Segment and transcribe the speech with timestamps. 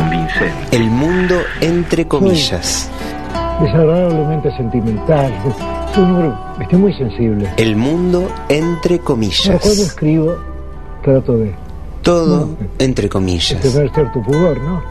[0.00, 0.76] convincente.
[0.76, 2.90] El mundo entre comillas.
[3.60, 5.32] desagradablemente sentimental.
[5.90, 7.48] Es un número estoy muy sensible.
[7.56, 9.66] El mundo entre Pero cuando comillas.
[9.66, 10.36] escribo,
[11.02, 11.54] trato de,
[12.02, 13.60] Todo entre de comillas.
[13.60, 14.82] tener cierto pudor, ¿no?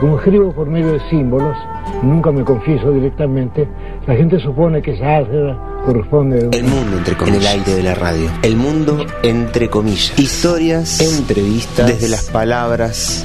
[0.00, 1.56] Como escribo por medio de símbolos,
[2.02, 3.68] nunca me confieso directamente,
[4.06, 7.36] la gente supone que esa álgebra corresponde a El mundo entre comillas.
[7.36, 8.30] En el aire de la radio.
[8.42, 10.18] El mundo entre comillas.
[10.18, 13.24] Historias, entrevistas, desde las palabras,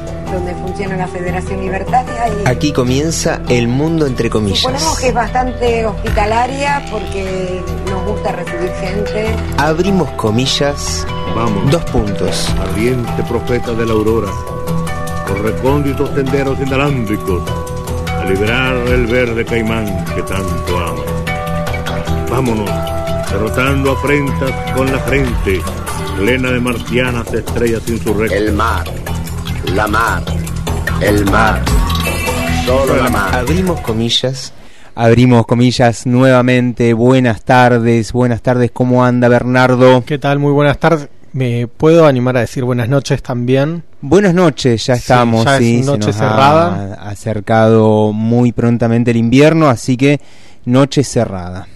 [0.31, 4.99] donde funciona la Federación Libertaria y Aquí comienza el mundo entre suponemos comillas.
[4.99, 9.35] que es bastante hospitalaria porque nos gusta recibir gente.
[9.57, 12.49] Abrimos comillas, Vamos, dos puntos.
[12.61, 14.31] ardiente profeta de la aurora,
[15.27, 17.43] por recónditos senderos inalámbricos,
[18.19, 19.85] a liberar el verde caimán
[20.15, 21.03] que tanto amo.
[22.29, 22.69] Vámonos,
[23.29, 25.61] derrotando afrentas con la frente,
[26.17, 28.37] plena de marcianas estrellas insurrectas.
[28.39, 28.85] El mar,
[29.75, 30.23] la mar,
[31.01, 31.61] el mar,
[32.65, 33.35] solo la mar.
[33.35, 34.53] Abrimos comillas.
[34.95, 36.93] Abrimos comillas nuevamente.
[36.93, 38.71] Buenas tardes, buenas tardes.
[38.71, 40.03] ¿Cómo anda Bernardo?
[40.05, 40.39] ¿Qué tal?
[40.39, 41.07] Muy buenas tardes.
[41.33, 43.83] ¿Me puedo animar a decir buenas noches también?
[44.01, 45.45] Buenas noches, ya Sí, estamos.
[45.45, 46.97] ya es sí, se noche nos cerrada.
[46.99, 50.19] Ha acercado muy prontamente el invierno, así que
[50.65, 51.67] noche cerrada.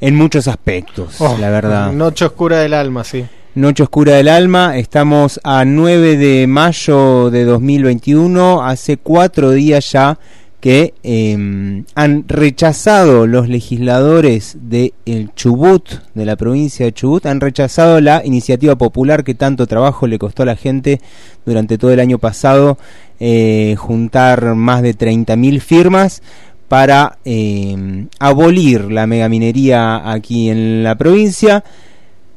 [0.00, 1.92] En muchos aspectos, Oh, la verdad.
[1.92, 3.24] Noche oscura del alma, sí.
[3.54, 10.18] Noche Oscura del Alma, estamos a 9 de mayo de 2021, hace cuatro días ya
[10.58, 17.42] que eh, han rechazado los legisladores de el Chubut, de la provincia de Chubut, han
[17.42, 21.02] rechazado la iniciativa popular que tanto trabajo le costó a la gente
[21.44, 22.78] durante todo el año pasado,
[23.20, 26.22] eh, juntar más de 30.000 firmas
[26.68, 31.62] para eh, abolir la megaminería aquí en la provincia.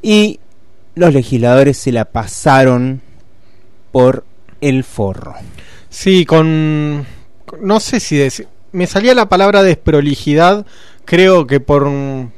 [0.01, 0.39] Y
[0.95, 3.01] los legisladores se la pasaron
[3.91, 4.25] por
[4.61, 5.35] el forro.
[5.89, 7.05] Sí, con...
[7.61, 8.21] No sé si...
[8.71, 10.65] me salía la palabra desprolijidad,
[11.05, 11.83] creo que por...
[11.83, 12.33] un-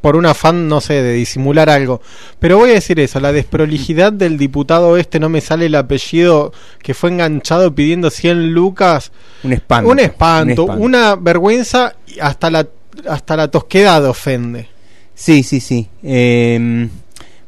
[0.00, 2.00] por un afán, no sé, de disimular algo.
[2.38, 6.54] Pero voy a decir eso, la desprolijidad del diputado este, no me sale el apellido,
[6.82, 9.12] que fue enganchado pidiendo 100 lucas.
[9.42, 9.90] Un espanto.
[9.90, 10.82] Un espanto, un espanto.
[10.86, 12.66] una vergüenza, hasta la,
[13.10, 14.68] hasta la tosquedad ofende.
[15.14, 15.86] Sí, sí, sí.
[16.02, 16.88] Eh,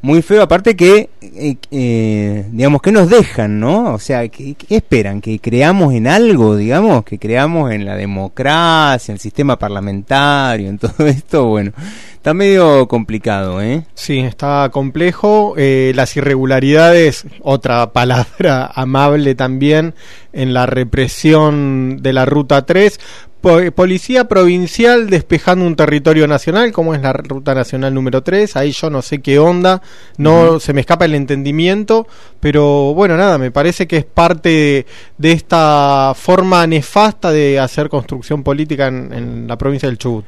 [0.02, 3.94] muy feo, aparte que, eh, eh, digamos, que nos dejan, ¿no?
[3.94, 5.20] O sea, ¿qué, esperan?
[5.20, 7.04] ¿Que creamos en algo, digamos?
[7.04, 11.46] ¿Que creamos en la democracia, en el sistema parlamentario, en todo esto?
[11.46, 11.70] Bueno,
[12.14, 13.84] está medio complicado, ¿eh?
[13.94, 15.54] Sí, está complejo.
[15.56, 19.94] Eh, las irregularidades, otra palabra amable también,
[20.32, 22.98] en la represión de la Ruta 3.
[23.42, 28.56] Po- Policía provincial despejando un territorio nacional, como es la Ruta Nacional número 3.
[28.56, 29.82] Ahí yo no sé qué onda,
[30.16, 32.06] no se me escapa el entendimiento,
[32.40, 34.86] pero bueno, nada, me parece que es parte de,
[35.18, 40.24] de esta forma nefasta de hacer construcción política en, en la provincia del Chubut.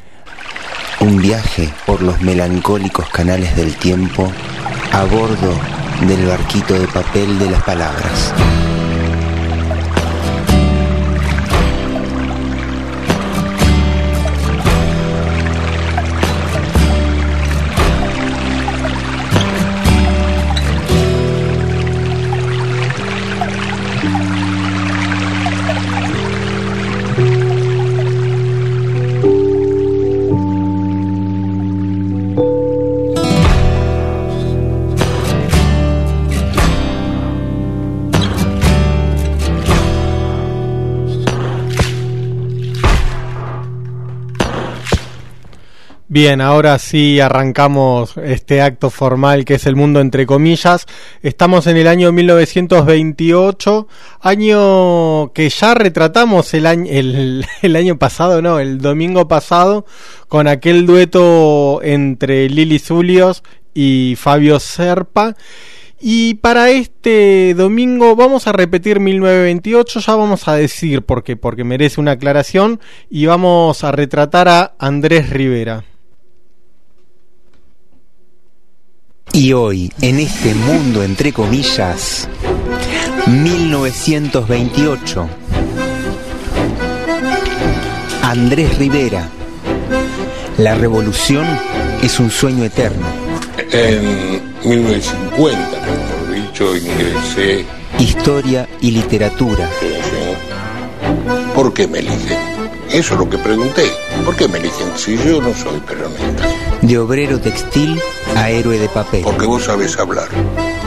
[1.01, 4.31] Un viaje por los melancólicos canales del tiempo
[4.93, 5.55] a bordo
[6.07, 8.33] del barquito de papel de las palabras.
[46.15, 50.87] Bien, ahora sí arrancamos este acto formal que es el mundo entre comillas.
[51.25, 53.89] Estamos en el año 1928,
[54.21, 57.45] año que ya retratamos el año, el,
[57.75, 59.87] año pasado, no, el domingo pasado,
[60.29, 63.43] con aquel dueto entre Lili Zulios
[63.75, 65.35] y Fabio Serpa.
[66.01, 71.65] Y para este domingo vamos a repetir 1928, ya vamos a decir por qué, porque
[71.65, 72.79] merece una aclaración
[73.11, 75.83] y vamos a retratar a Andrés Rivera.
[79.35, 82.29] Y hoy, en este mundo entre comillas,
[83.27, 85.29] 1928,
[88.23, 89.29] Andrés Rivera,
[90.57, 91.45] la revolución
[92.01, 93.05] es un sueño eterno.
[93.73, 97.65] En 1950, mejor dicho, ingresé.
[97.99, 99.69] Historia y literatura.
[101.57, 102.39] ¿Por qué me eligen?
[102.89, 103.83] Eso es lo que pregunté.
[104.25, 106.54] ¿Por qué me eligen si yo no soy peronista?
[106.85, 107.99] De obrero textil
[108.37, 109.23] a héroe de papel.
[109.23, 110.29] Porque vos sabés hablar.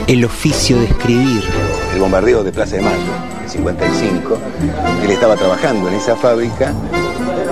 [0.06, 1.44] El oficio de escribir.
[1.92, 2.98] El bombardeo de Plaza de Mayo,
[3.42, 4.38] en 55,
[5.04, 6.72] él estaba trabajando en esa fábrica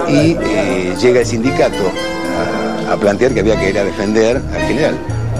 [0.07, 1.91] y eh, llega el sindicato
[2.87, 4.95] a, a plantear que había que ir a defender al general.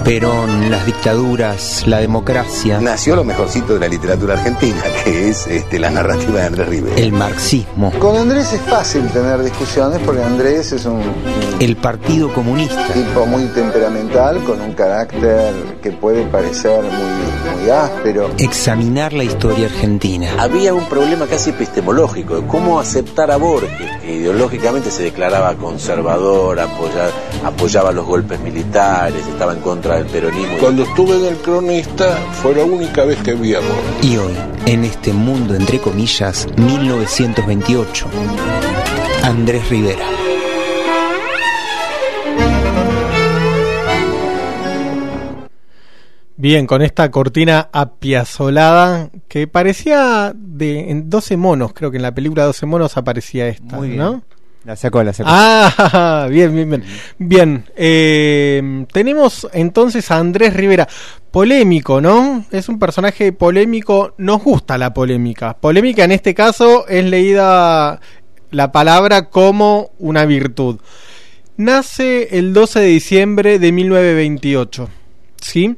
[0.06, 2.80] Perón, las dictaduras, la democracia.
[2.80, 6.96] Nació lo mejorcito de la literatura argentina, que es este, la narrativa de Andrés Rivera.
[6.96, 7.92] El marxismo.
[7.98, 11.02] Con Andrés es fácil tener discusiones porque Andrés es un,
[11.60, 12.86] El Partido Comunista.
[12.94, 18.30] tipo muy temperamental, con un carácter que puede parecer muy, muy áspero.
[18.38, 20.30] Examinar la historia argentina.
[20.38, 26.60] Había un problema casi epistemológico de cómo aceptar a Borges, que ideológicamente se declaraba conservador,
[26.60, 27.12] apoya-
[27.44, 30.58] apoyaba los golpes militares, estaba en contra del peronismo.
[30.60, 34.04] Cuando estuve en el cronista fue la única vez que vi a Borges.
[34.12, 34.34] Y hoy,
[34.68, 38.06] en este mundo entre comillas, 1928,
[39.24, 40.06] Andrés Rivera.
[46.38, 52.14] Bien, con esta cortina apiazolada que parecía de en 12 monos, creo que en la
[52.14, 54.00] película 12 monos aparecía esta, Muy bien.
[54.00, 54.24] ¿no?
[54.66, 55.30] La sacó, la sacó.
[55.32, 56.84] Ah, bien, bien, bien.
[57.20, 60.88] Bien, eh, tenemos entonces a Andrés Rivera.
[61.30, 62.46] Polémico, ¿no?
[62.52, 64.16] Es un personaje polémico.
[64.18, 65.56] Nos gusta la polémica.
[65.56, 68.02] Polémica en este caso es leída
[68.50, 70.80] la palabra como una virtud.
[71.58, 74.90] Nace el 12 de diciembre de 1928.
[75.46, 75.76] ¿Sí?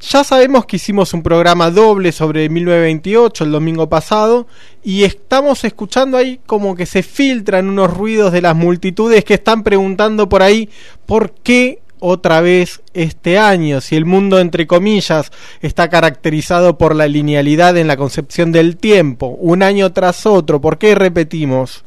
[0.00, 4.46] Ya sabemos que hicimos un programa doble sobre 1928 el domingo pasado
[4.84, 9.64] y estamos escuchando ahí como que se filtran unos ruidos de las multitudes que están
[9.64, 10.70] preguntando por ahí
[11.04, 15.32] por qué otra vez este año, si el mundo entre comillas
[15.62, 20.78] está caracterizado por la linealidad en la concepción del tiempo, un año tras otro, ¿por
[20.78, 21.82] qué repetimos?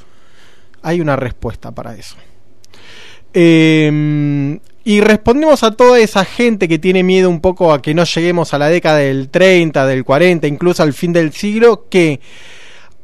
[0.81, 2.17] Hay una respuesta para eso.
[3.33, 8.03] Eh, y respondemos a toda esa gente que tiene miedo un poco a que no
[8.03, 12.19] lleguemos a la década del 30, del 40, incluso al fin del siglo, que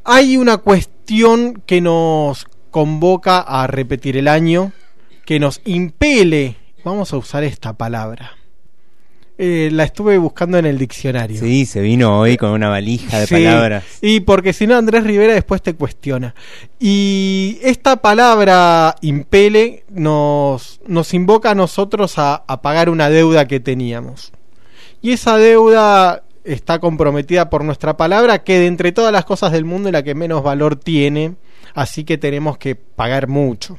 [0.04, 4.72] hay una cuestión que nos convoca a repetir el año,
[5.26, 8.37] que nos impele, vamos a usar esta palabra.
[9.40, 11.40] Eh, la estuve buscando en el diccionario.
[11.40, 13.84] Sí, se vino hoy con una valija de Sí, palabras.
[14.02, 16.34] Y porque si no, Andrés Rivera después te cuestiona.
[16.80, 23.60] Y esta palabra impele nos, nos invoca a nosotros a, a pagar una deuda que
[23.60, 24.32] teníamos.
[25.04, 29.66] Y esa deuda está comprometida por nuestra palabra, que de entre todas las cosas del
[29.66, 31.36] mundo es la que menos valor tiene.
[31.76, 33.78] Así que tenemos que pagar mucho.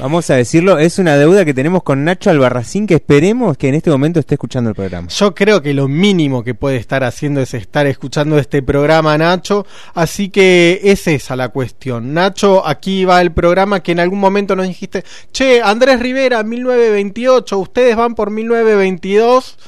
[0.00, 3.74] Vamos a decirlo, es una deuda que tenemos con Nacho Albarracín que esperemos que en
[3.74, 5.08] este momento esté escuchando el programa.
[5.08, 9.66] Yo creo que lo mínimo que puede estar haciendo es estar escuchando este programa, Nacho.
[9.92, 12.14] Así que es esa la cuestión.
[12.14, 17.58] Nacho, aquí va el programa que en algún momento nos dijiste, che, Andrés Rivera, 1928,
[17.58, 19.58] ustedes van por 1922.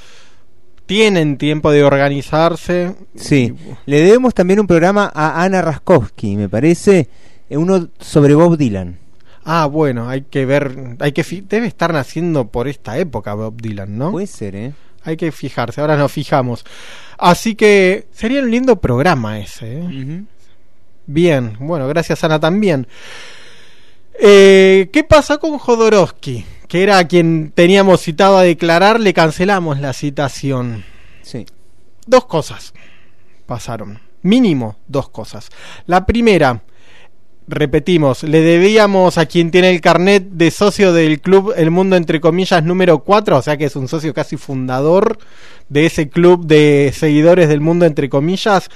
[0.87, 2.95] Tienen tiempo de organizarse.
[3.15, 7.09] Sí, le debemos también un programa a Ana Raskowski, me parece,
[7.51, 9.02] eh, uno sobre Bob Dylan.
[9.45, 13.99] Ah, bueno, hay que ver, hay que debe estar naciendo por esta época Bob Dylan,
[13.99, 14.13] ¿no?
[14.13, 14.73] Puede ser, ¿eh?
[15.05, 16.65] Hay que fijarse, ahora nos fijamos.
[17.19, 19.81] Así que sería un lindo programa ese.
[19.81, 20.23] ¿eh?
[21.07, 22.87] Bien, bueno, gracias Ana también.
[24.21, 26.45] Eh, ¿Qué pasa con Jodorowsky?
[26.69, 30.85] Que era a quien teníamos citado a declarar, le cancelamos la citación.
[31.23, 31.47] Sí.
[32.07, 32.73] Dos cosas
[33.53, 34.01] pasaron.
[34.23, 35.51] Mínimo dos cosas.
[35.87, 36.63] La primera,
[37.49, 42.21] repetimos, le debíamos a quien tiene el carnet de socio del club El Mundo entre
[42.21, 45.19] comillas número 4, o sea que es un socio casi fundador
[45.69, 48.69] de ese club de seguidores del Mundo entre comillas.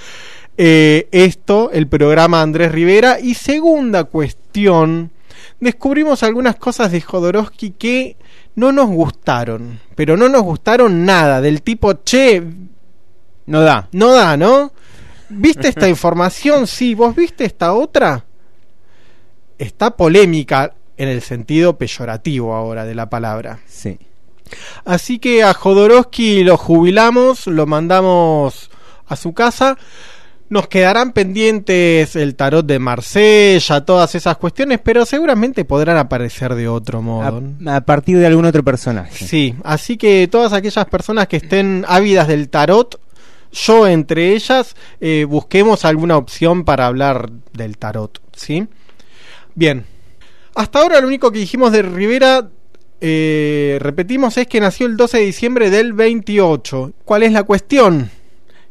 [0.57, 3.19] eh, esto, el programa Andrés Rivera.
[3.19, 5.11] Y segunda cuestión,
[5.59, 8.17] descubrimos algunas cosas de Jodorowsky que
[8.55, 12.41] no nos gustaron, pero no nos gustaron nada, del tipo, che,
[13.45, 13.87] no da.
[13.91, 14.71] No da, ¿no?
[15.29, 16.67] ¿Viste esta información?
[16.67, 18.25] Sí, ¿vos viste esta otra?
[19.57, 23.59] Está polémica en el sentido peyorativo ahora de la palabra.
[23.67, 23.97] Sí.
[24.85, 28.69] Así que a Jodorowsky lo jubilamos, lo mandamos
[29.07, 29.77] a su casa.
[30.49, 36.69] Nos quedarán pendientes el tarot de Marsella, todas esas cuestiones, pero seguramente podrán aparecer de
[36.69, 37.41] otro modo.
[37.65, 39.25] A, a partir de algún otro personaje.
[39.25, 42.97] Sí, así que todas aquellas personas que estén ávidas del tarot,
[43.51, 48.67] yo entre ellas, eh, busquemos alguna opción para hablar del tarot, ¿sí?
[49.57, 49.85] Bien,
[50.53, 52.47] hasta ahora lo único que dijimos de Rivera,
[53.01, 56.93] eh, repetimos, es que nació el 12 de diciembre del 28.
[57.03, 58.11] ¿Cuál es la cuestión?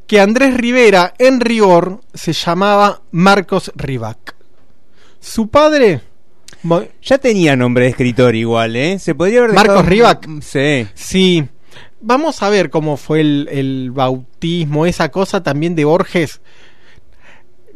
[0.07, 4.37] Que Andrés Rivera, en rigor, se llamaba Marcos Rivac.
[5.21, 6.01] Su padre...
[7.03, 8.99] Ya tenía nombre de escritor igual, ¿eh?
[9.01, 10.29] Se podría haber Marcos dejado- Rivac.
[10.43, 10.87] Sí.
[10.95, 11.45] Sí.
[12.01, 16.41] Vamos a ver cómo fue el, el bautismo, esa cosa también de Borges.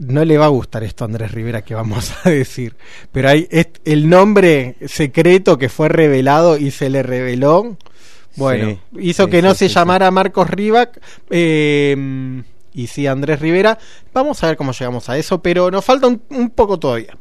[0.00, 2.75] No le va a gustar esto a Andrés Rivera que vamos a decir.
[3.12, 3.49] Pero hay
[3.85, 7.76] el nombre secreto que fue revelado y se le reveló.
[8.37, 10.99] Bueno, Sí, hizo sí, que no sí, se llamara Marcos Rivac.
[11.28, 12.42] eh,
[12.73, 13.76] y sí, Andrés Rivera.
[14.14, 17.16] Vamos a ver cómo llegamos a eso, pero nos falta un, un poco todavía.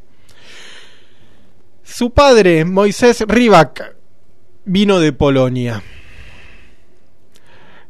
[1.83, 3.95] Su padre, Moisés Rivac,
[4.65, 5.81] vino de Polonia.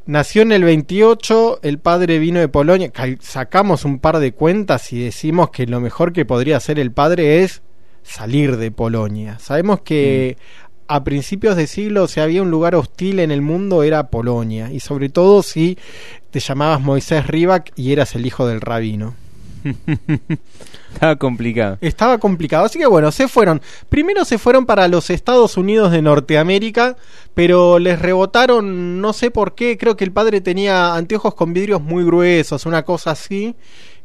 [0.10, 2.92] Nació en el 28, el padre vino de Polonia.
[3.20, 7.44] Sacamos un par de cuentas y decimos que lo mejor que podría hacer el padre
[7.44, 7.62] es
[8.01, 9.38] salir de Polonia.
[9.38, 10.36] Sabemos que
[10.88, 14.72] a principios de siglo, si había un lugar hostil en el mundo, era Polonia.
[14.72, 15.78] Y sobre todo si
[16.32, 19.13] te llamabas Moisés Rivac y eras el hijo del rabino.
[20.94, 21.78] Estaba complicado.
[21.82, 22.66] Estaba complicado.
[22.66, 23.62] Así que bueno, se fueron.
[23.89, 26.96] Primero se fueron para los Estados Unidos de Norteamérica,
[27.34, 31.82] pero les rebotaron, no sé por qué, creo que el padre tenía anteojos con vidrios
[31.82, 33.56] muy gruesos, una cosa así.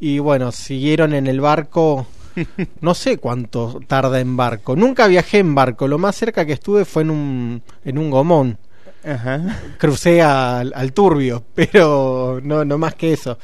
[0.01, 2.07] Y bueno, siguieron en el barco.
[2.81, 4.75] No sé cuánto tarda en barco.
[4.75, 5.87] Nunca viajé en barco.
[5.87, 8.59] Lo más cerca que estuve fue en un, en un gomón.
[9.05, 9.61] Ajá.
[9.79, 13.39] Crucé al, turbio, pero no, no más que eso.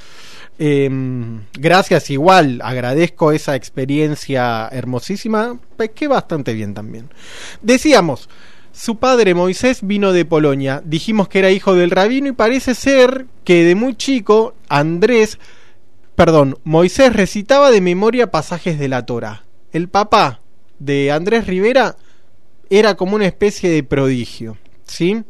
[0.59, 7.09] Em, gracias igual, agradezco esa experiencia hermosísima, pesqué bastante bien también.
[7.63, 8.29] Decíamos,
[8.73, 13.27] su padre Moisés vino de Polonia, dijimos que era hijo del rabino y parece ser
[13.43, 15.39] que de muy chico Andrés,
[16.15, 19.45] perdón, Moisés recitaba de memoria pasajes de la Torah.
[19.73, 20.41] El papá
[20.79, 21.97] de Andrés Rivera
[22.69, 24.57] era como una especie de prodigio,
[24.91, 25.23] ¿sí?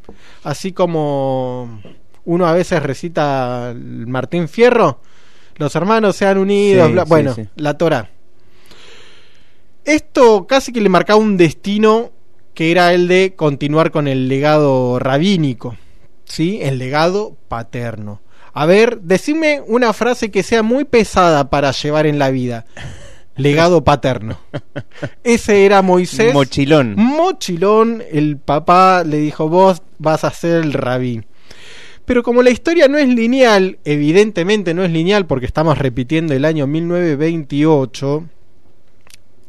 [0.42, 1.80] Así como
[2.24, 5.00] uno a veces recita el Martín Fierro,
[5.56, 7.46] los hermanos sean unidos, Sí, bla- sí, bueno, sí.
[7.56, 8.10] la Torah.
[9.84, 12.10] Esto casi que le marcaba un destino
[12.54, 15.76] que era el de continuar con el legado rabínico,
[16.24, 16.58] ¿sí?
[16.62, 18.20] El legado paterno.
[18.52, 22.66] A ver, decime una frase que sea muy pesada para llevar en la vida.
[23.40, 24.38] Legado paterno.
[25.24, 26.34] Ese era Moisés.
[26.34, 26.94] Mochilón.
[26.96, 31.22] Mochilón, el papá le dijo, vos vas a ser el rabí.
[32.04, 36.44] Pero como la historia no es lineal, evidentemente no es lineal porque estamos repitiendo el
[36.44, 38.24] año 1928,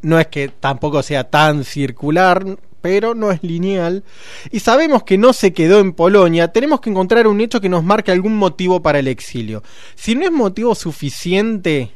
[0.02, 2.44] no es que tampoco sea tan circular,
[2.80, 4.04] pero no es lineal,
[4.50, 7.82] y sabemos que no se quedó en Polonia, tenemos que encontrar un hecho que nos
[7.82, 9.62] marque algún motivo para el exilio.
[9.96, 11.90] Si no es motivo suficiente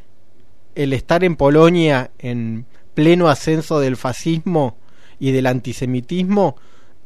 [0.77, 4.79] el estar en Polonia en pleno ascenso del fascismo
[5.19, 6.57] y del antisemitismo,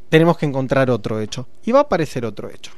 [0.08, 1.48] tenemos que encontrar otro hecho.
[1.64, 2.72] Y va a aparecer otro hecho.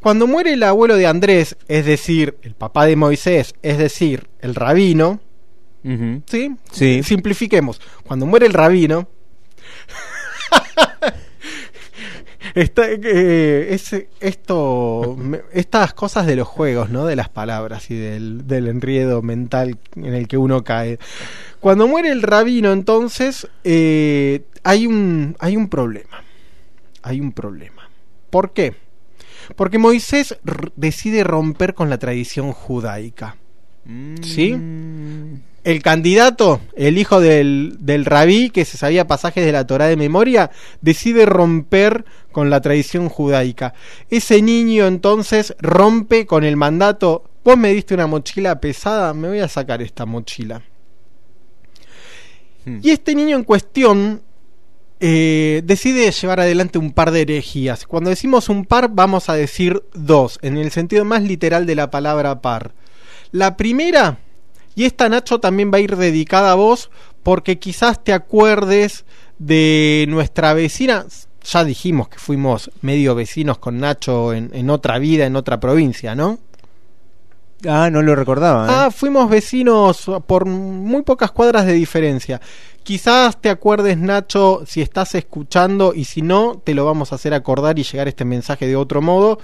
[0.00, 4.54] Cuando muere el abuelo de Andrés, es decir, el papá de Moisés, es decir, el
[4.54, 5.20] rabino.
[6.26, 6.54] ¿sí?
[6.70, 7.02] Sí.
[7.02, 7.80] Simplifiquemos.
[8.06, 9.08] Cuando muere el rabino,
[12.54, 15.16] Está, eh, es- esto,
[15.52, 17.06] estas cosas de los juegos, ¿no?
[17.06, 20.98] De las palabras y del, del enriedo mental en el que uno cae.
[21.60, 26.22] Cuando muere el rabino, entonces, eh, hay, un, hay un problema.
[27.02, 27.88] Hay un problema.
[28.30, 28.74] ¿Por qué?
[29.56, 30.36] Porque Moisés
[30.76, 33.36] decide romper con la tradición judaica.
[34.22, 34.52] ¿Sí?
[35.64, 39.96] El candidato, el hijo del, del rabí que se sabía pasajes de la Torah de
[39.96, 40.50] memoria,
[40.80, 43.74] decide romper con la tradición judaica.
[44.10, 49.40] Ese niño entonces rompe con el mandato, vos me diste una mochila pesada, me voy
[49.40, 50.62] a sacar esta mochila.
[52.82, 54.22] Y este niño en cuestión
[55.00, 57.86] eh, decide llevar adelante un par de herejías.
[57.86, 61.90] Cuando decimos un par vamos a decir dos, en el sentido más literal de la
[61.90, 62.74] palabra par.
[63.30, 64.18] La primera,
[64.78, 66.88] y esta Nacho también va a ir dedicada a vos,
[67.24, 69.04] porque quizás te acuerdes
[69.40, 71.04] de nuestra vecina.
[71.42, 76.14] Ya dijimos que fuimos medio vecinos con Nacho en, en otra vida, en otra provincia,
[76.14, 76.38] ¿no?
[77.66, 78.66] Ah, no lo recordaba.
[78.66, 78.70] ¿eh?
[78.72, 82.40] Ah, fuimos vecinos por muy pocas cuadras de diferencia.
[82.84, 87.34] Quizás te acuerdes, Nacho, si estás escuchando y si no, te lo vamos a hacer
[87.34, 89.40] acordar y llegar este mensaje de otro modo,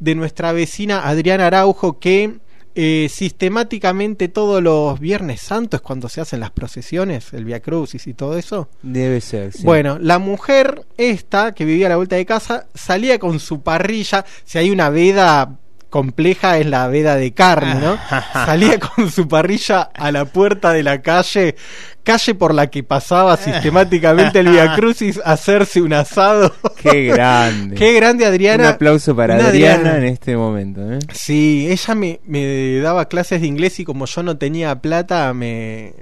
[0.00, 2.38] de nuestra vecina Adriana Araujo que
[2.80, 8.14] eh, sistemáticamente todos los Viernes Santos cuando se hacen las procesiones, el Via Crucis y
[8.14, 8.68] todo eso.
[8.82, 9.52] Debe ser.
[9.52, 9.64] sí.
[9.64, 14.24] Bueno, la mujer esta que vivía a la vuelta de casa salía con su parrilla,
[14.44, 15.58] si hay una veda
[15.90, 17.98] compleja es la veda de carne, ¿no?
[18.32, 21.56] Salía con su parrilla a la puerta de la calle,
[22.02, 26.54] calle por la que pasaba sistemáticamente el Via Crucis a hacerse un asado.
[26.76, 27.76] Qué grande.
[27.76, 28.64] Qué grande Adriana.
[28.64, 30.80] Un aplauso para Una Adriana, en este momento.
[30.92, 30.98] ¿eh?
[31.12, 35.94] Sí, ella me, me daba clases de inglés y como yo no tenía plata, me...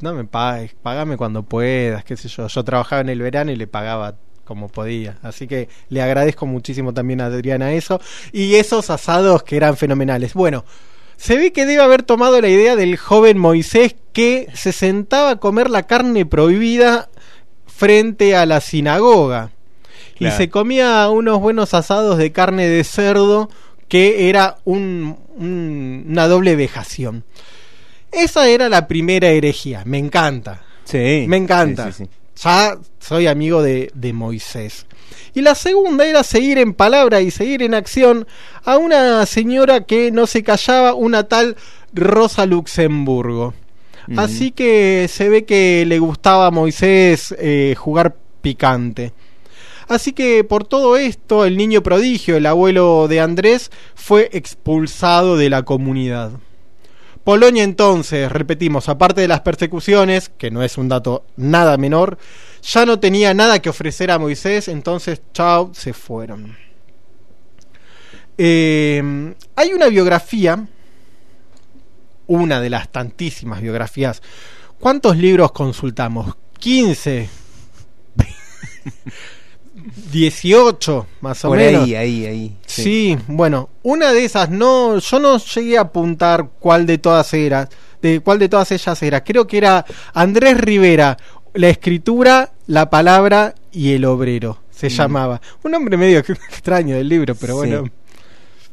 [0.00, 2.46] No me pagues, pagame cuando puedas, qué sé yo.
[2.46, 4.14] Yo trabajaba en el verano y le pagaba
[4.48, 5.18] como podía.
[5.22, 8.00] Así que le agradezco muchísimo también a Adriana eso.
[8.32, 10.32] Y esos asados que eran fenomenales.
[10.32, 10.64] Bueno,
[11.18, 15.36] se ve que debe haber tomado la idea del joven Moisés que se sentaba a
[15.36, 17.10] comer la carne prohibida
[17.66, 19.50] frente a la sinagoga.
[20.16, 20.34] Claro.
[20.34, 23.50] Y se comía unos buenos asados de carne de cerdo
[23.86, 27.24] que era un- un- una doble vejación.
[28.10, 29.82] Esa era la primera herejía.
[29.84, 30.62] Me encanta.
[30.84, 31.26] Sí.
[31.28, 31.92] Me encanta.
[31.92, 32.10] Sí, sí, sí.
[32.42, 34.86] Ya soy amigo de, de Moisés.
[35.34, 38.26] Y la segunda era seguir en palabra y seguir en acción
[38.64, 41.56] a una señora que no se callaba, una tal
[41.92, 43.54] Rosa Luxemburgo.
[44.08, 44.20] Ujú.
[44.20, 49.12] Así que se ve que le gustaba a Moisés eh, jugar picante.
[49.88, 55.48] Así que por todo esto, el niño prodigio, el abuelo de Andrés, fue expulsado de
[55.48, 56.32] la comunidad.
[57.28, 62.16] Polonia entonces, repetimos, aparte de las persecuciones, que no es un dato nada menor,
[62.62, 66.56] ya no tenía nada que ofrecer a Moisés, entonces chao, se fueron.
[68.38, 70.66] Eh, hay una biografía,
[72.28, 74.22] una de las tantísimas biografías.
[74.80, 76.34] ¿Cuántos libros consultamos?
[76.58, 77.28] 15.
[80.12, 81.84] 18, más o Por menos.
[81.84, 82.56] ahí, ahí, ahí.
[82.66, 83.16] Sí.
[83.28, 87.68] bueno, una de esas no, yo no llegué a apuntar cuál de todas era,
[88.02, 89.24] de cuál de todas ellas era.
[89.24, 89.84] Creo que era
[90.14, 91.16] Andrés Rivera,
[91.54, 94.58] la escritura, la palabra y el obrero.
[94.70, 94.90] Se Mm.
[94.90, 95.40] llamaba.
[95.64, 96.18] Un nombre medio
[96.50, 97.58] extraño del libro, pero Sí.
[97.58, 97.90] bueno.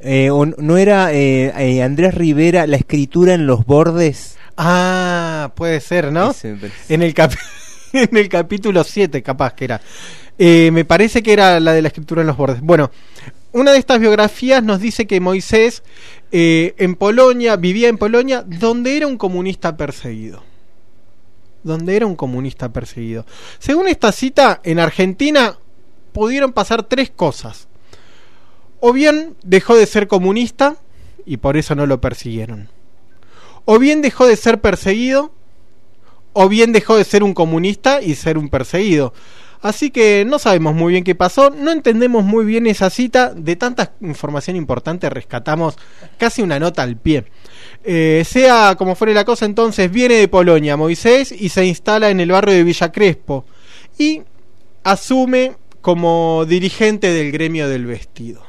[0.02, 4.38] Eh, ¿No era eh, eh, Andrés Rivera la escritura en los bordes?
[4.58, 6.34] Ah, puede ser, ¿no?
[6.90, 7.38] En el, capi-
[8.12, 9.82] en el capítulo 7, capaz que era.
[10.38, 12.62] Eh, me parece que era la de la escritura en los bordes.
[12.62, 12.92] Bueno,
[13.54, 15.82] una de estas biografías nos dice que Moisés
[16.32, 20.44] eh, en Polonia, vivía en Polonia, donde era un comunista perseguido.
[21.64, 23.26] Donde era un comunista perseguido.
[23.60, 25.58] Según esta cita, en Argentina
[26.12, 27.70] pudieron pasar tres cosas.
[28.82, 30.76] O bien dejó de ser comunista
[31.26, 32.70] y por eso no lo persiguieron.
[33.64, 35.32] O bien dejó de ser perseguido
[36.38, 39.14] o bien dejó de ser un comunista y ser un perseguido.
[39.62, 43.56] Así que no sabemos muy bien qué pasó, no entendemos muy bien esa cita, de
[43.56, 45.78] tanta información importante rescatamos
[46.20, 47.24] casi una nota al pie.
[47.86, 52.20] Eh, sea como fuere la cosa, entonces viene de Polonia Moisés y se instala en
[52.20, 53.46] el barrio de Villa Crespo
[53.98, 54.22] y
[54.84, 58.44] asume como dirigente del gremio del vestido.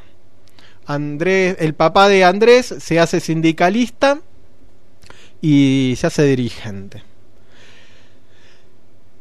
[0.86, 4.20] Andrés, el papá de Andrés se hace sindicalista
[5.40, 7.15] y se hace dirigente.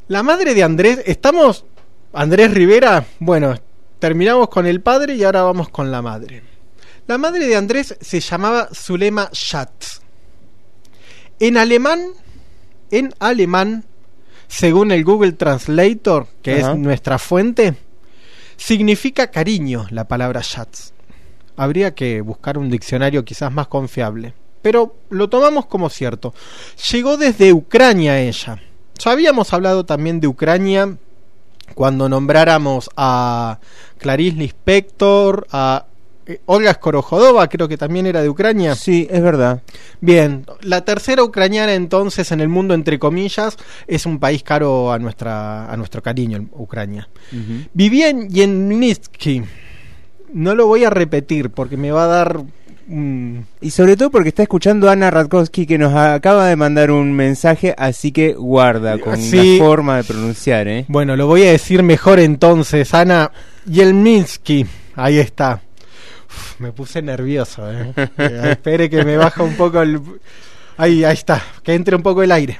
[0.07, 1.65] La madre de Andrés, estamos,
[2.13, 3.55] Andrés Rivera, bueno,
[3.97, 6.43] terminamos con el padre y ahora vamos con la madre.
[7.07, 10.01] La madre de Andrés se llamaba Zulema Schatz.
[11.39, 12.09] En alemán,
[12.91, 13.85] en alemán,
[14.47, 16.73] según el Google Translator, que Ajá.
[16.73, 17.73] es nuestra fuente,
[18.57, 20.93] significa cariño la palabra Schatz.
[21.57, 24.35] Habría que buscar un diccionario quizás más confiable.
[24.61, 26.33] Pero lo tomamos como cierto.
[26.91, 28.61] Llegó desde Ucrania ella.
[28.97, 30.97] Ya habíamos hablado también de Ucrania
[31.73, 33.59] cuando nombráramos a
[33.97, 35.85] Clarice Lispector, a
[36.27, 38.75] eh, Olga Skorohodova, creo que también era de Ucrania.
[38.75, 39.61] Sí, es verdad.
[40.01, 44.99] Bien, la tercera ucraniana entonces en el mundo, entre comillas, es un país caro a,
[44.99, 47.07] nuestra, a nuestro cariño, Ucrania.
[47.73, 49.43] Vivía en Yelnitsky.
[50.33, 52.43] No lo voy a repetir porque me va a dar...
[52.87, 57.13] mm, Y sobre todo porque está escuchando Ana Radkowski que nos acaba de mandar un
[57.13, 59.57] mensaje, así que guarda con Sí.
[59.57, 60.85] la forma de pronunciar, ¿eh?
[60.87, 63.31] Bueno, lo voy a decir mejor entonces, Ana
[63.65, 64.65] Yelminsky.
[64.95, 65.61] Ahí está.
[66.27, 67.93] Uf, me puse nervioso, ¿eh?
[68.17, 69.99] Eh, espere que me baja un poco el...
[70.77, 72.59] Ahí, ahí está, que entre un poco el aire.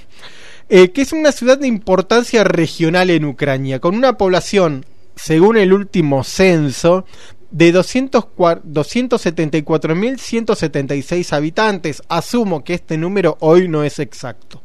[0.70, 4.86] Eh, que es una ciudad de importancia regional en Ucrania, con una población,
[5.16, 7.06] según el último censo,
[7.52, 12.02] de 200 cua- 274.176 habitantes.
[12.10, 14.62] Asumo que este número hoy no es exacto.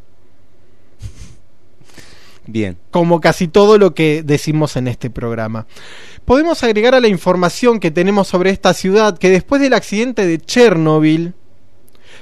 [2.47, 2.79] Bien.
[2.91, 5.67] como casi todo lo que decimos en este programa.
[6.25, 10.39] Podemos agregar a la información que tenemos sobre esta ciudad que después del accidente de
[10.39, 11.35] Chernobyl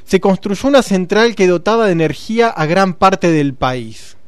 [0.05, 4.19] se construyó una central que dotaba de energía a gran parte del país.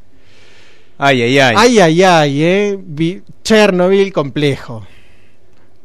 [0.96, 1.54] Ay, ay, ay.
[1.58, 3.22] Ay, ay, ay, eh.
[3.42, 4.86] Chernobyl complejo.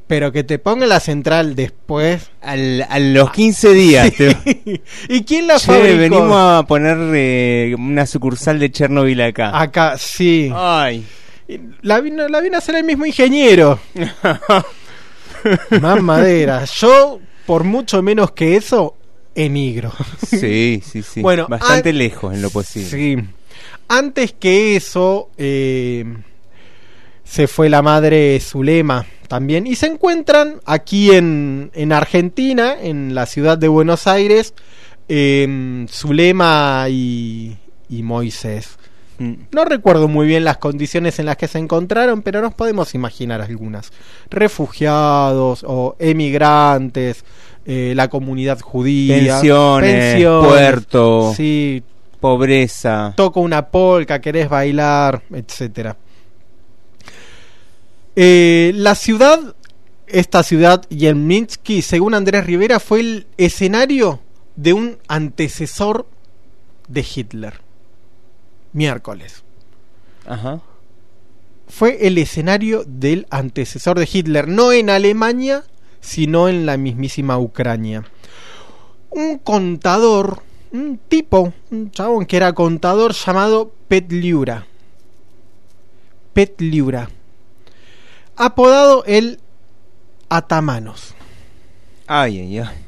[0.08, 2.30] Pero que te ponga la central después.
[2.42, 4.12] Al- a los 15 días.
[4.18, 5.98] te- ¿Y quién la Che, fabricó?
[5.98, 9.60] venimos a poner eh, una sucursal de Chernobyl acá.
[9.60, 10.52] Acá, sí.
[10.54, 11.04] Ay.
[11.82, 13.80] La vino, la vino a hacer el mismo ingeniero.
[15.82, 16.66] Más madera.
[16.66, 18.96] Yo, por mucho menos que eso,
[19.36, 19.92] emigro.
[20.28, 21.22] Sí, sí, sí.
[21.22, 22.90] Bueno, Bastante lejos en lo posible.
[22.90, 23.18] Sí.
[23.88, 26.04] Antes que eso, eh,
[27.26, 29.68] se fue la madre Zulema también.
[29.68, 34.54] Y se encuentran aquí en, en Argentina, en la ciudad de Buenos Aires,
[35.10, 37.58] eh, Zulema y,
[37.90, 38.78] y Moisés.
[39.18, 39.34] Mm.
[39.52, 43.42] No recuerdo muy bien las condiciones en las que se encontraron, pero nos podemos imaginar
[43.42, 43.92] algunas.
[44.30, 47.24] Refugiados o emigrantes,
[47.66, 51.34] eh, la comunidad judía, Pensiones, puerto.
[51.36, 51.82] sí,
[52.20, 53.14] Pobreza.
[53.16, 55.96] toco una polca, querés bailar, etcétera.
[58.16, 59.56] Eh, la ciudad,
[60.08, 64.22] esta ciudad, Yelminsky, según Andrés Rivera, fue el escenario
[64.56, 66.08] de un antecesor
[66.88, 67.62] de Hitler.
[68.72, 69.44] Miércoles.
[70.26, 70.62] Ajá.
[71.68, 75.64] Fue el escenario del antecesor de Hitler, no en Alemania,
[76.00, 78.06] sino en la mismísima Ucrania.
[79.10, 84.68] Un contador, un tipo, un chabón que era contador llamado Petliura.
[86.34, 87.10] Petliura.
[88.38, 89.40] Apodado el
[90.30, 91.16] Atamanos.
[92.08, 92.86] Ay, ay, ay.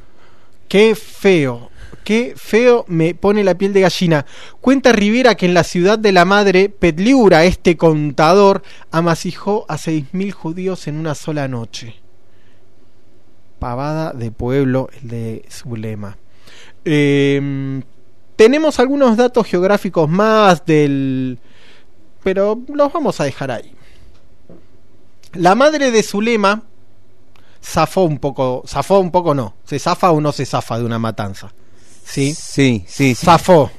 [0.67, 1.71] Qué feo,
[2.03, 4.25] qué feo me pone la piel de gallina.
[4.59, 10.31] Cuenta Rivera que en la ciudad de la madre, Petliura, este contador, amasijó a 6.000
[10.33, 11.95] judíos en una sola noche.
[13.59, 16.17] Pavada de pueblo, el de Zulema.
[16.83, 17.81] Eh,
[18.35, 21.39] tenemos algunos datos geográficos más del...
[22.23, 23.76] Pero los vamos a dejar ahí.
[25.37, 26.63] La madre de Zulema
[27.63, 30.99] zafó un poco, zafó un poco no, se zafa o no se zafa de una
[30.99, 31.51] matanza.
[32.05, 32.33] ¿Sí?
[32.33, 33.25] Sí, sí, sí.
[33.25, 33.69] Zafó.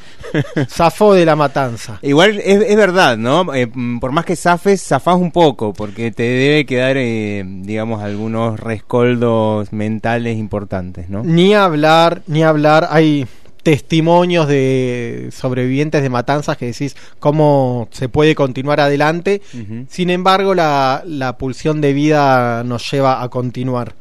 [0.68, 1.98] zafó de la matanza.
[2.02, 3.52] Igual es, es verdad, ¿no?
[3.54, 8.02] Eh, mm, por más que zafes, zafás un poco, porque te debe quedar, eh, digamos,
[8.02, 11.22] algunos rescoldos mentales importantes, ¿no?
[11.24, 13.26] Ni hablar, ni hablar, hay
[13.62, 19.40] testimonios de sobrevivientes de matanzas que decís cómo se puede continuar adelante.
[19.88, 23.94] Sin embargo, la, la pulsión de vida nos lleva a continuar.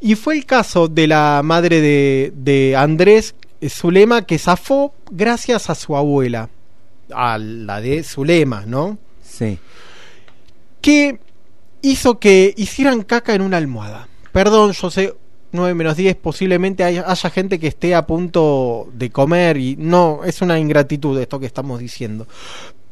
[0.00, 3.34] Y fue el caso de la madre de, de Andrés
[3.68, 6.48] Zulema que zafó gracias a su abuela,
[7.12, 8.98] a la de Zulema, ¿no?
[9.22, 9.58] Sí.
[10.80, 11.18] que
[11.82, 14.08] hizo que hicieran caca en una almohada.
[14.32, 15.14] Perdón, yo sé,
[15.52, 20.20] 9 menos 10, posiblemente haya, haya gente que esté a punto de comer y no,
[20.24, 22.26] es una ingratitud esto que estamos diciendo.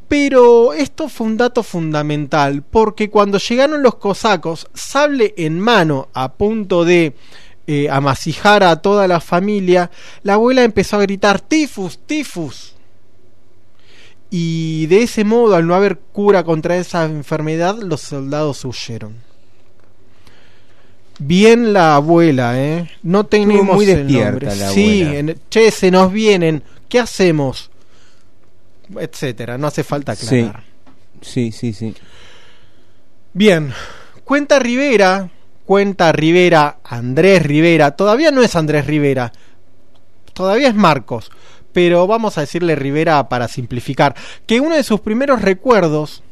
[0.09, 6.33] Pero esto fue un dato fundamental, porque cuando llegaron los cosacos, sable en mano, a
[6.33, 7.14] punto de
[7.66, 9.90] eh, amasijar a toda la familia,
[10.23, 12.75] la abuela empezó a gritar tifus, tifus.
[14.31, 19.28] Y de ese modo, al no haber cura contra esa enfermedad, los soldados huyeron.
[21.18, 22.90] Bien la abuela, ¿eh?
[23.02, 25.18] No tenemos muy despierta la Sí, abuela.
[25.18, 26.62] en- che, se nos vienen.
[26.88, 27.70] ¿Qué hacemos?
[28.98, 29.59] Etcétera.
[29.59, 30.62] No hace falta aclarar.
[31.20, 31.94] Sí, sí, sí.
[33.33, 33.72] Bien,
[34.24, 35.28] cuenta Rivera,
[35.64, 39.33] cuenta Rivera, Andrés Rivera, todavía no es Andrés Rivera,
[40.33, 41.31] todavía es Marcos,
[41.72, 44.14] pero vamos a decirle Rivera para simplificar,
[44.46, 46.22] que uno de sus primeros recuerdos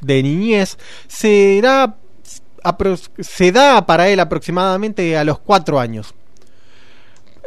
[0.00, 0.78] de niñez
[1.08, 1.96] será,
[3.18, 6.14] se da para él aproximadamente a los cuatro años.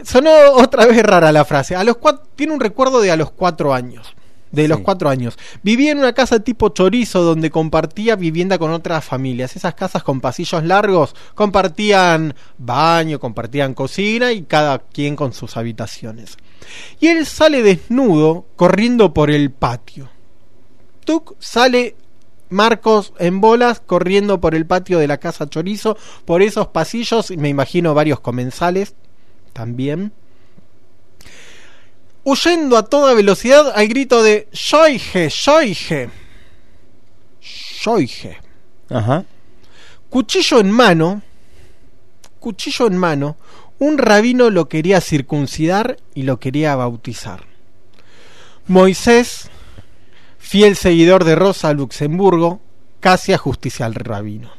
[0.04, 1.76] Sonó otra vez rara la frase.
[1.76, 1.98] A los
[2.36, 4.16] tiene un recuerdo de a los cuatro años.
[4.52, 5.38] De los cuatro años.
[5.62, 9.56] Vivía en una casa tipo chorizo donde compartía vivienda con otras familias.
[9.56, 16.38] Esas casas con pasillos largos compartían baño, compartían cocina y cada quien con sus habitaciones.
[17.00, 20.10] Y él sale desnudo corriendo por el patio.
[21.06, 21.96] Tuc sale
[22.50, 27.38] Marcos en bolas corriendo por el patio de la casa chorizo, por esos pasillos, y
[27.38, 28.96] me imagino varios comensales
[29.54, 30.12] también.
[32.24, 36.10] Huyendo a toda velocidad al grito de Shoige, Shoige.
[37.42, 38.38] Shoige.
[38.90, 39.26] Ajá.
[40.10, 41.22] Cuchillo en mano,
[42.40, 43.38] cuchillo en mano,
[43.78, 47.46] un rabino lo quería circuncidar y lo quería bautizar.
[48.68, 49.50] Moisés,
[50.40, 52.60] fiel seguidor de Rosa Luxemburgo,
[53.00, 54.50] casi ajusticia al rabino.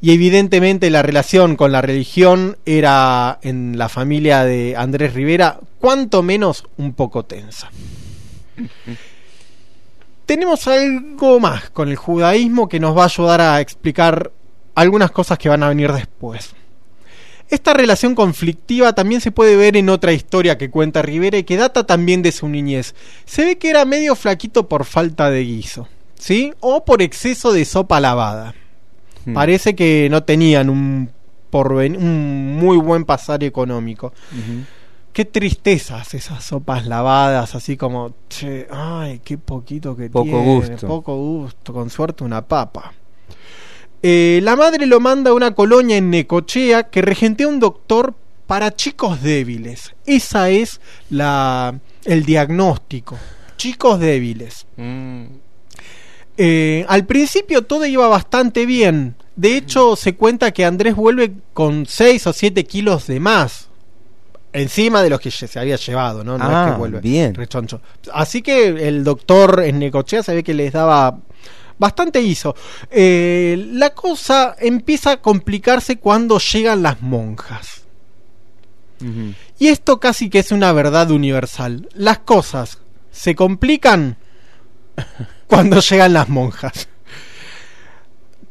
[0.00, 6.22] Y evidentemente la relación con la religión era en la familia de Andrés Rivera cuanto
[6.22, 7.70] menos un poco tensa.
[10.26, 14.32] Tenemos algo más con el judaísmo que nos va a ayudar a explicar
[14.74, 16.54] algunas cosas que van a venir después.
[17.48, 21.56] Esta relación conflictiva también se puede ver en otra historia que cuenta Rivera y que
[21.56, 22.94] data también de su niñez.
[23.24, 25.86] Se ve que era medio flaquito por falta de guiso,
[26.18, 26.52] ¿sí?
[26.60, 28.54] O por exceso de sopa lavada.
[29.24, 29.34] Hmm.
[29.34, 31.10] Parece que no tenían un,
[31.52, 34.12] porven- un muy buen pasar económico.
[35.12, 40.86] Qué tristezas esas sopas lavadas, así como, che, ay, qué poquito que Poco tiene, gusto.
[40.88, 42.92] poco gusto, con suerte una papa.
[44.08, 48.14] Eh, la madre lo manda a una colonia en Necochea que regentea un doctor
[48.46, 49.94] para chicos débiles.
[50.06, 53.18] Esa es la el diagnóstico.
[53.56, 54.64] Chicos débiles.
[56.36, 59.16] Eh, al principio todo iba bastante bien.
[59.34, 63.68] De hecho, se cuenta que Andrés vuelve con 6 o 7 kilos de más.
[64.52, 66.38] Encima de los que se había llevado, ¿no?
[66.38, 67.34] No Ah, es que vuelve bien.
[67.34, 67.80] rechoncho.
[68.12, 71.18] Así que el doctor en Necochea se ve que les daba
[71.78, 72.54] bastante guiso.
[72.90, 77.82] Eh, la cosa empieza a complicarse cuando llegan las monjas.
[79.58, 81.88] Y esto casi que es una verdad universal.
[81.92, 82.78] Las cosas
[83.10, 84.16] se complican
[85.46, 86.88] cuando llegan las monjas.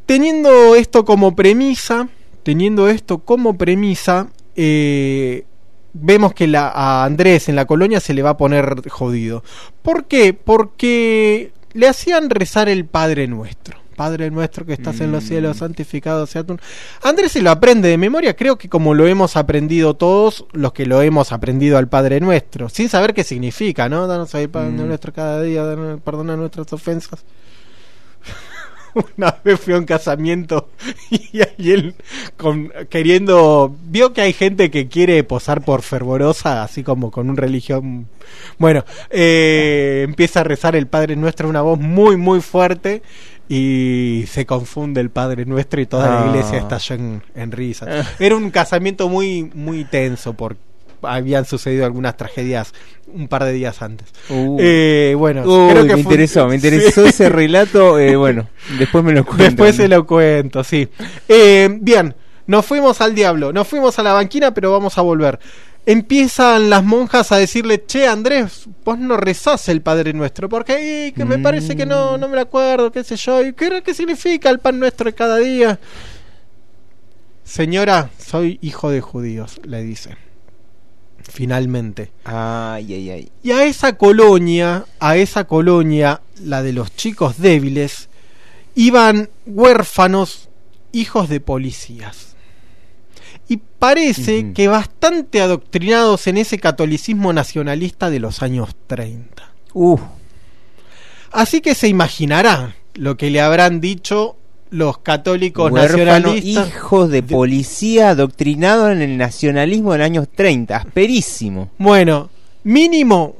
[0.05, 2.09] Teniendo esto como premisa,
[2.43, 5.45] teniendo esto como premisa, eh,
[5.93, 9.43] vemos que la, a Andrés en la colonia se le va a poner jodido.
[9.81, 10.33] ¿Por qué?
[10.33, 13.77] Porque le hacían rezar el Padre Nuestro.
[13.95, 16.57] Padre nuestro que estás en los cielos, santificado sea tu...
[17.01, 20.85] Andrés se lo aprende de memoria, creo que como lo hemos aprendido todos los que
[20.85, 24.05] lo hemos aprendido al Padre Nuestro, sin saber qué significa, ¿no?
[24.05, 24.87] Danos el Padre Mm.
[24.87, 27.23] Nuestro cada día, danos- perdona nuestras ofensas.
[29.17, 30.69] Una vez fui a un casamiento
[31.09, 31.95] y alguien
[32.37, 33.75] con, queriendo.
[33.85, 38.07] Vio que hay gente que quiere posar por fervorosa, así como con un religión.
[38.57, 43.01] Bueno, eh, empieza a rezar el Padre Nuestro, una voz muy, muy fuerte.
[43.47, 46.27] Y se confunde el Padre Nuestro y toda la Ah.
[46.29, 48.03] iglesia estalló en, en risa.
[48.17, 50.59] Era un casamiento muy, muy tenso porque
[51.01, 52.73] habían sucedido algunas tragedias
[53.07, 54.07] un par de días antes.
[54.29, 54.57] Uh.
[54.59, 57.09] Eh, bueno, Uy, creo que me fue- interesó, me interesó Sí.
[57.09, 57.97] ese relato.
[57.99, 58.47] eh, bueno,
[58.79, 59.43] después me lo cuento.
[59.43, 60.87] Después se lo cuento, sí.
[61.27, 62.15] Eh, bien,
[62.47, 65.39] nos fuimos al diablo, nos fuimos a la banquina, pero vamos a volver.
[65.87, 71.11] Empiezan las monjas a decirle, che, Andrés, vos no rezás el Padre Nuestro, porque "Ey,
[71.11, 73.93] que me parece que no, no me lo acuerdo, qué sé yo, y qué, qué
[73.93, 75.79] significa el pan nuestro de cada día.
[77.43, 80.17] Señora, soy hijo de judíos, le dice.
[81.31, 82.11] Finalmente.
[82.23, 83.31] Ay, ay, ay.
[83.43, 88.09] Y a esa colonia, a esa colonia, la de los chicos débiles,
[88.75, 90.49] iban huérfanos,
[90.91, 92.35] hijos de policías.
[93.47, 99.51] Y parece que bastante adoctrinados en ese catolicismo nacionalista de los años 30.
[99.73, 99.99] Uh.
[101.31, 104.37] Así que se imaginará lo que le habrán dicho
[104.71, 106.67] los católicos Huérfano, nacionalistas.
[106.67, 110.75] hijos de policía adoctrinado en el nacionalismo del años 30.
[110.75, 111.69] Asperísimo.
[111.77, 112.29] Bueno,
[112.63, 113.35] mínimo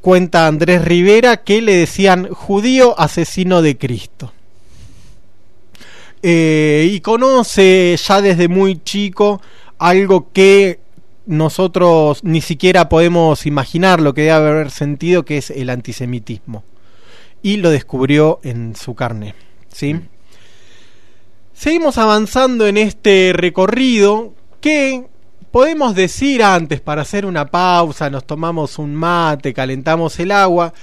[0.00, 4.32] cuenta Andrés Rivera que le decían judío asesino de Cristo.
[6.22, 9.40] Eh, y conoce ya desde muy chico
[9.78, 10.80] algo que
[11.26, 16.64] nosotros ni siquiera podemos imaginar lo que debe haber sentido, que es el antisemitismo.
[17.42, 19.34] Y lo descubrió en su carne.
[19.74, 19.96] ¿sí?
[21.54, 25.04] Seguimos avanzando en este recorrido que
[25.52, 30.74] podemos decir antes, para hacer una pausa, nos tomamos un mate, calentamos el agua,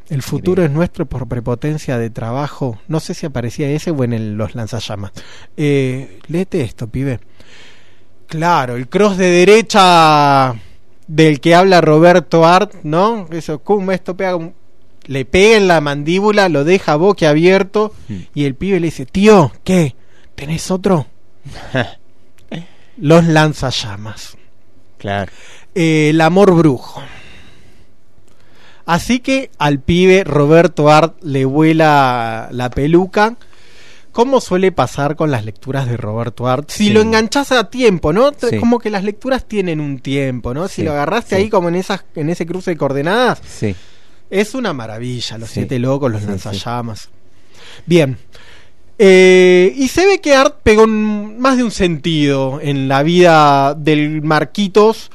[0.09, 2.79] El futuro es nuestro por prepotencia de trabajo.
[2.87, 5.11] No sé si aparecía ese o en el- los lanzallamas.
[5.57, 7.19] Eh, léete esto, pibe.
[8.27, 10.55] Claro, el cross de derecha
[11.07, 13.27] del que habla Roberto Art, ¿no?
[13.31, 14.53] Eso, cum, esto pega un-
[15.05, 17.93] Le pega en la mandíbula, lo deja boquiabierto
[18.33, 19.95] y el pibe le dice, tío, ¿qué?
[20.33, 21.05] ¿Tenés otro?
[22.97, 24.35] los lanzallamas.
[24.97, 25.31] Claro.
[25.75, 27.03] Eh, el amor brujo.
[28.87, 33.35] Así que al pibe Roberto Art le vuela la peluca.
[34.15, 36.69] Como suele pasar con las lecturas de Roberto Art.
[36.71, 36.89] Si Sí.
[36.93, 38.31] lo enganchás a tiempo, ¿no?
[38.31, 38.59] Sí.
[38.59, 40.69] Como que las lecturas tienen un tiempo, ¿no?
[40.69, 43.75] Si Sí, lo agarraste ahí como en esas, en ese cruce de coordenadas, Sí.
[44.29, 45.37] es una maravilla.
[45.37, 47.09] Los siete locos, los lanzallamas.
[47.85, 48.17] Bien.
[48.97, 54.21] Eh, y se ve que Art pegó más de un sentido en la vida del
[54.21, 55.11] Marquitos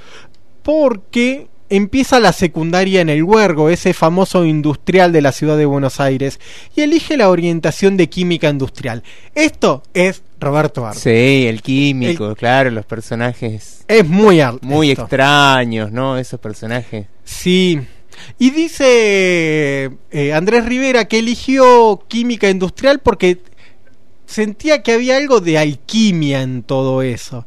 [0.62, 6.00] porque empieza la secundaria en el Huergo, ese famoso industrial de la ciudad de Buenos
[6.00, 6.38] Aires,
[6.76, 9.02] y elige la orientación de química industrial.
[9.34, 10.98] Esto es Roberto Art.
[10.98, 14.58] Sí, el químico, claro, los personajes Es muy Art.
[14.62, 15.02] muy esto.
[15.02, 16.18] extraños, ¿no?
[16.18, 17.06] Esos personajes.
[17.24, 17.80] Sí.
[18.38, 23.38] Y dice eh, Andrés Rivera que eligió química industrial porque
[24.26, 27.46] sentía que había algo de alquimia en todo eso.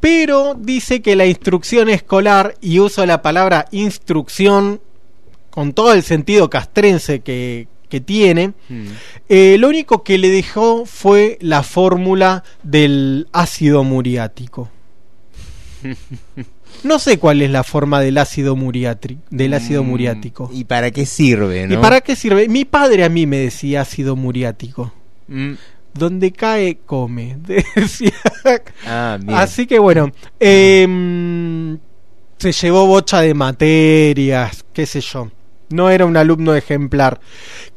[0.00, 4.80] Pero dice que la instrucción escolar, y uso la palabra instrucción
[5.50, 8.54] con todo el sentido castrense que, que tiene,
[9.28, 14.70] eh, lo único que le dejó fue la fórmula del ácido muriático.
[16.84, 18.56] No sé cuál es la forma del ácido
[19.30, 20.50] del ácido Mm, muriático.
[20.52, 21.74] ¿Y para qué sirve, no?
[21.74, 22.48] ¿Y para qué sirve?
[22.48, 24.92] Mi padre a mí me decía ácido muriático.
[25.28, 25.54] Mm.
[25.94, 27.36] Donde cae, come.
[27.74, 28.12] Decía.
[28.86, 29.36] Ah, bien.
[29.38, 31.78] Así que bueno, em,
[32.38, 35.30] se llevó bocha de materias, qué sé yo.
[35.70, 37.20] No era un alumno ejemplar.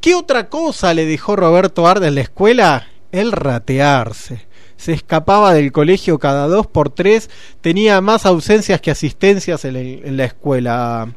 [0.01, 2.87] ¿Qué otra cosa le dejó Roberto Arde en la escuela?
[3.11, 4.47] El ratearse.
[4.77, 7.29] Se escapaba del colegio cada dos por tres,
[7.61, 11.13] tenía más ausencias que asistencias en, el- en la escuela.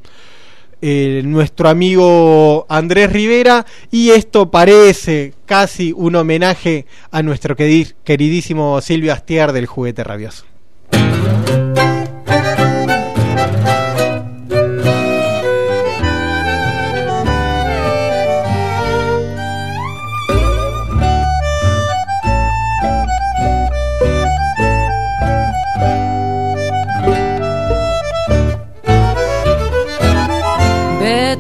[0.83, 8.81] Eh, nuestro amigo Andrés Rivera y esto parece casi un homenaje a nuestro queri- queridísimo
[8.83, 10.45] Silvio Astier del juguete rabioso.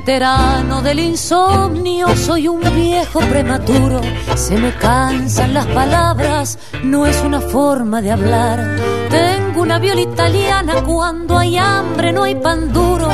[0.07, 4.01] Veterano del insomnio, soy un viejo prematuro.
[4.37, 8.77] Se me cansan las palabras, no es una forma de hablar.
[9.11, 13.09] Tengo una viola italiana, cuando hay hambre no hay pan duro.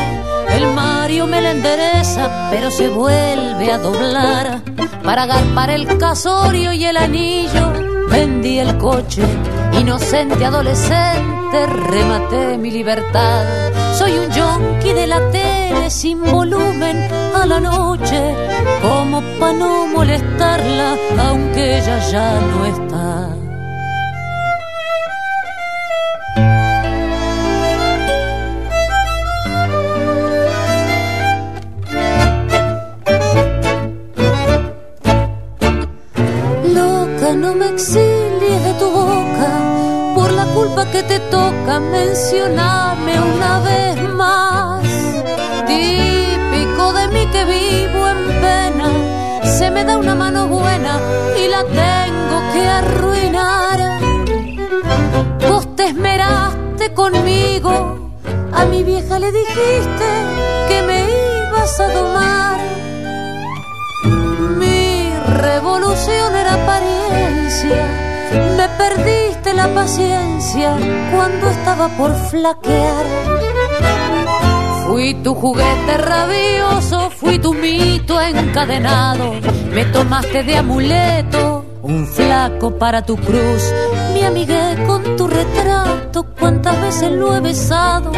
[0.51, 4.61] El Mario me la endereza, pero se vuelve a doblar.
[5.03, 7.73] Para agarpar el casorio y el anillo,
[8.11, 9.23] vendí el coche.
[9.81, 13.47] Inocente adolescente, rematé mi libertad.
[13.95, 15.62] Soy un yonki de la tele
[15.93, 16.97] sin volumen
[17.35, 18.21] a la noche,
[18.81, 23.37] como pa' no molestarla, aunque ella ya no está.
[36.75, 39.51] Loca, no me exilies de tu boca
[40.15, 41.81] por la culpa que te toca.
[41.81, 44.72] Mencioname una vez más.
[45.73, 48.89] Típico de mí que vivo en pena.
[49.59, 51.01] Se me da una mano buena
[51.43, 53.79] y la tengo que arruinar.
[55.49, 57.73] Vos te esmeraste conmigo.
[58.53, 60.09] A mi vieja le dijiste
[60.69, 60.99] que me
[61.49, 62.59] ibas a domar.
[64.61, 65.13] Mi
[65.47, 67.83] revolución era apariencia.
[68.57, 70.77] Me perdiste la paciencia
[71.13, 73.52] cuando estaba por flaquear.
[74.93, 79.33] Fui tu juguete rabioso, fui tu mito encadenado.
[79.73, 83.73] Me tomaste de amuleto, un flaco para tu cruz.
[84.13, 88.13] Me amigué con tu retrato, cuántas veces lo he besado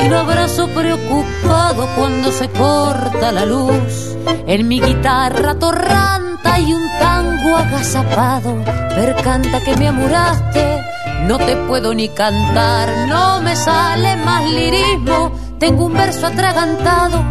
[0.00, 4.16] y lo abrazo preocupado cuando se corta la luz.
[4.46, 8.62] En mi guitarra torranta y un tango agazapado,
[8.94, 10.84] percanta que me amuraste,
[11.26, 17.22] no te puedo ni cantar, no me sale más lirismo, tengo un verso atragantado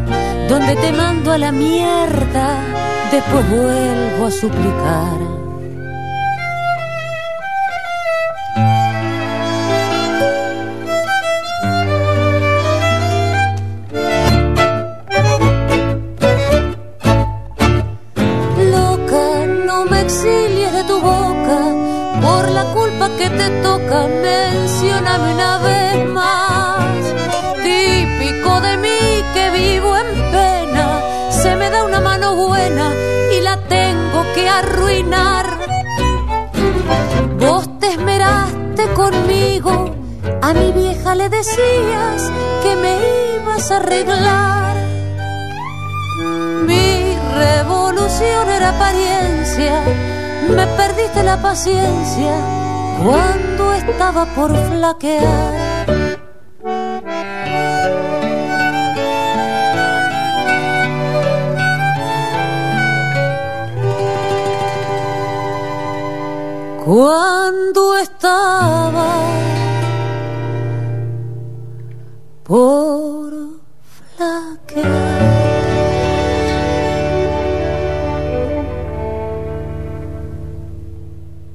[0.47, 2.55] donde te mando a la mierda,
[3.11, 5.30] después vuelvo a suplicar.
[38.95, 39.95] Conmigo,
[40.41, 42.31] a mi vieja le decías
[42.63, 42.97] que me
[43.35, 44.75] ibas a arreglar.
[46.65, 49.83] Mi revolución era apariencia,
[50.49, 52.33] me perdiste la paciencia
[53.03, 55.50] cuando estaba por flaquear.
[66.83, 69.13] Cuando estaba
[72.43, 73.31] por
[74.17, 75.31] flaquear.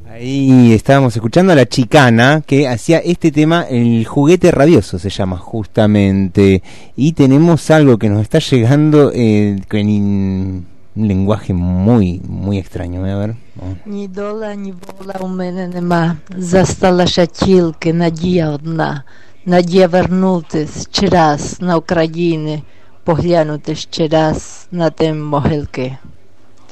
[0.08, 5.36] Ahí estábamos escuchando a la chicana que hacía este tema, el juguete rabioso se llama
[5.36, 6.62] justamente.
[6.96, 13.01] Y tenemos algo que nos está llegando eh, con in- un lenguaje muy, muy extraño.
[13.01, 13.36] Voy a ver.
[13.55, 13.77] Vamos.
[13.86, 16.17] Ні дола, ні вола у мене нема.
[16.38, 19.03] Засталася тільки надія одна.
[19.45, 22.61] Надія вернутись ще раз на Україну,
[23.03, 25.97] поглянути ще раз на те могилки.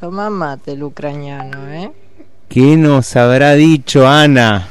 [0.01, 1.89] Toma mate el ucraniano, ¿eh?
[2.47, 4.67] ¿Qué nos habrá dicho Ana?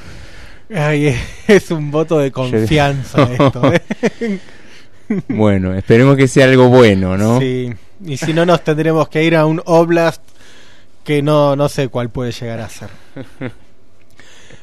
[0.74, 1.14] Ay,
[1.46, 3.72] es un voto de confianza esto.
[3.72, 4.38] ¿eh?
[5.28, 7.40] Bueno, esperemos que sea algo bueno, ¿no?
[7.40, 7.74] Sí,
[8.05, 10.21] y si no nos tendremos que ir a un oblast
[11.03, 12.89] que no, no sé cuál puede llegar a ser.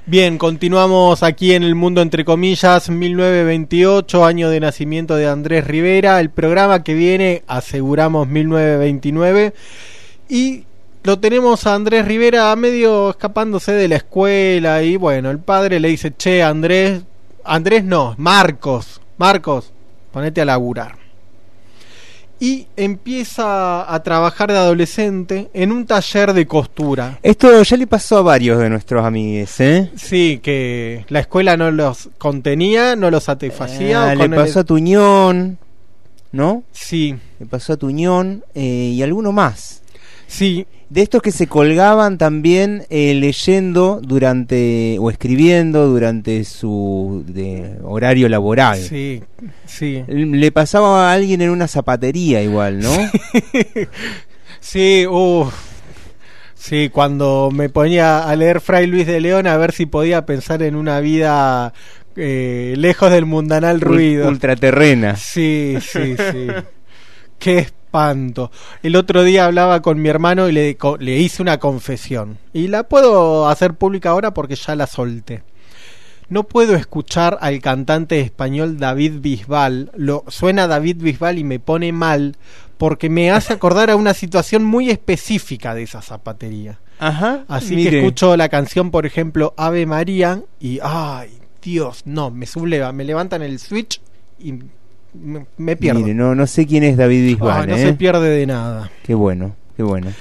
[0.07, 6.19] Bien, continuamos aquí en el mundo entre comillas, 1928, año de nacimiento de Andrés Rivera,
[6.21, 9.55] el programa que viene, aseguramos 1929,
[10.29, 10.65] y
[11.05, 15.89] lo tenemos a Andrés Rivera medio escapándose de la escuela y bueno, el padre le
[15.89, 17.03] dice, che, Andrés,
[17.45, 19.73] Andrés no, Marcos, Marcos,
[20.13, 21.00] ponete a laburar
[22.41, 27.19] y empieza a trabajar de adolescente en un taller de costura.
[27.23, 29.91] Esto ya le pasó a varios de nuestros amigos, ¿eh?
[29.95, 34.05] Sí, que la escuela no los contenía, no los satisfacía.
[34.07, 35.59] O le con el- pasó a Tuñón,
[36.33, 36.63] ¿no?
[36.73, 37.15] Sí.
[37.39, 39.83] Le pasó a Tuñón eh, y alguno más.
[40.31, 40.67] Sí.
[40.89, 48.29] De estos que se colgaban también eh, leyendo durante o escribiendo durante su de, horario
[48.29, 48.79] laboral.
[48.79, 49.23] Sí,
[49.67, 50.05] sí.
[50.09, 52.93] Le pasaba a alguien en una zapatería igual, ¿no?
[54.61, 55.55] Sí, uff.
[56.55, 60.63] Sí, cuando me ponía a leer Fray Luis de León a ver si podía pensar
[60.63, 61.73] en una vida
[62.15, 64.29] eh, lejos del mundanal ruido.
[64.29, 65.17] ultraterrena.
[65.17, 66.47] Sí, sí, sí.
[67.39, 67.59] Qué
[67.91, 68.53] espanto.
[68.85, 72.39] El otro día hablaba con mi hermano y le, le hice una confesión.
[72.53, 75.43] Y la puedo hacer pública ahora porque ya la solté.
[76.29, 79.91] No puedo escuchar al cantante español David Bisbal.
[79.97, 82.37] Lo, suena David Bisbal y me pone mal
[82.79, 86.79] porque me hace acordar a una situación muy específica de esa zapatería.
[87.01, 87.45] Ajá.
[87.49, 87.91] Así mire.
[87.91, 91.31] que escucho la canción, por ejemplo, Ave María y ay,
[91.61, 94.01] Dios, no, me subleva, me levantan el switch
[94.39, 94.55] y
[95.15, 96.01] me, me pierdo.
[96.01, 97.83] Mire, no, no sé quién es David Bisbal, no ¿eh?
[97.83, 98.91] se pierde de nada.
[99.03, 100.13] Qué bueno, qué bueno.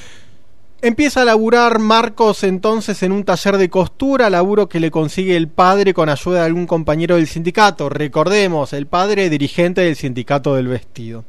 [0.82, 5.50] Empieza a laburar Marcos entonces en un taller de costura, laburo que le consigue el
[5.50, 7.90] padre con ayuda de algún compañero del sindicato.
[7.90, 11.26] Recordemos, el padre dirigente del sindicato del vestido.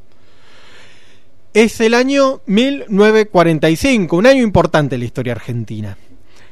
[1.53, 5.97] Es el año 1945, un año importante en la historia argentina.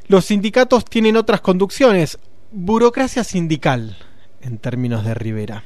[0.08, 2.20] Los sindicatos tienen otras conducciones,
[2.52, 3.96] burocracia sindical,
[4.42, 5.64] en términos de Rivera.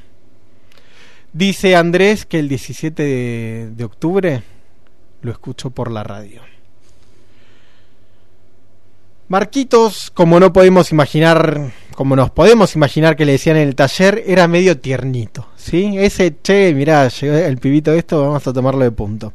[1.34, 4.42] Dice Andrés que el 17 de, de octubre
[5.20, 6.42] lo escucho por la radio.
[9.26, 14.22] Marquitos, como no podemos imaginar, como nos podemos imaginar que le decían en el taller,
[14.28, 15.98] era medio tiernito, ¿sí?
[15.98, 19.32] Ese, che, mirá, llegó el pibito esto, vamos a tomarlo de punto.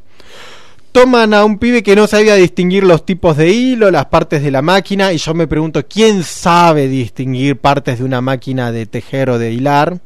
[0.92, 4.50] toman a un pibe que no sabía distinguir los tipos de hilo, las partes de
[4.50, 9.28] la máquina, y yo me pregunto, ¿quién sabe distinguir partes de una máquina de tejer
[9.28, 10.00] o de hilar?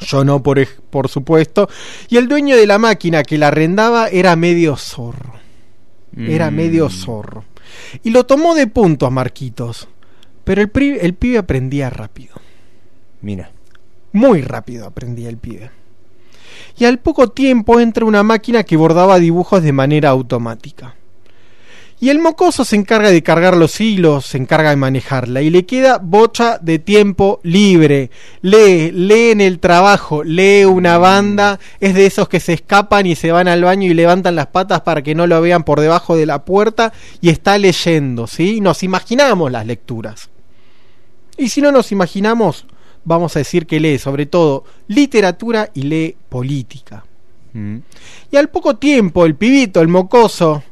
[0.00, 1.68] Yo no, por, por supuesto.
[2.08, 5.34] Y el dueño de la máquina que la arrendaba era medio zorro.
[6.16, 6.54] Era Mm.
[6.54, 7.44] medio zorro.
[8.02, 9.88] Y lo tomó de puntos, Marquitos.
[10.44, 12.34] Pero el, pri- el pibe aprendía rápido.
[13.20, 13.52] Mira.
[14.12, 15.70] Muy rápido aprendía el pibe.
[16.76, 20.96] Y al poco tiempo entra una máquina que bordaba dibujos de manera automática.
[22.02, 25.66] Y el mocoso se encarga de cargar los hilos, se encarga de manejarla y le
[25.66, 28.10] queda bocha de tiempo libre.
[28.40, 33.16] Lee, lee en el trabajo, lee una banda, es de esos que se escapan y
[33.16, 36.16] se van al baño y levantan las patas para que no lo vean por debajo
[36.16, 38.62] de la puerta y está leyendo, ¿sí?
[38.62, 40.30] Nos imaginamos las lecturas.
[41.36, 42.64] Y si no nos imaginamos,
[43.04, 47.04] vamos a decir que lee sobre todo literatura y lee política.
[47.52, 47.76] Mm.
[48.30, 50.62] Y al poco tiempo, el pibito, el mocoso,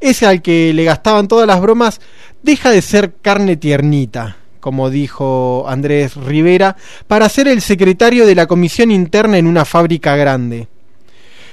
[0.00, 2.00] ese al que le gastaban todas las bromas,
[2.42, 6.76] deja de ser carne tiernita, como dijo Andrés Rivera,
[7.06, 10.68] para ser el secretario de la comisión interna en una fábrica grande.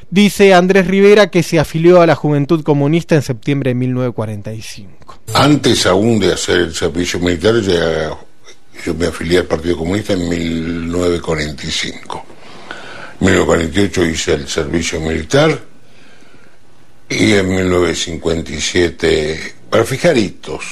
[0.10, 5.20] Dice Andrés Rivera que se afilió a la Juventud Comunista en septiembre de 1945.
[5.34, 8.18] Antes aún de hacer el servicio militar, ya,
[8.86, 12.26] yo me afilié al Partido Comunista en 1945.
[13.20, 15.75] En 1948 hice el servicio militar
[17.10, 20.64] y en 1957, para fijar hitos,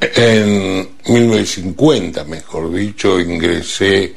[0.00, 4.14] en 1950, mejor dicho, ingresé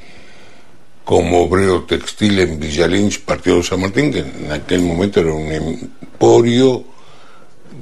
[1.04, 5.34] como obrero textil en Villa Lynch, Partido de San Martín, que en aquel momento era
[5.34, 6.84] un emporio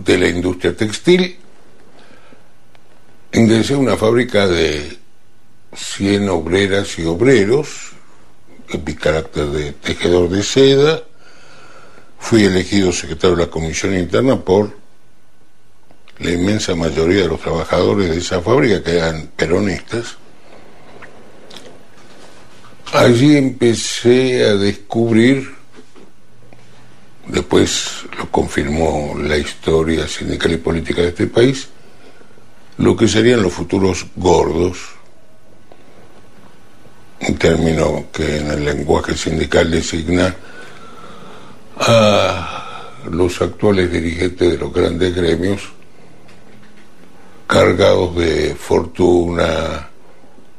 [0.06, 1.38] de la industria textil.
[3.34, 4.98] Ingresé a una fábrica de
[5.76, 7.92] 100 obreras y obreros,
[8.70, 11.04] en mi carácter de tejedor de seda.
[12.20, 14.78] Fui elegido secretario de la Comisión Interna por
[16.20, 20.18] la inmensa mayoría de los trabajadores de esa fábrica, que eran peronistas.
[22.94, 25.50] Allí empecé a descubrir,
[27.28, 31.70] después lo confirmó la historia sindical y política de este país,
[32.78, 34.78] lo que serían los futuros gordos,
[37.28, 40.36] un término que en el lenguaje sindical designa
[41.80, 45.70] a los actuales dirigentes de los grandes gremios
[47.48, 49.90] cargados de fortuna,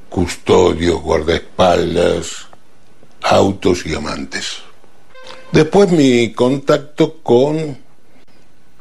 [0.08, 2.48] custodios, guardaespaldas,
[3.22, 4.58] autos y amantes.
[5.52, 7.78] Después mi contacto con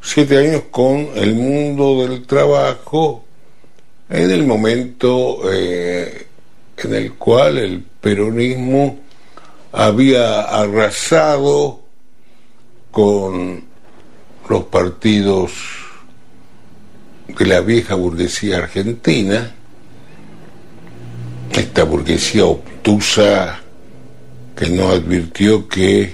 [0.02, 3.24] siete años con el mundo del trabajo
[4.08, 6.26] en el momento eh,
[6.78, 8.98] en el cual el peronismo
[9.72, 11.79] había arrasado
[12.90, 13.64] con
[14.48, 15.52] los partidos
[17.28, 19.54] de la vieja burguesía argentina,
[21.52, 23.60] esta burguesía obtusa
[24.56, 26.12] que no advirtió que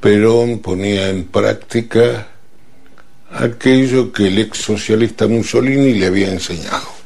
[0.00, 2.28] Perón ponía en práctica
[3.30, 6.96] aquello que el ex socialista Mussolini le había enseñado.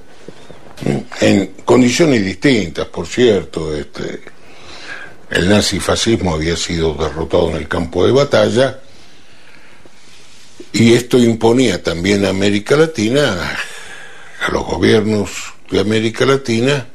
[1.21, 4.21] En condiciones distintas, por cierto, este,
[5.31, 8.81] el nazifascismo había sido derrotado en el campo de batalla
[10.73, 13.57] y esto imponía también a América Latina,
[14.47, 15.31] a los gobiernos
[15.71, 16.87] de América Latina,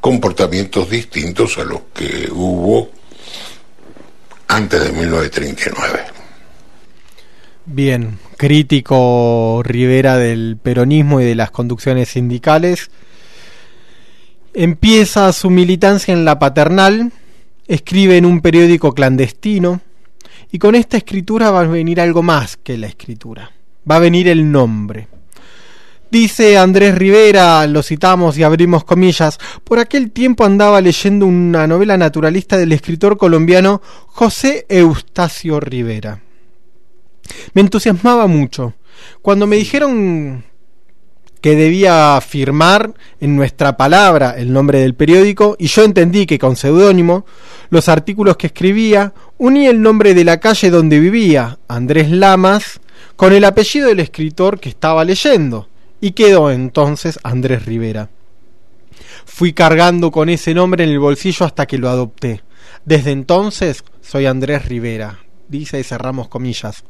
[0.00, 2.90] comportamientos distintos a los que hubo
[4.48, 6.00] antes de 1939.
[7.64, 12.90] Bien, crítico Rivera del peronismo y de las conducciones sindicales.
[14.52, 17.12] Empieza su militancia en la paternal,
[17.74, 19.80] escribe en un periódico clandestino
[20.50, 23.50] y con esta escritura va a venir algo más que la escritura.
[23.90, 25.08] Va a venir el nombre.
[26.10, 31.96] Dice Andrés Rivera, lo citamos y abrimos comillas, por aquel tiempo andaba leyendo una novela
[31.96, 36.20] naturalista del escritor colombiano José Eustacio Rivera.
[37.54, 38.74] Me entusiasmaba mucho.
[39.22, 40.44] Cuando me dijeron
[41.42, 46.54] que debía firmar en nuestra palabra el nombre del periódico y yo entendí que con
[46.54, 47.26] seudónimo
[47.68, 52.80] los artículos que escribía uní el nombre de la calle donde vivía, Andrés Lamas,
[53.16, 55.68] con el apellido del escritor que estaba leyendo
[56.00, 58.08] y quedó entonces Andrés Rivera.
[59.24, 62.42] Fui cargando con ese nombre en el bolsillo hasta que lo adopté.
[62.84, 65.18] Desde entonces soy Andrés Rivera,
[65.48, 66.84] dice y cerramos comillas.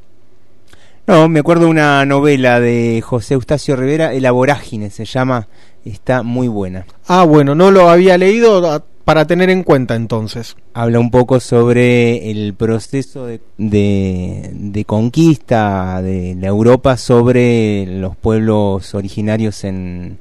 [1.07, 5.49] No, me acuerdo una novela de José Eustacio Rivera, El Vorágine se llama,
[5.85, 6.87] está muy buena.
[7.09, 10.57] Ah, bueno, no lo había leído, para tener en cuenta entonces.
[10.75, 18.17] Habla un poco sobre el proceso de, de, de conquista de la Europa sobre los
[18.17, 20.19] pueblos originarios en,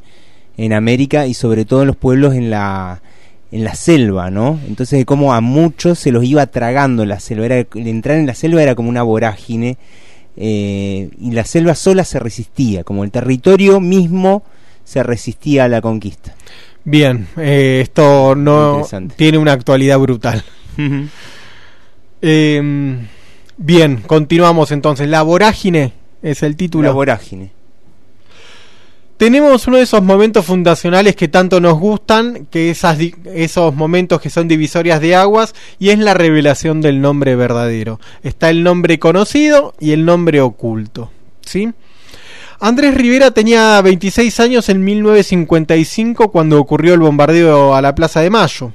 [0.58, 3.02] en América y sobre todo los pueblos en la
[3.52, 4.58] en la selva, ¿no?
[4.66, 8.64] Entonces como a muchos se los iba tragando la selva, era, entrar en la selva
[8.64, 9.78] era como una vorágine
[10.38, 14.44] eh, y la selva sola se resistía, como el territorio mismo
[14.84, 16.36] se resistía a la conquista.
[16.84, 20.44] Bien, eh, esto no tiene una actualidad brutal.
[22.22, 22.98] eh,
[23.58, 25.08] bien, continuamos entonces.
[25.08, 26.88] La vorágine es el título.
[26.88, 27.52] La vorágine
[29.22, 34.32] tenemos uno de esos momentos fundacionales que tanto nos gustan, que esas, esos momentos que
[34.32, 38.00] son divisorias de aguas, y es la revelación del nombre verdadero.
[38.24, 41.12] Está el nombre conocido y el nombre oculto.
[41.46, 41.72] ¿Sí?
[42.60, 48.32] Andrés Rivera tenía 26 años en 1955 cuando ocurrió el bombardeo a la Plaza de
[48.32, 48.74] Mayo.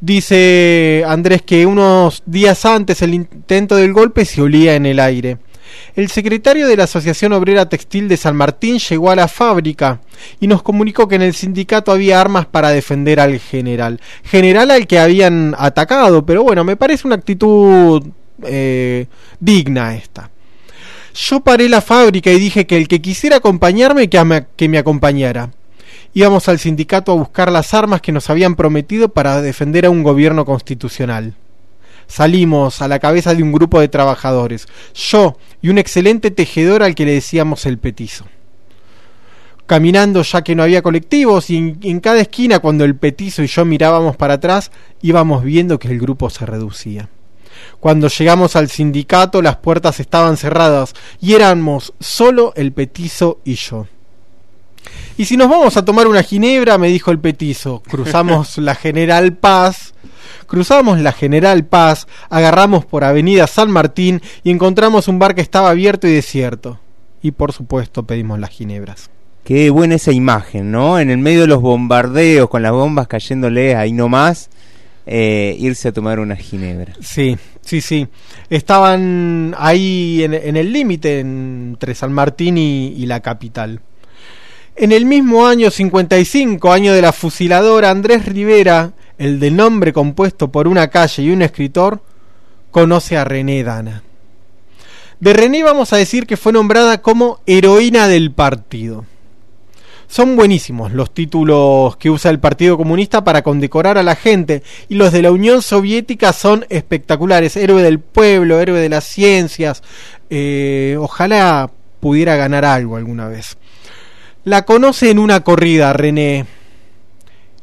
[0.00, 5.36] Dice Andrés que unos días antes el intento del golpe se olía en el aire.
[5.96, 10.00] El secretario de la Asociación Obrera Textil de San Martín llegó a la fábrica
[10.40, 14.00] y nos comunicó que en el sindicato había armas para defender al general.
[14.24, 18.02] General al que habían atacado, pero bueno, me parece una actitud
[18.42, 19.06] eh,
[19.40, 20.30] digna esta.
[21.14, 25.50] Yo paré la fábrica y dije que el que quisiera acompañarme, que, que me acompañara.
[26.12, 30.02] Íbamos al sindicato a buscar las armas que nos habían prometido para defender a un
[30.02, 31.34] gobierno constitucional.
[32.06, 36.94] Salimos a la cabeza de un grupo de trabajadores, yo y un excelente tejedor al
[36.94, 38.26] que le decíamos el petizo.
[39.66, 43.64] Caminando ya que no había colectivos y en, cada esquina cuando el petizo y yo
[43.64, 47.08] mirábamos para atrás íbamos viendo que el grupo se reducía.
[47.80, 53.86] Cuando llegamos al sindicato las puertas estaban cerradas y éramos solo el petizo y yo.
[55.16, 59.32] Y si nos vamos a tomar una ginebra, me dijo el petizo, cruzamos la General
[59.32, 59.93] Paz
[60.46, 65.70] Cruzamos la General Paz, agarramos por Avenida San Martín y encontramos un bar que estaba
[65.70, 66.80] abierto y desierto.
[67.22, 69.10] Y por supuesto pedimos las ginebras.
[69.44, 70.98] Qué buena esa imagen, ¿no?
[70.98, 74.48] En el medio de los bombardeos, con las bombas cayéndole ahí nomás,
[75.06, 76.94] eh, irse a tomar una ginebra.
[77.00, 78.08] Sí, sí, sí.
[78.48, 83.80] Estaban ahí en, el límite entre San Martín y, y la capital.
[84.76, 90.50] En el mismo año 55, año de la fusiladora, Andrés Rivera el de nombre compuesto
[90.50, 92.00] por una calle y un escritor,
[92.70, 94.02] conoce a René Dana.
[95.20, 99.04] De René vamos a decir que fue nombrada como heroína del partido.
[100.06, 104.96] Son buenísimos los títulos que usa el Partido Comunista para condecorar a la gente y
[104.96, 107.56] los de la Unión Soviética son espectaculares.
[107.56, 109.82] Héroe del pueblo, héroe de las ciencias.
[110.28, 113.56] Eh, ojalá pudiera ganar algo alguna vez.
[114.44, 116.44] La conoce en una corrida, René.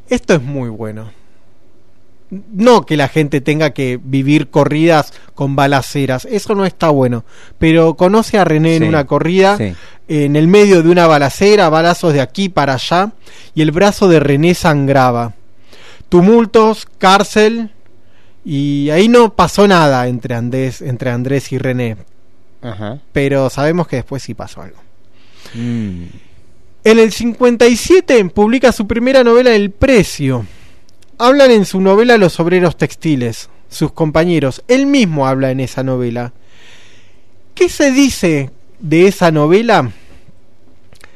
[0.08, 1.21] Esto es muy bueno
[2.50, 7.24] no que la gente tenga que vivir corridas con balaceras, eso no está bueno,
[7.58, 9.58] pero conoce a René en una corrida,
[10.08, 13.12] en el medio de una balacera, balazos de aquí para allá,
[13.54, 15.34] y el brazo de René sangraba.
[16.08, 17.70] Tumultos, cárcel,
[18.44, 21.96] y ahí no pasó nada entre Andrés, entre Andrés y René.
[23.12, 24.78] Pero sabemos que después sí pasó algo.
[25.54, 26.04] Mm.
[26.84, 30.46] En el 57 publica su primera novela El Precio
[31.24, 34.64] Hablan en su novela los obreros textiles, sus compañeros.
[34.66, 36.32] Él mismo habla en esa novela.
[37.54, 38.50] ¿Qué se dice
[38.80, 39.92] de esa novela?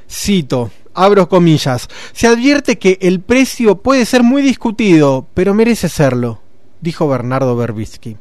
[0.08, 6.40] Cito, abro comillas, se advierte que el precio puede ser muy discutido, pero merece serlo,
[6.80, 8.16] dijo Bernardo Berbisky.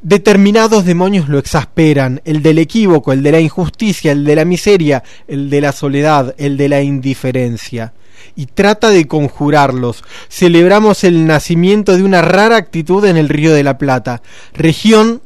[0.00, 5.04] Determinados demonios lo exasperan, el del equívoco, el de la injusticia, el de la miseria,
[5.28, 7.92] el de la soledad, el de la indiferencia
[8.36, 10.04] y trata de conjurarlos.
[10.28, 14.22] Celebramos el nacimiento de una rara actitud en el Río de la Plata,
[14.54, 15.22] región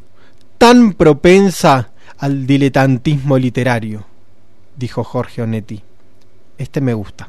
[0.58, 4.06] tan propensa al diletantismo literario,
[4.76, 5.82] dijo Jorge Onetti.
[6.58, 7.28] Este me gusta.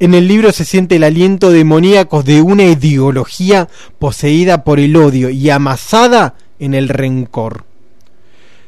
[0.00, 3.68] En el libro se siente el aliento demoníaco de una ideología
[3.98, 7.64] poseída por el odio y amasada en el rencor.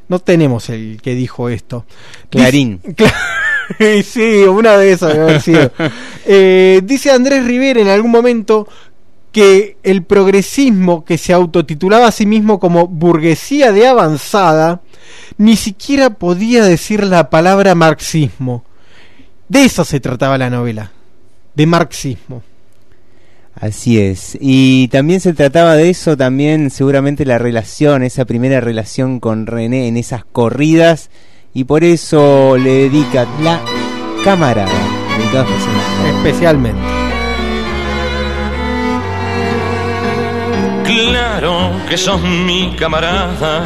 [0.08, 1.86] No tenemos el que dijo esto.
[2.30, 2.80] Clarín.
[4.04, 5.46] sí, una de esas
[6.26, 8.68] eh, dice Andrés Rivera en algún momento
[9.32, 14.80] que el progresismo que se autotitulaba a sí mismo como burguesía de avanzada,
[15.38, 18.64] ni siquiera podía decir la palabra marxismo.
[19.48, 20.90] De eso se trataba la novela,
[21.54, 22.42] de marxismo.
[23.54, 24.36] Así es.
[24.40, 29.86] Y también se trataba de eso, también seguramente la relación, esa primera relación con René
[29.86, 31.10] en esas corridas
[31.52, 33.60] y por eso le dedica la
[34.24, 34.66] cámara
[36.16, 36.80] especialmente.
[40.84, 43.64] Claro que sos mi camarada,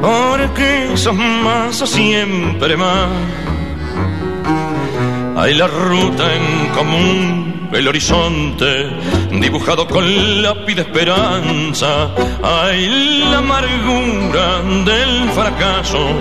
[0.00, 3.08] porque sos más o siempre más.
[5.36, 8.90] Hay la ruta en común, el horizonte
[9.40, 12.10] dibujado con lápiz de esperanza.
[12.42, 12.86] Hay
[13.30, 16.20] la amargura del fracaso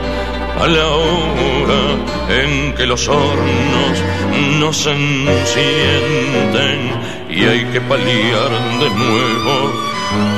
[0.59, 1.95] a la hora
[2.29, 4.03] en que los hornos
[4.59, 6.91] no se encienden
[7.29, 8.49] y hay que paliar
[8.79, 9.71] de nuevo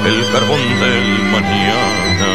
[0.06, 2.32] el carbón del mañana.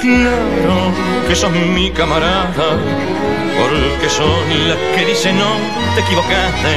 [0.00, 0.92] Claro
[1.28, 2.78] que sos mi camarada,
[3.58, 5.58] porque son las que dicen no
[5.94, 6.76] te equivocaste,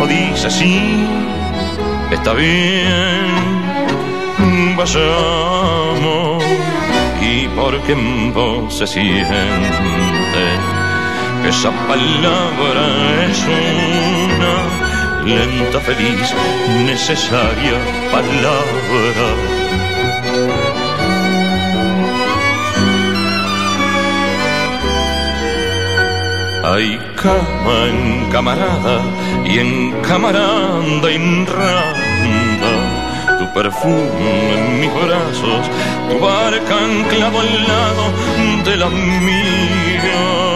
[0.00, 1.06] o dice sí,
[2.12, 3.26] está bien,
[4.76, 6.44] vayamos,
[7.20, 8.32] y porque en
[8.70, 10.44] se siente
[11.48, 12.84] esa palabra
[13.28, 16.34] es una lenta, feliz,
[16.86, 17.78] necesaria
[18.12, 19.28] palabra.
[26.64, 29.02] Hay cama en camarada
[29.44, 32.01] y en camarada randa tu
[33.54, 35.66] perfume en mis brazos,
[36.08, 38.04] tu barca anclado al lado
[38.64, 40.51] de la mía.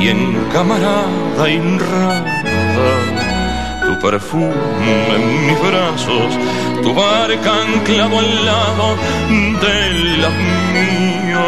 [0.00, 2.42] Y en camarada inrada.
[3.86, 4.52] Tu perfume
[5.14, 6.30] en mis brazos,
[6.82, 8.96] tu barca anclado al lado
[9.64, 9.78] de
[10.22, 10.30] la
[10.74, 11.46] mía.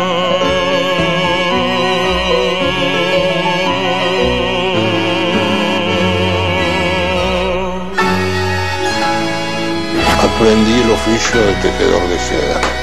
[10.29, 12.83] Aprendí el oficio de tejedor de seda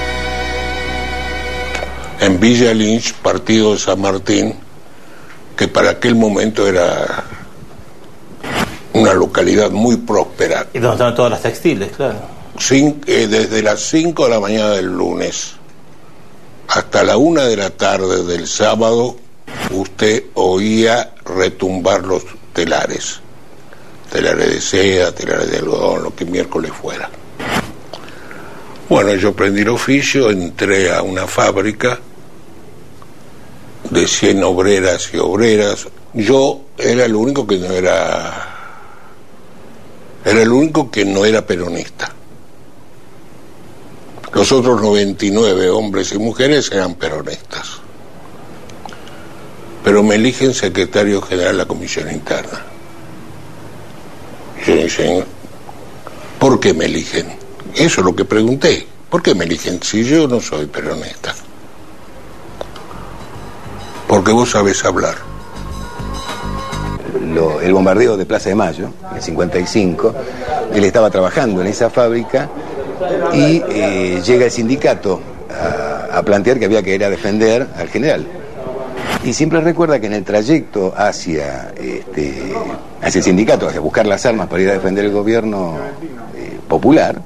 [2.21, 4.55] en Villa Lynch, partido de San Martín,
[5.69, 7.23] para aquel momento era
[8.93, 10.67] una localidad muy próspera.
[10.73, 12.19] Y donde estaban todas las textiles, claro.
[12.57, 15.53] Cin- eh, desde las 5 de la mañana del lunes
[16.67, 19.15] hasta la una de la tarde del sábado,
[19.71, 23.19] usted oía retumbar los telares.
[24.11, 27.09] Telares de seda, telares de algodón, lo que miércoles fuera.
[28.89, 31.99] Bueno, yo aprendí el oficio, entré a una fábrica
[33.99, 35.87] de 100 obreras y obreras.
[36.13, 38.55] Yo era el único que no era...
[40.23, 42.13] Era el único que no era peronista.
[44.33, 47.79] Los otros 99 hombres y mujeres eran peronistas.
[49.83, 52.61] Pero me eligen secretario general de la comisión interna.
[54.67, 55.23] Y dije,
[56.37, 57.27] ¿por qué me eligen?
[57.75, 58.85] Eso es lo que pregunté.
[59.09, 61.33] ¿Por qué me eligen si yo no soy peronista?
[64.09, 65.13] Porque vos sabés hablar.
[67.61, 70.15] El bombardeo de Plaza de Mayo, en el 55,
[70.73, 72.49] él estaba trabajando en esa fábrica
[73.31, 77.87] y eh, llega el sindicato a, a plantear que había que ir a defender al
[77.87, 78.25] general.
[79.23, 82.51] Y siempre recuerda que en el trayecto hacia, este,
[83.01, 85.77] hacia el sindicato, hacia buscar las armas para ir a defender el gobierno
[86.35, 87.21] eh, popular,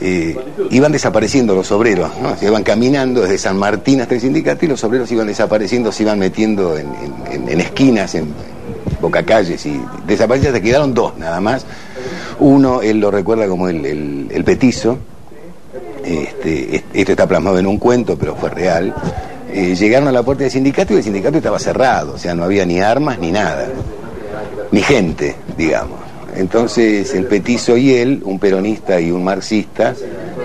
[0.00, 0.36] eh,
[0.70, 2.36] iban desapareciendo los obreros, ¿no?
[2.36, 6.04] se iban caminando desde San Martín hasta el sindicato y los obreros iban desapareciendo, se
[6.04, 6.86] iban metiendo en,
[7.32, 8.32] en- en- esquinas, en
[9.00, 11.64] bocacalles y desaparecían, se quedaron dos nada más.
[12.40, 13.84] Uno, él lo recuerda como el,
[14.30, 14.98] el- petizo,
[16.04, 18.94] este, est- esto está plasmado en un cuento, pero fue real.
[19.52, 22.44] Eh, llegaron a la puerta del sindicato y el sindicato estaba cerrado, o sea, no
[22.44, 23.66] había ni armas ni nada,
[24.70, 25.98] ni gente, digamos.
[26.34, 29.94] Entonces el petizo y él, un peronista y un marxista,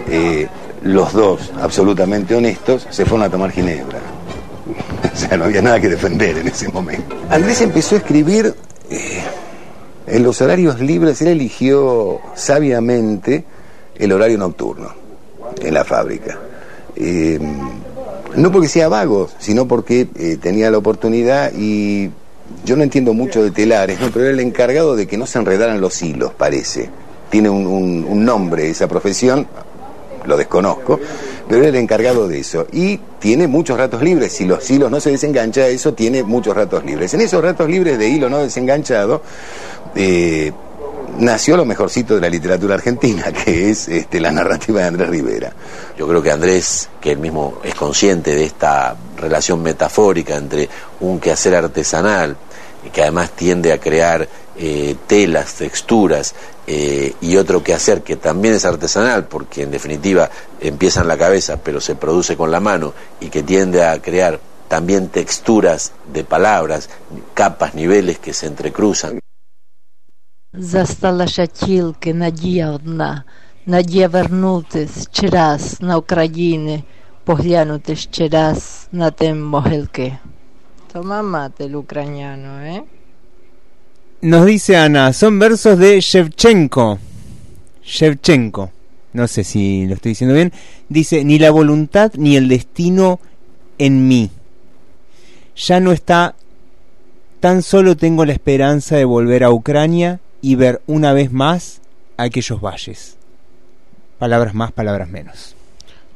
[0.09, 0.47] eh,
[0.83, 3.99] los dos absolutamente honestos, se fueron a tomar ginebra.
[5.13, 7.15] o sea, no había nada que defender en ese momento.
[7.29, 8.53] Andrés empezó a escribir
[8.89, 9.23] eh,
[10.07, 13.45] en los horarios libres, él eligió sabiamente
[13.95, 14.89] el horario nocturno.
[15.61, 16.39] en la fábrica.
[16.95, 17.39] Eh,
[18.35, 20.05] no porque sea vago, sino porque
[20.41, 22.09] tenía la oportunidad y
[22.65, 24.09] yo no entiendo mucho de telares, ¿no?
[24.11, 26.89] pero era el encargado de que no se enredaran los hilos, parece.
[27.29, 29.47] Tiene un, un- nombre esa profesión,
[30.25, 30.99] lo desconozco,
[31.49, 32.67] pero era el encargado de eso.
[32.71, 34.33] Y tiene muchos ratos libres.
[34.33, 37.13] Si los hilos no se desengancha, eso tiene muchos ratos libres.
[37.15, 39.21] En esos ratos libres de hilo no desenganchado,
[39.95, 40.51] eh,
[41.17, 45.53] nació lo mejorcito de la literatura argentina, que es este, la narrativa de Andrés Rivera.
[45.97, 50.69] Yo creo que Andrés, que él mismo es consciente de esta relación metafórica entre
[51.01, 52.35] un quehacer artesanal,
[52.91, 54.27] que además tiende a crear
[54.57, 56.35] eh, telas, texturas,
[56.65, 60.29] eh, y otro quehacer que también es artesanal, porque en definitiva
[60.59, 64.39] empieza en la cabeza, pero se produce con la mano, y que tiende a crear
[64.67, 66.89] también texturas de palabras,
[67.33, 69.19] capas, niveles que se entrecruzan.
[70.52, 73.24] Засталася тільки надія одна,
[73.66, 76.84] надія вернутись ще раз на Україні,
[77.24, 80.18] поглянути ще раз на тим могилки.
[80.92, 82.82] Toma mate el ucraniano, ¿eh?
[84.22, 86.98] Nos dice Ana, son versos de Shevchenko.
[87.84, 88.70] Shevchenko.
[89.12, 90.52] No sé si lo estoy diciendo bien.
[90.88, 93.20] Dice, ni la voluntad ni el destino
[93.78, 94.30] en mí.
[95.56, 96.34] Ya no está...
[97.40, 101.79] Tan solo tengo la esperanza de volver a Ucrania y ver una vez más
[102.17, 103.15] aquellos valles.
[104.19, 105.55] Palabras más, palabras menos.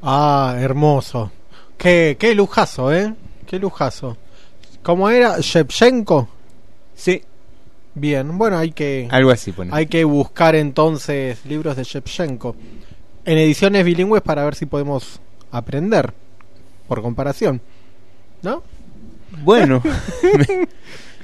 [0.04, 1.32] Ah, hermoso.
[1.78, 3.16] Qué, qué lujazo, ¿eh?
[3.48, 4.18] Qué lujazo.
[4.84, 5.38] ¿Cómo era?
[5.40, 6.28] ¿Shevchenko?
[6.94, 7.24] Sí.
[7.96, 9.08] Bien, bueno, hay que...
[9.10, 9.72] Algo así pone.
[9.74, 12.54] Hay que buscar entonces libros de Shevchenko.
[13.24, 15.22] En ediciones bilingües para ver si podemos
[15.52, 16.14] aprender.
[16.90, 17.62] Por comparación.
[18.42, 18.62] ¿No?
[19.42, 19.82] Bueno.
[20.38, 20.68] me,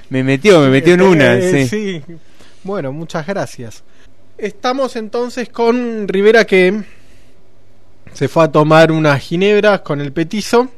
[0.09, 1.35] me metió, me metió en una.
[1.35, 2.01] Eh, sí.
[2.07, 2.15] sí.
[2.63, 3.83] Bueno, muchas gracias.
[4.37, 6.83] Estamos entonces con Rivera que
[8.13, 10.69] se fue a tomar unas ginebras con el petizo.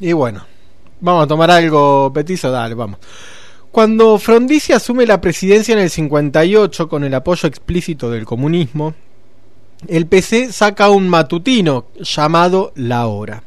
[0.00, 0.44] Y bueno,
[1.00, 2.98] vamos a tomar algo, petizo, dale, vamos.
[3.70, 8.94] Cuando Frondizi asume la presidencia en el 58 con el apoyo explícito del comunismo,
[9.86, 13.44] el PC saca un matutino llamado La Hora.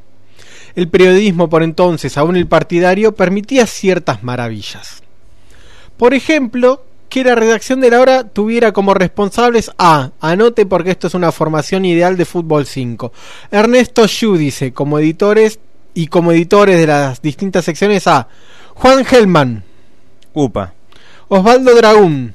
[0.76, 5.04] El periodismo por entonces, aún el partidario, permitía ciertas maravillas.
[5.98, 11.06] Por ejemplo, que la redacción de la hora tuviera como responsables a, anote porque esto
[11.06, 13.14] es una formación ideal de Fútbol 5,
[13.52, 15.60] Ernesto Giudice como editores
[15.94, 18.28] y como editores de las distintas secciones a
[18.74, 19.64] Juan Gelman,
[20.34, 20.74] Upa.
[21.28, 22.34] Osvaldo Dragún,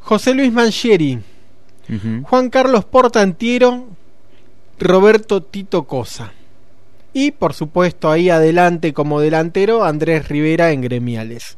[0.00, 1.18] José Luis Mangieri,
[1.88, 2.24] Ujú.
[2.24, 3.86] Juan Carlos Portantiero,
[4.78, 6.30] Roberto Tito Cosa.
[7.14, 11.56] Y por supuesto ahí adelante como delantero Andrés Rivera en gremiales.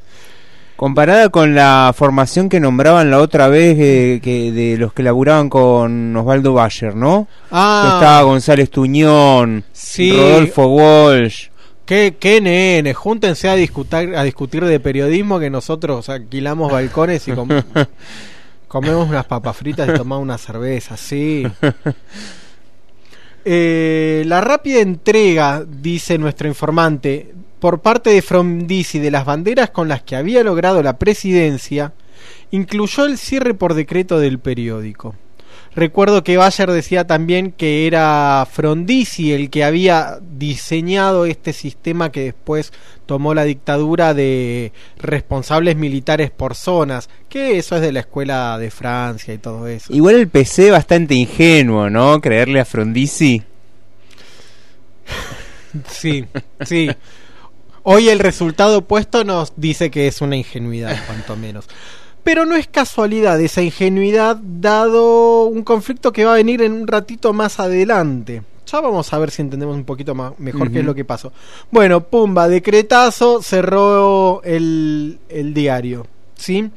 [0.78, 5.50] Comparada con la formación que nombraban la otra vez eh, que de los que laburaban
[5.50, 7.26] con Osvaldo Bayer, ¿no?
[7.50, 7.94] Ah.
[7.94, 10.12] Estaba González Tuñón, Sí.
[10.16, 11.48] Rodolfo Walsh.
[11.84, 17.32] Qué, qué nene, júntense a discutir, a discutir de periodismo que nosotros alquilamos balcones y
[17.32, 17.48] com-
[18.68, 21.44] comemos unas papas fritas y tomamos una cerveza, sí.
[23.50, 29.88] Eh, la rápida entrega, dice nuestro informante, por parte de Frondizi de las banderas con
[29.88, 31.92] las que había logrado la presidencia,
[32.50, 35.14] incluyó el cierre por decreto del periódico.
[35.74, 42.24] Recuerdo que Bayer decía también que era Frondizi el que había diseñado este sistema que
[42.24, 42.72] después
[43.06, 48.70] tomó la dictadura de responsables militares por zonas, que eso es de la escuela de
[48.70, 49.92] Francia y todo eso.
[49.92, 52.20] Igual el PC bastante ingenuo, ¿no?
[52.20, 53.42] Creerle a Frondizi.
[55.86, 56.24] Sí,
[56.64, 56.88] sí.
[57.90, 61.64] Hoy el resultado opuesto nos dice que es una ingenuidad, cuanto menos.
[62.22, 66.86] Pero no es casualidad esa ingenuidad, dado un conflicto que va a venir en un
[66.86, 68.42] ratito más adelante.
[68.70, 71.32] Ya vamos a ver si entendemos un poquito más, mejor qué es lo que pasó.
[71.70, 76.06] Bueno, pumba, decretazo, cerró el, el diario.
[76.36, 76.70] ¿Sí?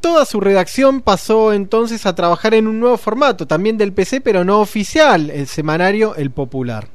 [0.00, 4.44] Toda su redacción pasó entonces a trabajar en un nuevo formato, también del PC, pero
[4.44, 6.88] no oficial, el semanario El Popular.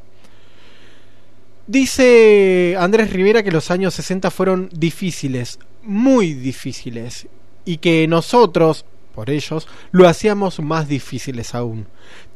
[1.67, 7.27] Dice Andrés Rivera que los años 60 fueron difíciles, muy difíciles,
[7.65, 8.85] y que nosotros,
[9.15, 11.87] por ellos, lo hacíamos más difíciles aún.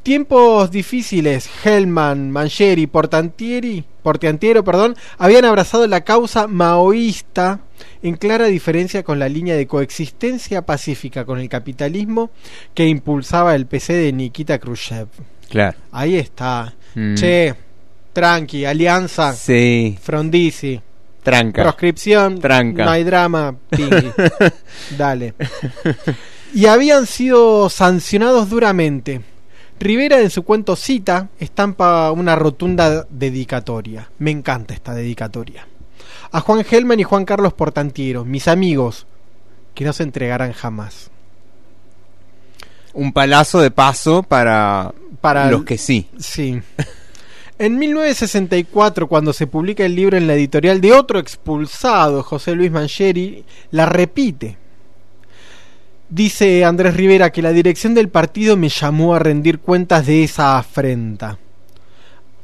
[0.02, 7.60] Tiempos difíciles, Hellman, Mangieri, Portantieri, Portantiero, perdón, habían abrazado la causa maoísta
[8.02, 12.32] en clara diferencia con la línea de coexistencia pacífica con el capitalismo
[12.74, 15.08] que impulsaba el PC de Nikita Khrushchev.
[15.50, 15.78] Claro.
[15.92, 16.74] Ahí está.
[16.96, 17.16] Mm.
[17.16, 17.56] Che,
[18.14, 19.98] tranqui, alianza, Sí.
[20.02, 20.82] Frondizi,
[21.24, 21.64] Tranca.
[21.64, 22.86] proscripción, Tranca.
[22.86, 24.12] no hay drama, pingui.
[24.98, 25.34] Dale.
[26.54, 29.22] Y habían sido sancionados duramente.
[29.80, 34.10] Rivera en su cuento Cita estampa una rotunda dedicatoria.
[34.18, 35.68] Me encanta esta dedicatoria.
[36.32, 39.06] A Juan Gelman y Juan Carlos Portantiero, mis amigos,
[39.74, 41.10] que no se entregarán jamás.
[42.94, 46.10] Un palazo de paso para, Para los que sí.
[46.20, 46.60] Sí.
[47.62, 52.72] En 1964, cuando se publica el libro en la editorial de otro expulsado, José Luis
[52.72, 54.58] Mancheri, la repite.
[56.08, 60.58] Dice Andrés Rivera que la dirección del partido me llamó a rendir cuentas de esa
[60.58, 61.38] afrenta.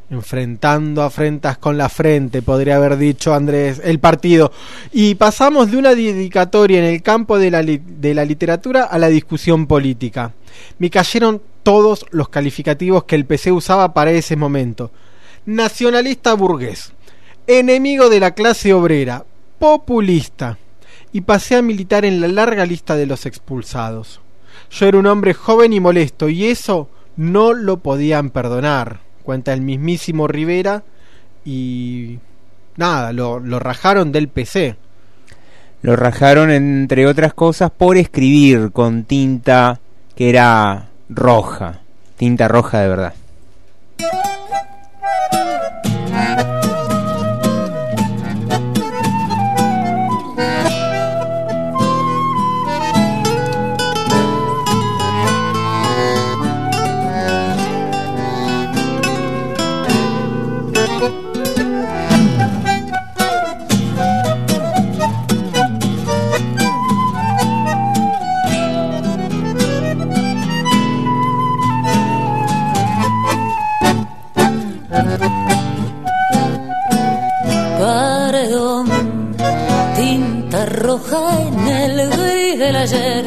[0.10, 4.52] Enfrentando afrentas con la frente, podría haber dicho Andrés, el partido.
[4.92, 9.08] Y pasamos de una dedicatoria en el campo de la, de la literatura a la
[9.08, 10.34] discusión política.
[10.78, 14.92] Me cayeron todos los calificativos que el PC usaba para ese momento.
[15.46, 16.92] Nacionalista burgués,
[17.46, 19.26] enemigo de la clase obrera,
[19.60, 20.58] populista.
[21.12, 24.22] Y pasé a militar en la larga lista de los expulsados.
[24.72, 29.62] Yo era un hombre joven y molesto y eso no lo podían perdonar, cuenta el
[29.62, 30.84] mismísimo Rivera
[31.46, 32.20] y
[32.76, 34.76] nada, lo, lo rajaron del PC.
[35.84, 39.80] Lo rajaron, entre otras cosas, por escribir con tinta
[40.16, 41.82] que era roja.
[42.18, 43.14] Tinta roja de verdad.
[45.36, 45.95] Paredón,
[82.66, 83.26] del ayer,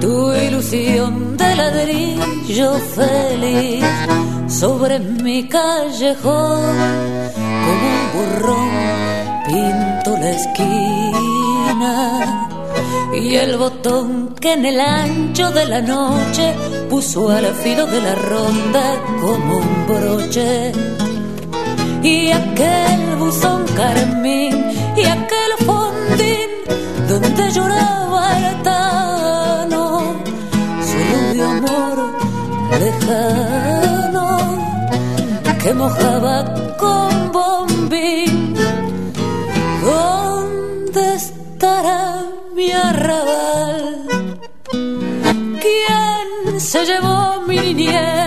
[0.00, 3.84] tu ilusión de ladrillo feliz
[4.48, 6.76] sobre mi callejón,
[7.64, 8.70] como un burrón
[9.46, 11.94] pinto la esquina
[13.14, 16.54] y el botón que en el ancho de la noche
[16.90, 18.84] puso al filo de la ronda
[19.20, 20.72] como un broche.
[22.02, 24.54] Y aquel buzón carmín
[24.96, 25.41] y aquel
[27.20, 30.14] donde lloraba el tano
[30.88, 31.98] solo de amor
[32.80, 34.28] lejano
[35.62, 36.36] que mojaba
[36.78, 38.54] con bombín
[39.84, 42.22] ¿Dónde estará
[42.54, 44.06] mi arrabal?
[45.64, 48.21] ¿Quién se llevó mi niñez?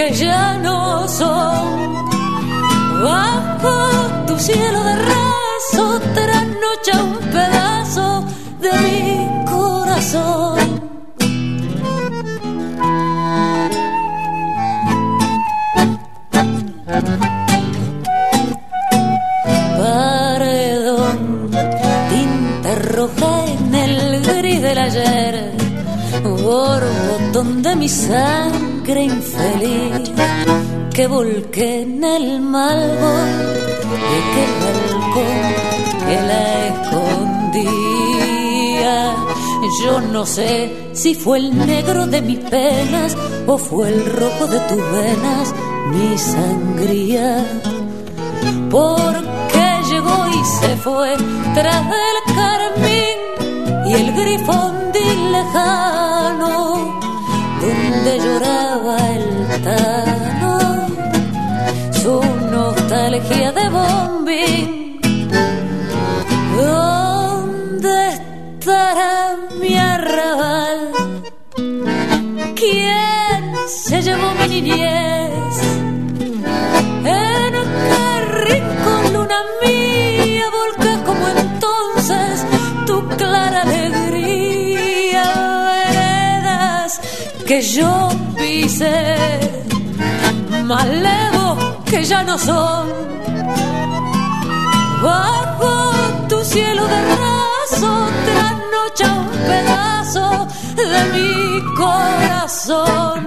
[0.00, 2.06] Que ya no son.
[3.04, 3.76] Bajo
[4.26, 5.84] tu cielo de raso
[6.14, 8.24] trasnocha un pedazo
[8.64, 9.00] de mi
[9.52, 10.58] corazón.
[19.80, 21.18] Paredón,
[22.10, 25.34] tinta roja en el gris del ayer,
[26.22, 30.10] borbotón de mi sangre infeliz
[30.94, 33.28] que volqué en el malvón
[33.90, 35.54] de aquel balcón
[36.06, 37.70] que la escondía.
[39.84, 43.16] Yo no sé si fue el negro de mis penas
[43.46, 45.54] o fue el rojo de tus venas
[45.92, 47.46] mi sangría.
[48.70, 51.16] Porque llegó y se fue
[51.54, 53.18] tras del carmín
[53.86, 56.59] y el grifondín lejano
[58.02, 60.86] donde lloraba el tano
[61.92, 65.00] su nostalgia de bombín.
[66.56, 70.92] ¿Dónde estará mi arrabal?
[72.54, 74.99] ¿Quién se llevó mi niñez?
[87.50, 89.40] Que yo pisé,
[90.66, 92.86] malevos que ya no son.
[95.02, 95.90] Bajo
[96.28, 100.46] tu cielo de raso trasnocha un pedazo
[100.76, 103.18] de mi corazón.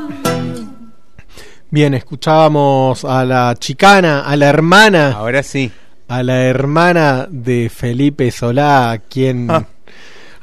[1.69, 5.11] Bien, escuchábamos a la chicana, a la hermana.
[5.17, 5.69] Ahora sí.
[6.07, 9.65] A la hermana de Felipe Solá, a quien, Ah.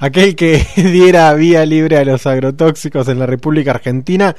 [0.01, 4.35] Aquel que diera vía libre a los agrotóxicos en la República Argentina,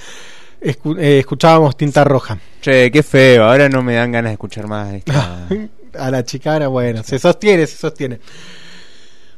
[0.62, 2.38] escu- eh, escuchábamos Tinta Roja.
[2.62, 5.47] Che, qué feo, ahora no me dan ganas de escuchar más esta...
[5.99, 8.20] A la chicana, bueno, se sostiene, se sostiene.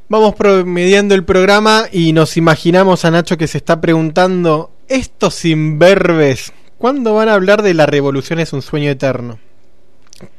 [0.07, 6.53] Vamos promediando el programa y nos imaginamos a Nacho que se está preguntando, estos imberbes,
[6.77, 9.39] ¿cuándo van a hablar de la revolución es un sueño eterno?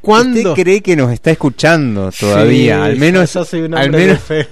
[0.00, 0.50] ¿Cuándo?
[0.50, 2.76] ¿Usted cree que nos está escuchando todavía?
[2.76, 3.32] Sí, al menos...
[3.32, 4.48] yo soy un al hombre menos- de fe.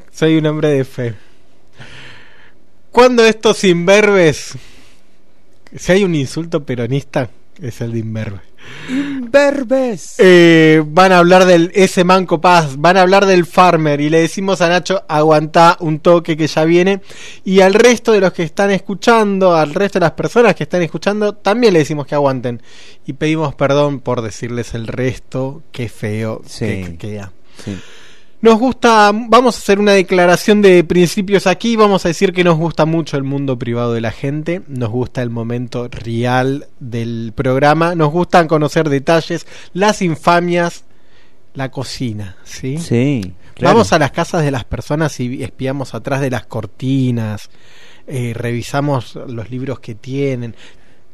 [0.12, 1.14] soy un hombre de fe.
[2.90, 4.52] ¿Cuándo estos imberbes?
[5.74, 7.30] Si hay un insulto peronista,
[7.60, 8.40] es el de imberbe.
[8.88, 10.14] Imberbes.
[10.18, 14.20] Eh, van a hablar del ese Manco Paz, van a hablar del farmer y le
[14.20, 17.00] decimos a Nacho aguantá un toque que ya viene
[17.44, 20.82] y al resto de los que están escuchando, al resto de las personas que están
[20.82, 22.62] escuchando, también le decimos que aguanten
[23.06, 27.32] y pedimos perdón por decirles el resto, qué feo que, que queda.
[27.64, 27.76] Sí.
[28.42, 32.58] Nos gusta, vamos a hacer una declaración de principios aquí, vamos a decir que nos
[32.58, 37.94] gusta mucho el mundo privado de la gente, nos gusta el momento real del programa,
[37.94, 40.82] nos gustan conocer detalles, las infamias,
[41.54, 42.78] la cocina, ¿sí?
[42.78, 43.76] Sí, claro.
[43.76, 47.48] Vamos a las casas de las personas y espiamos atrás de las cortinas,
[48.08, 50.56] eh, revisamos los libros que tienen.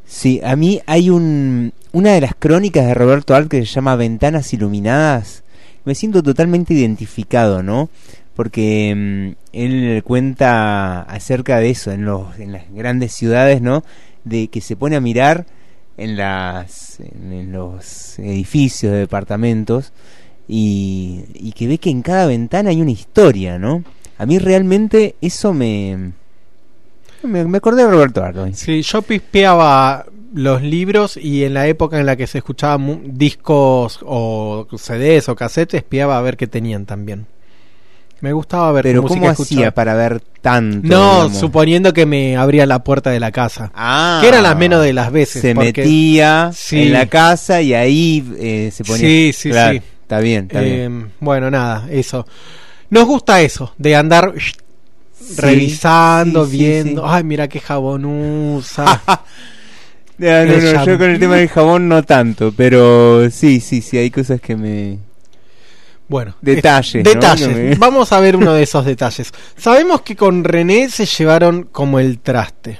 [0.06, 3.96] Sí, a mí hay un, una de las crónicas de Roberto Art que se llama
[3.96, 5.44] Ventanas Iluminadas.
[5.88, 7.88] Me siento totalmente identificado, ¿no?
[8.36, 13.82] Porque mm, él cuenta acerca de eso en, los, en las grandes ciudades, ¿no?
[14.22, 15.46] De que se pone a mirar
[15.96, 19.94] en, las, en, los edificios de departamentos
[20.46, 23.82] y, y que ve que en cada ventana hay una historia, ¿no?
[24.18, 26.12] A mí realmente eso me...
[27.22, 28.52] Me, acordé de Roberto hoy.
[28.52, 30.04] Sí, yo pispeaba
[30.38, 35.34] los libros y en la época en la que se escuchaban discos o CDs o
[35.36, 37.26] cassettes, espiaba a ver qué tenían también.
[38.20, 40.86] Me gustaba ver Pero ¿cómo hacía para ver tanto?
[40.88, 41.38] No, digamos?
[41.38, 43.70] suponiendo que me abría la puerta de la casa.
[43.74, 45.40] Ah, que eran las menos de las veces.
[45.42, 46.82] Se porque- metía Sí.
[46.82, 49.00] en la casa y ahí eh, se ponía.
[49.00, 49.82] Sí, sí, Claro, sí.
[50.02, 51.02] Está bien, está bien.
[51.08, 52.26] Eh, Bueno, nada, eso.
[52.90, 54.32] Nos gusta eso, de andar
[55.36, 57.08] revisando, sí, viendo.
[57.08, 59.02] Ay, mira qué jabón usa.
[60.18, 64.10] No, no, yo con el tema del jabón no tanto, pero sí, sí, sí, hay
[64.10, 64.98] cosas que me...
[66.08, 67.10] Bueno, Detalles, ¿no?
[67.12, 67.48] detalles.
[67.48, 69.30] Me- Vamos a ver uno de esos detalles.
[69.56, 72.78] Sabemos que con René se llevaron como el traste.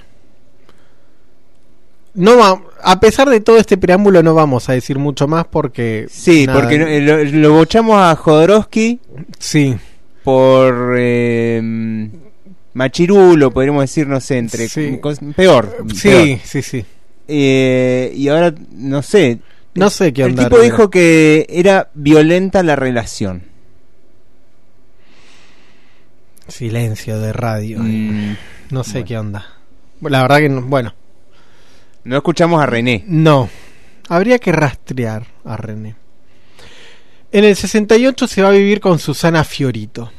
[2.14, 6.06] No va, a pesar de todo este preámbulo no vamos a decir mucho más porque
[6.10, 8.98] Sí, nada, porque lo, lo bochamos a Jodorowsky
[9.38, 9.76] sí
[10.24, 12.08] por eh,
[12.74, 14.98] machirulo, podríamos decir, no sé, entre Sí.
[15.36, 15.76] peor.
[15.94, 16.38] Sí, peor.
[16.44, 16.84] sí, sí.
[17.28, 19.38] Eh, y ahora, no sé.
[19.74, 20.72] No sé qué El onda, tipo Rivera.
[20.74, 23.44] dijo que era violenta la relación.
[26.48, 27.78] Silencio de radio.
[27.80, 28.36] Mm,
[28.70, 29.46] no sé qué onda.
[30.00, 30.94] La verdad que no, bueno,
[32.04, 33.04] no escuchamos a René.
[33.06, 33.48] no.
[34.10, 35.94] Habría que rastrear a René.
[37.30, 40.10] En el 68 se va a vivir con Susana Fiorito.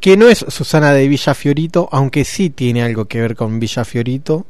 [0.00, 3.84] Que no es Susana de Villa Fiorito, aunque sí tiene algo que ver con Villa
[3.84, 4.46] Fiorito.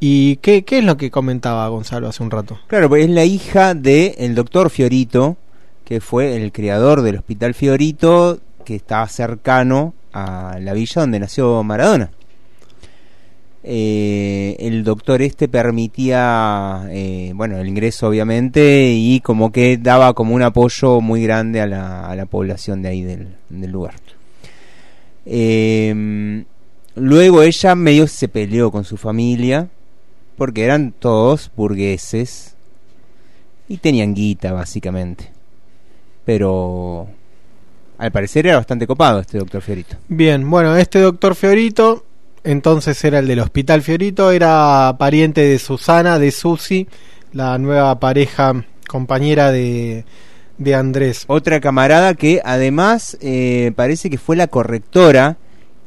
[0.00, 2.58] ¿Y qué, qué es lo que comentaba Gonzalo hace un rato?
[2.66, 5.36] Claro, pues es la hija del el doctor Fiorito,
[5.84, 11.62] que fue el creador del Hospital Fiorito, que estaba cercano a la villa donde nació
[11.62, 12.10] Maradona.
[13.66, 20.34] Eh, el doctor este permitía, eh, bueno, el ingreso obviamente y como que daba como
[20.34, 23.94] un apoyo muy grande a la, a la población de ahí del, del lugar.
[25.26, 26.44] Eh,
[26.94, 29.68] luego ella medio se peleó con su familia
[30.36, 32.54] porque eran todos burgueses
[33.68, 35.30] y tenían guita básicamente.
[36.24, 37.08] Pero
[37.98, 39.96] al parecer era bastante copado este doctor Fiorito.
[40.08, 42.04] Bien, bueno, este doctor Fiorito,
[42.42, 46.88] entonces era el del Hospital Fiorito, era pariente de Susana, de Susi,
[47.32, 50.04] la nueva pareja compañera de,
[50.58, 51.24] de Andrés.
[51.26, 55.36] Otra camarada que además eh, parece que fue la correctora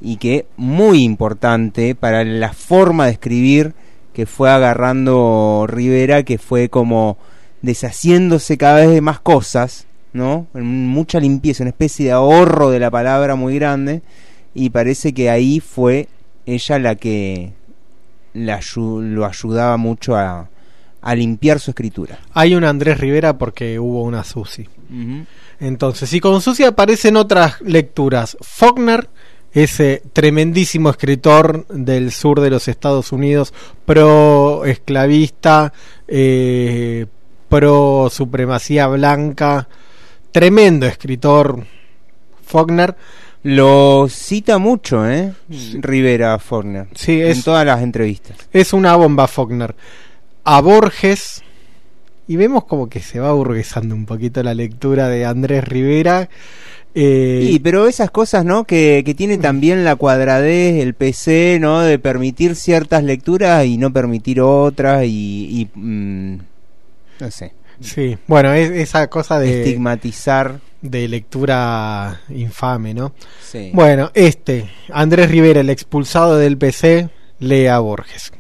[0.02, 3.74] y que muy importante para la forma de escribir
[4.14, 7.18] que fue agarrando Rivera, que fue como
[7.62, 10.48] deshaciéndose cada vez de más cosas, ¿no?
[10.54, 14.02] Mucha limpieza, una especie de ahorro de la palabra muy grande
[14.54, 16.08] y parece que ahí fue
[16.46, 17.54] ella la que
[18.34, 20.50] la lo ayudaba mucho a,
[21.02, 22.20] a limpiar su escritura.
[22.34, 24.68] Hay un Andrés Rivera porque hubo una Susi.
[25.60, 28.38] Entonces, y con Susi aparecen otras lecturas.
[28.42, 29.10] Faulkner,
[29.52, 33.54] ese tremendísimo escritor del sur de los Estados Unidos,
[33.86, 35.74] pro esclavista,
[36.08, 37.06] eh,
[37.50, 39.68] pro supremacía blanca,
[40.32, 41.64] tremendo escritor,
[42.46, 42.96] Faulkner.
[43.44, 45.32] Lo cita mucho, ¿eh?
[45.80, 46.88] Rivera Faulkner.
[46.96, 48.36] Sí, es- En todas las entrevistas.
[48.52, 49.74] Es una bomba Faulkner.
[50.50, 51.44] A Borges.
[52.28, 56.30] Y vemos como que se va burguesando un poquito la lectura de Andrés Rivera.
[56.96, 58.64] Eh, Sí, pero esas cosas, ¿no?
[58.64, 61.82] Que, que tiene también la cuadradez, el PC, ¿no?
[61.82, 65.68] De permitir ciertas lecturas y no permitir otras y...
[65.74, 66.38] y, mm,
[67.20, 67.54] no sé.
[67.80, 70.60] Sí, bueno, es esa cosa de Estigmatizar.
[70.82, 73.14] de lectura infame, ¿no?
[73.44, 73.70] Sí.
[73.74, 77.10] Bueno, este, Andrés Rivera, el expulsado del PC,
[77.40, 78.32] lee a Borges.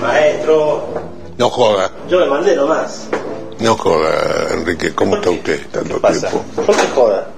[0.00, 1.05] Maestro,
[1.38, 3.08] No joda, yo me mandé nomás.
[3.60, 4.94] no joda, Enrique.
[4.94, 6.44] ¿Cómo está usted tanto tiempo?
[6.54, 7.28] ¿Por qué joda?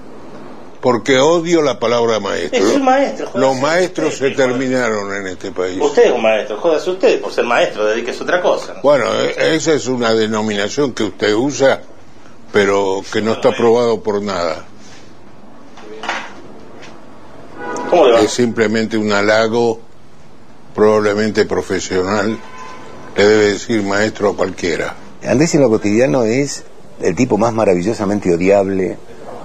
[0.81, 2.65] Porque odio la palabra maestro.
[2.65, 5.79] Es un maestro, jódase Los maestros se terminaron en este país.
[5.81, 8.75] Usted es un maestro, jódase usted por ser maestro, dedíquese a otra cosa.
[8.75, 8.83] ¿no?
[8.83, 11.81] Bueno, e- esa es una denominación que usted usa,
[12.53, 14.65] pero que no está aprobado por nada.
[17.91, 18.21] ¿Cómo le va?
[18.21, 19.81] Es simplemente un halago,
[20.77, 22.39] probablemente profesional.
[23.19, 24.95] Le debe decir maestro a cualquiera.
[25.27, 26.63] Andrés en lo cotidiano es
[27.03, 28.97] el tipo más maravillosamente odiable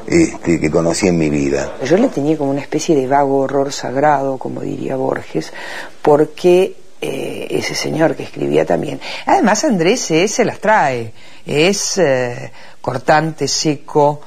[0.05, 1.73] este, que conocí en mi vida.
[1.83, 5.51] Yo le tenía como una especie de vago horror sagrado, como diría Borges,
[6.03, 8.99] porque eh, ese señor que escribía también.
[9.25, 11.11] Además, Andrés es- se las trae,
[11.45, 14.21] es eh, cortante, seco,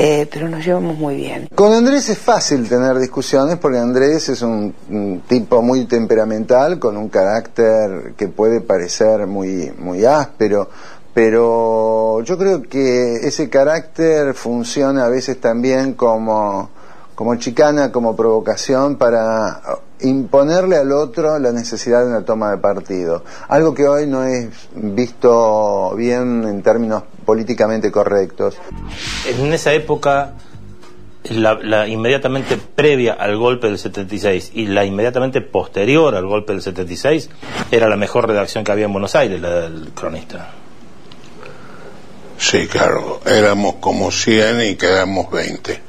[0.00, 1.48] eh, pero nos llevamos muy bien.
[1.54, 6.96] Con Andrés es fácil tener discusiones porque Andrés es un, un tipo muy temperamental, con
[6.96, 10.68] un carácter que puede parecer muy, muy áspero,
[11.12, 16.70] pero yo creo que ese carácter funciona a veces también como,
[17.16, 19.60] como chicana, como provocación para
[20.00, 23.24] imponerle al otro la necesidad de una toma de partido.
[23.48, 28.56] Algo que hoy no es visto bien en términos políticamente correctos.
[29.26, 30.34] En esa época,
[31.30, 36.62] la, la inmediatamente previa al golpe del 76 y la inmediatamente posterior al golpe del
[36.62, 37.30] 76
[37.70, 40.52] era la mejor redacción que había en Buenos Aires, la del cronista.
[42.38, 45.80] Sí, claro, éramos como 100 y quedamos 20.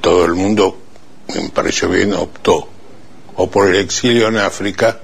[0.00, 0.76] Todo el mundo,
[1.34, 2.68] me pareció bien, optó
[3.36, 5.00] o por el exilio en África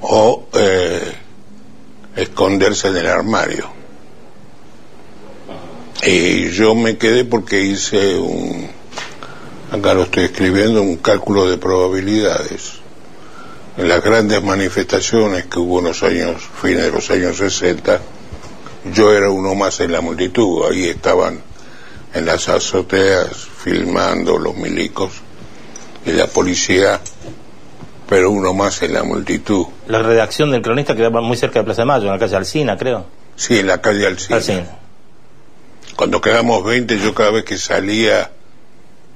[0.00, 1.12] o eh,
[2.16, 3.70] esconderse en el armario.
[6.02, 8.68] Y yo me quedé porque hice un,
[9.70, 12.80] acá lo estoy escribiendo, un cálculo de probabilidades.
[13.76, 18.00] En las grandes manifestaciones que hubo en los años, fines de los años 60,
[18.94, 20.64] yo era uno más en la multitud.
[20.70, 21.42] Ahí estaban
[22.14, 25.12] en las azoteas filmando los milicos
[26.04, 27.00] y la policía,
[28.08, 29.66] pero uno más en la multitud.
[29.86, 32.76] La redacción del cronista quedaba muy cerca de Plaza de Mayo, en la calle Alcina,
[32.76, 33.06] creo.
[33.36, 34.36] Sí, en la calle Alcina.
[34.36, 34.78] Alsina.
[35.96, 38.30] Cuando quedamos 20, yo cada vez que salía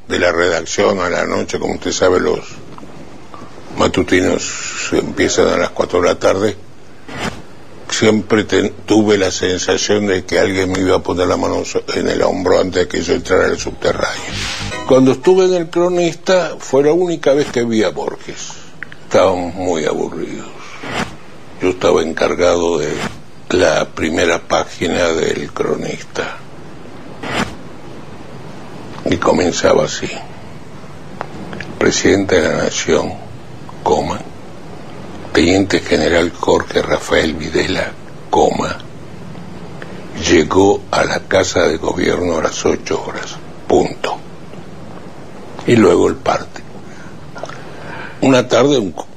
[0.08, 2.40] de la redacción a la noche, como usted sabe, los
[3.78, 6.56] matutinos empiezan a las 4 de la tarde,
[7.94, 8.44] siempre
[8.86, 11.62] tuve la sensación de que alguien me iba a poner la mano
[11.94, 14.32] en el hombro antes de que yo entrara al subterráneo.
[14.88, 18.48] Cuando estuve en el cronista fue la única vez que vi a Borges.
[19.04, 20.48] Estábamos muy aburridos.
[21.62, 22.92] Yo estaba encargado de
[23.50, 26.38] la primera página del cronista.
[29.08, 30.10] Y comenzaba así.
[31.78, 33.12] Presidente de la Nación,
[33.82, 34.33] coma.
[35.34, 37.90] Teniente General Jorge Rafael Videla,
[38.30, 38.78] coma.
[40.30, 43.34] Llegó a la Casa de Gobierno a las ocho horas.
[43.66, 44.16] Punto.
[45.66, 46.62] Y luego el parte.
[48.20, 49.08] Una tarde un co-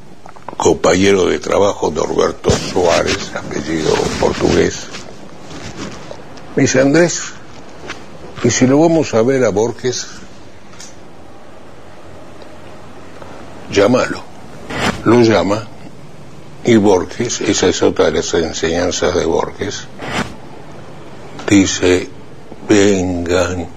[0.58, 4.88] compañero de trabajo, Norberto Suárez, apellido portugués,
[6.56, 7.22] me dice, Andrés,
[8.44, 10.08] y si lo vamos a ver a Borges,
[13.72, 14.24] llámalo.
[15.06, 15.68] Lo llama
[16.68, 19.88] y Borges, esa es otra de las enseñanzas de Borges,
[21.50, 22.10] dice,
[22.68, 23.68] vengan.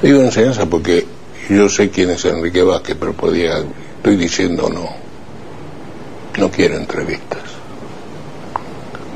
[0.00, 1.04] Digo enseñanza porque
[1.50, 3.58] yo sé quién es Enrique Vázquez, pero podía,
[3.96, 4.88] estoy diciendo no.
[6.40, 7.42] No quiero entrevistas.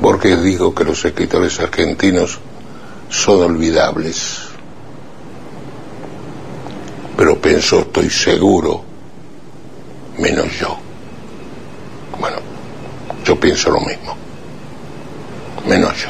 [0.01, 2.37] Borges dijo que los escritores argentinos
[3.09, 4.39] son olvidables.
[7.15, 8.83] Pero pensó, estoy seguro,
[10.17, 10.82] menos yo.
[12.23, 12.37] Bueno,
[13.25, 14.15] yo pienso lo mismo.
[15.67, 16.09] Menos yo.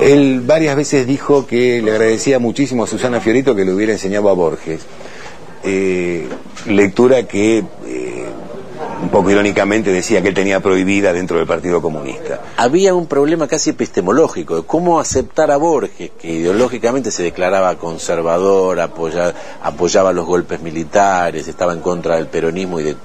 [0.00, 4.28] Él varias veces dijo que le agradecía muchísimo a Susana Fiorito que le hubiera enseñado
[4.28, 4.80] a Borges.
[5.62, 6.26] Eh,
[6.66, 8.24] lectura que eh,
[9.00, 12.40] un poco irónicamente decía que él tenía prohibida dentro del Partido Comunista.
[12.56, 18.80] Había un problema casi epistemológico de cómo aceptar a Borges, que ideológicamente se declaraba conservador,
[18.80, 22.96] apoya- apoyaba los golpes militares, estaba en contra del peronismo y de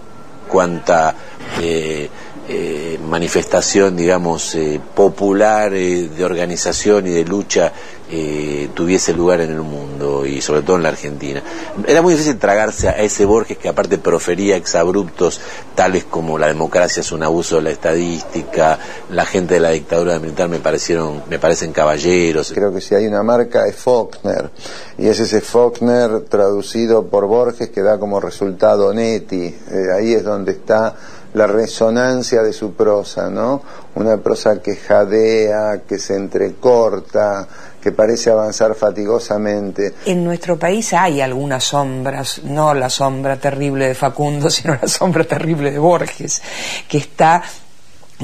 [0.52, 1.16] cuánta
[1.62, 2.10] eh,
[2.50, 7.72] eh, manifestación, digamos, eh, popular eh, de organización y de lucha
[8.14, 11.42] eh, tuviese lugar en el mundo y sobre todo en la Argentina.
[11.88, 15.40] Era muy difícil tragarse a ese Borges que aparte profería exabruptos
[15.76, 18.78] tales como la democracia es un abuso de la estadística,
[19.10, 22.52] la gente de la dictadura militar me parecieron, me parecen caballeros.
[22.54, 24.52] Creo que si hay una marca es Faulkner
[24.98, 29.46] y es ese Faulkner traducido por Borges que da como resultado Netti.
[29.46, 30.96] Eh, ahí es donde está
[31.34, 33.62] la resonancia de su prosa, ¿no?
[33.96, 37.48] Una prosa que jadea, que se entrecorta,
[37.82, 39.94] que parece avanzar fatigosamente.
[40.06, 45.24] En nuestro país hay algunas sombras, no la sombra terrible de Facundo, sino la sombra
[45.24, 46.42] terrible de Borges,
[46.88, 47.42] que está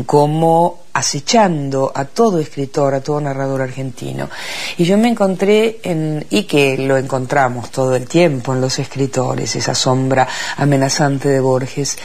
[0.06, 4.30] como acechando a todo escritor, a todo narrador argentino.
[4.78, 9.56] Y yo me encontré en, y que lo encontramos todo el tiempo en los escritores,
[9.56, 11.98] esa sombra amenazante de Borges.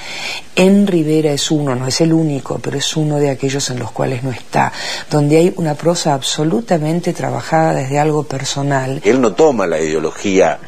[0.55, 3.93] En Rivera es uno, no es el único, pero es uno de aquellos en los
[3.93, 4.73] cuales no está,
[5.11, 9.01] donde hay una prosa absolutamente trabajada desde algo personal.
[9.05, 10.59] Él no toma la ideología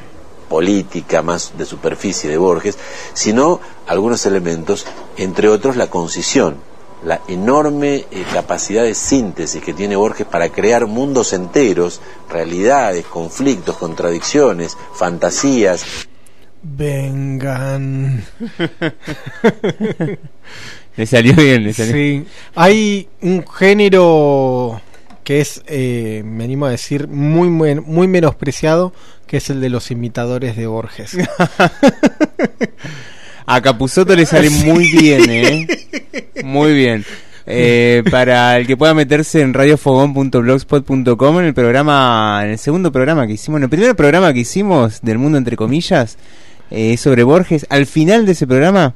[0.49, 2.79] política más de superficie de Borges,
[3.13, 4.87] sino algunos elementos,
[5.17, 6.57] entre otros la concisión,
[7.05, 12.01] la enorme eh, capacidad de síntesis que tiene Borges para crear mundos enteros,
[12.31, 15.85] realidades, conflictos, contradicciones, fantasías.
[16.63, 18.25] Vengan.
[20.97, 21.93] Le salió bien, le salió.
[21.93, 22.25] Sí.
[22.55, 24.81] Hay un género
[25.25, 28.93] que es, eh, me animo a decir, muy, muy, muy menospreciado,
[29.27, 31.17] que es el de los imitadores de Borges.
[33.47, 34.65] A Capuzoto le sale Sí.
[34.71, 35.67] muy bien, ¿eh?
[36.45, 37.05] Muy bien.
[37.47, 43.27] Eh, para el que pueda meterse en radiofogón.blogspot.com en el programa, en el segundo programa
[43.27, 46.17] que hicimos, en el primer programa que hicimos del mundo entre comillas,
[46.71, 48.95] eh, sobre Borges, al final de ese programa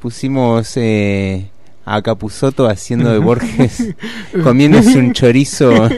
[0.00, 1.46] pusimos eh,
[1.84, 3.94] a Capuzoto haciendo de Borges,
[4.42, 5.88] comiéndose un chorizo.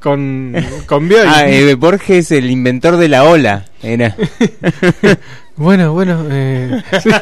[0.00, 0.54] Con,
[0.86, 1.26] con Bioy.
[1.26, 4.16] Ah, eh, Borges, el inventor de la ola, era.
[5.56, 6.26] Bueno, bueno.
[6.30, 7.10] eh, sí.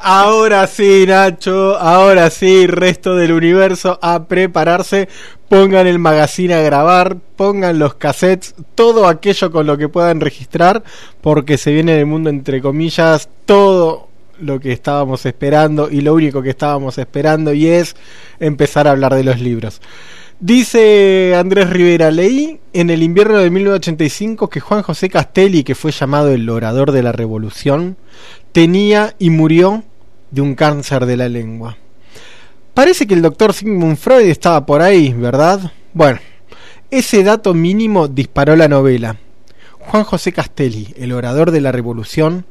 [0.00, 1.78] Ahora sí, Nacho.
[1.78, 5.08] Ahora sí, resto del universo a prepararse.
[5.48, 7.16] Pongan el magazine a grabar.
[7.36, 8.54] Pongan los cassettes.
[8.74, 10.82] Todo aquello con lo que puedan registrar.
[11.20, 14.08] Porque se viene el mundo, entre comillas, todo
[14.40, 17.96] lo que estábamos esperando y lo único que estábamos esperando y es
[18.38, 19.80] empezar a hablar de los libros.
[20.40, 25.92] Dice Andrés Rivera, leí en el invierno de 1985 que Juan José Castelli, que fue
[25.92, 27.98] llamado el orador de la revolución,
[28.52, 29.84] tenía y murió
[30.30, 31.76] de un cáncer de la lengua.
[32.72, 35.72] Parece que el doctor Sigmund Freud estaba por ahí, ¿verdad?
[35.92, 36.20] Bueno,
[36.90, 39.16] ese dato mínimo disparó la novela.
[39.78, 42.46] Juan José Castelli, el orador de la revolución,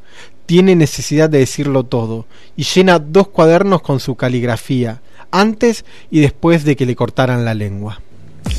[0.50, 2.26] tiene necesidad de decirlo todo
[2.58, 5.00] y llena dos cuadernos con su caligrafía,
[5.30, 8.02] antes y después de que le cortaran la lengua.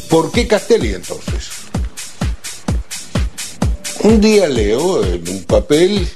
[0.08, 1.50] ¿Por qué Castelli entonces?
[4.04, 6.08] Un día leo en un papel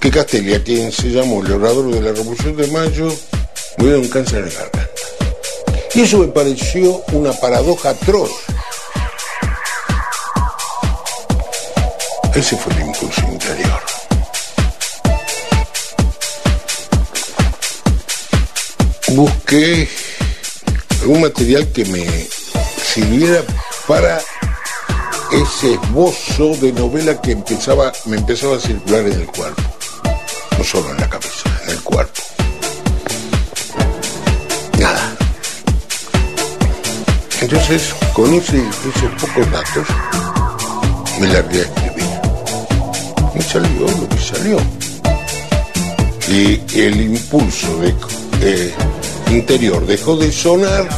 [0.00, 3.14] que Castelli, a quien se llamó el orador de la Revolución de Mayo,
[3.76, 4.90] murió de un cáncer de garganta.
[5.94, 8.32] Y eso me pareció una paradoja atroz.
[12.34, 13.97] Ese fue el impulso interior.
[19.12, 19.88] Busqué
[21.00, 22.06] algún material que me
[22.92, 23.42] sirviera
[23.86, 24.20] para
[25.32, 27.42] ese esbozo de novela que me
[28.16, 29.62] empezaba a circular en el cuerpo.
[30.58, 32.12] No solo en la cabeza, en el cuerpo.
[34.78, 35.16] Nada.
[37.40, 39.86] Entonces, con ese- esos pocos datos,
[41.20, 42.08] me largué a escribir.
[43.34, 44.58] Me salió lo que salió.
[46.28, 47.78] Y el impulso
[48.40, 48.74] de,
[49.30, 50.88] interior dejó de sonar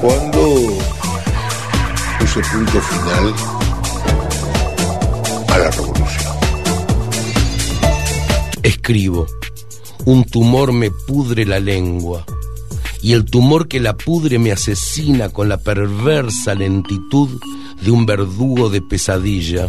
[0.00, 0.78] cuando
[2.18, 3.34] puse punto final
[5.48, 6.36] a la revolución.
[8.62, 9.26] Escribo,
[10.04, 12.24] un tumor me pudre la lengua
[13.02, 17.40] y el tumor que la pudre me asesina con la perversa lentitud
[17.82, 19.68] de un verdugo de pesadilla.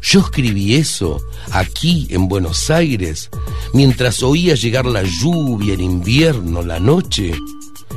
[0.00, 1.20] Yo escribí eso
[1.50, 3.30] aquí en Buenos Aires
[3.72, 7.32] mientras oía llegar la lluvia, el invierno, la noche.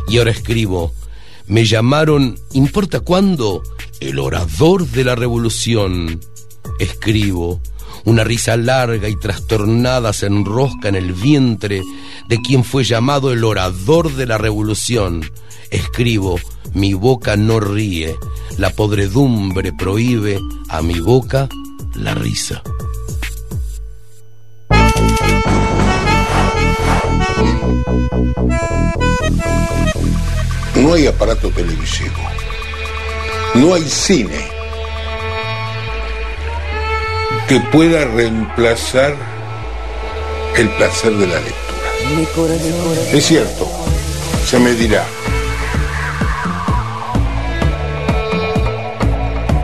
[0.08, 0.94] Y ahora escribo,
[1.48, 3.62] me llamaron, ¿importa cuándo?
[4.00, 6.20] El orador de la revolución.
[6.80, 7.62] Escribo,
[8.04, 11.84] Una risa larga y trastornada se enrosca en el vientre
[12.28, 15.30] de quien fue llamado el orador de la revolución.
[15.70, 16.40] Escribo,
[16.74, 18.16] mi boca no ríe,
[18.58, 21.48] la podredumbre prohíbe a mi boca
[21.96, 22.62] la risa.
[30.76, 32.16] No hay aparato televisivo.
[33.54, 34.48] No hay cine
[37.48, 39.16] que pueda reemplazar
[40.58, 43.12] el placer de la lectura.
[43.12, 43.70] Es cierto,
[44.46, 45.06] se me dirá.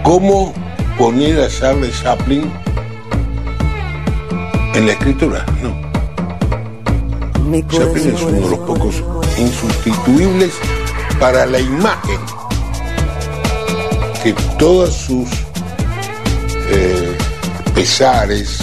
[0.04, 0.54] ¿Cómo
[0.98, 2.52] poner a Charles Chaplin
[4.74, 5.46] en la escritura?
[5.62, 5.88] No.
[7.70, 9.04] Chaplin es uno de los pocos
[9.38, 10.54] insustituibles
[11.20, 12.20] para la imagen
[14.24, 15.30] que todas sus
[16.70, 17.18] eh,
[17.74, 18.60] pesares,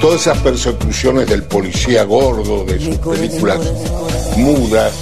[0.00, 3.60] todas esas persecuciones del policía gordo, de sus películas
[4.36, 4.92] mudas,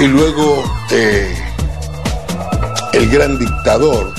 [0.00, 1.34] y luego eh,
[2.92, 4.12] el gran dictador,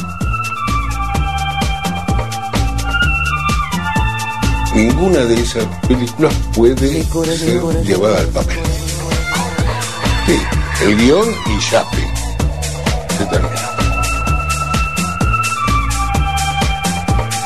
[4.84, 8.60] ninguna de esas películas puede ser llevada al papel.
[10.26, 10.40] Sí,
[10.86, 12.08] el guion y Chaplin.
[13.18, 13.60] Se terminó.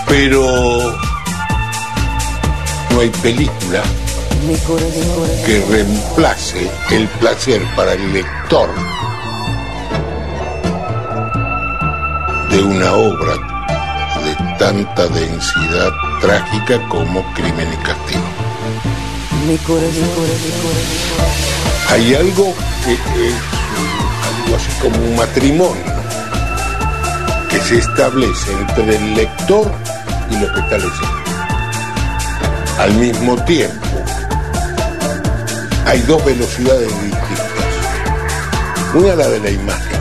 [0.07, 0.95] Pero
[2.91, 3.81] no hay película
[5.45, 8.69] que reemplace el placer para el lector
[12.51, 13.33] de una obra
[14.23, 18.23] de tanta densidad trágica como Crimen y Castigo.
[21.89, 22.55] Hay algo
[22.85, 23.33] que es
[24.45, 25.83] algo así como un matrimonio
[27.49, 29.69] que se establece entre el lector
[30.31, 31.23] y lo que está leyendo.
[32.79, 33.85] Al mismo tiempo,
[35.85, 37.41] hay dos velocidades distintas.
[38.93, 39.99] Una la de la imagen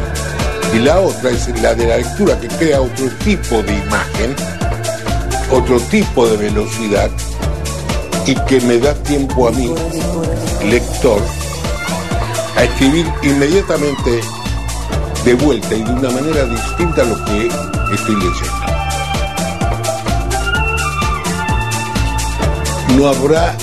[0.73, 4.36] y la otra es la de la lectura que crea otro tipo de imagen,
[5.53, 7.11] otro tipo de velocidad
[8.27, 9.73] y que me da tiempo a mí,
[10.65, 11.20] lector,
[12.57, 14.20] a escribir inmediatamente
[15.24, 17.49] de vuelta y de una manera distinta a lo que
[17.95, 18.62] estoy leyendo.
[22.97, 23.55] No habrá,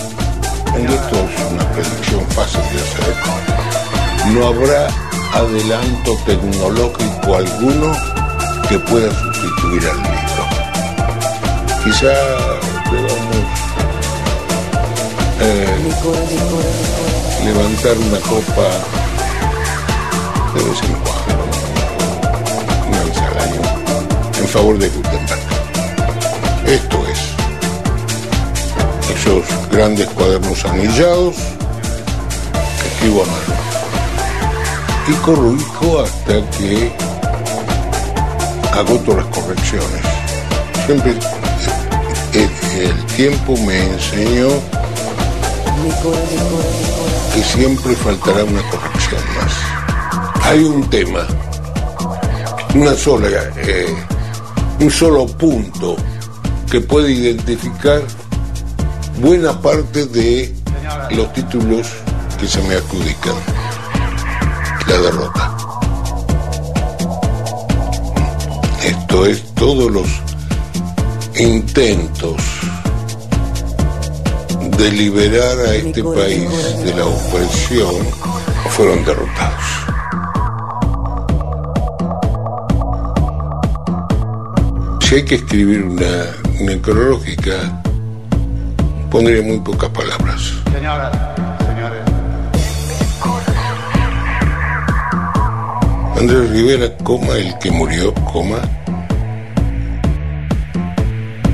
[0.77, 4.87] y esto es una predicción fácil de hacer, no habrá
[5.33, 7.95] adelanto tecnológico alguno
[8.67, 10.28] que pueda sustituir al libro.
[11.89, 12.13] Quizá
[12.91, 13.49] debamos
[15.41, 15.77] eh,
[17.45, 18.67] levantar una copa
[20.53, 21.45] de vez en cuando,
[22.89, 23.61] una vez al año,
[24.37, 25.41] en favor de Gutenberg.
[26.67, 27.19] Esto es,
[29.15, 31.37] esos grandes cuadernos anillados
[32.83, 33.55] que escribo a mano
[35.07, 36.91] y corrijo hasta que
[38.77, 40.01] agoto las correcciones.
[43.19, 44.47] Tiempo me enseñó
[47.35, 50.45] que siempre faltará una corrección más.
[50.45, 51.27] Hay un tema,
[52.75, 53.27] una sola,
[53.57, 53.93] eh,
[54.79, 55.97] un solo punto
[56.71, 58.01] que puede identificar
[59.19, 60.55] buena parte de
[61.11, 61.87] los títulos
[62.39, 63.35] que se me adjudican.
[64.87, 65.57] La derrota.
[68.81, 70.07] Esto es todos los
[71.37, 72.58] intentos
[74.79, 76.49] de liberar a este país
[76.85, 77.95] de la opresión
[78.69, 79.65] fueron derrotados.
[85.01, 86.27] Si hay que escribir una
[86.61, 87.81] necrológica,
[89.11, 90.53] pondría muy pocas palabras.
[90.71, 91.11] Señora,
[91.59, 92.03] señores.
[96.17, 98.61] Andrés Rivera, coma, el que murió, coma,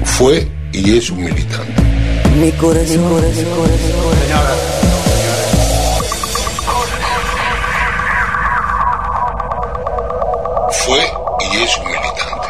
[0.04, 1.75] fue y es un militante.
[2.40, 4.60] Mi corazón, mi corazón, mi corazón.
[10.72, 12.46] Fue y es un militante.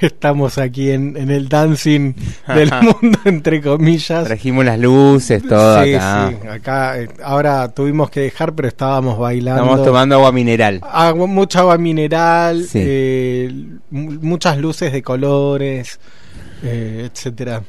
[0.00, 2.14] Estamos aquí en, en el dancing
[2.48, 2.70] del
[3.02, 4.24] mundo, entre comillas.
[4.24, 6.30] Trajimos las luces, todo Sí, acá.
[6.40, 9.62] sí, acá eh, ahora tuvimos que dejar, pero estábamos bailando.
[9.64, 10.80] Estamos tomando agua mineral.
[10.90, 12.78] Agua- mucha agua mineral, Sí.
[12.82, 13.52] eh,
[13.90, 16.00] mu- muchas luces de colores,
[16.62, 17.62] eh, etcétera.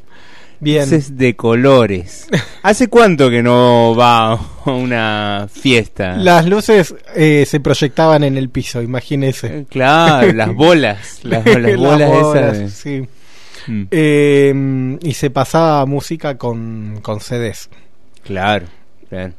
[0.60, 0.84] Bien.
[0.84, 2.28] Luces de colores.
[2.62, 4.40] ¿Hace cuánto que no va a
[4.72, 6.16] una fiesta?
[6.18, 9.48] Las luces eh, se proyectaban en el piso, imagínese.
[9.48, 11.20] Eh, Claro, las bolas.
[11.24, 12.12] Las, las Las bolas
[12.58, 12.72] esas.
[12.74, 13.02] sí.
[13.68, 13.84] Mm.
[13.92, 17.70] Eh, y se pasaba música con, con CDs.
[18.24, 18.66] Claro,
[19.10, 19.34] claro.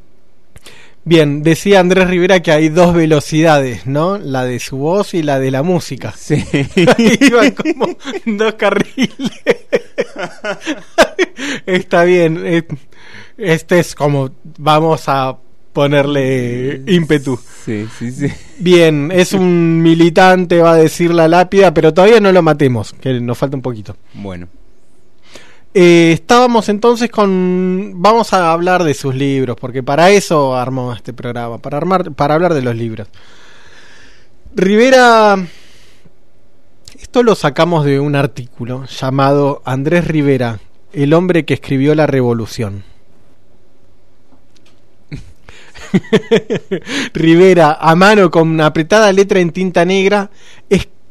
[1.04, 4.18] Bien, decía Andrés Rivera que hay dos velocidades, ¿no?
[4.18, 6.14] La de su voz y la de la música.
[6.16, 6.44] Sí.
[7.20, 7.88] Iban como
[8.26, 9.10] dos carriles.
[11.66, 12.64] Está bien.
[13.36, 15.36] Este es como vamos a
[15.72, 17.38] ponerle ímpetu.
[17.64, 18.28] Sí, sí, sí.
[18.58, 23.20] Bien, es un militante, va a decir la lápida, pero todavía no lo matemos, que
[23.20, 23.96] nos falta un poquito.
[24.14, 24.48] Bueno.
[25.74, 27.92] Eh, estábamos entonces con.
[27.96, 32.34] Vamos a hablar de sus libros, porque para eso armó este programa, para, armar, para
[32.34, 33.08] hablar de los libros.
[34.54, 35.36] Rivera.
[37.00, 40.60] Esto lo sacamos de un artículo llamado Andrés Rivera,
[40.92, 42.84] el hombre que escribió la revolución.
[47.12, 50.30] Rivera, a mano con una apretada letra en tinta negra,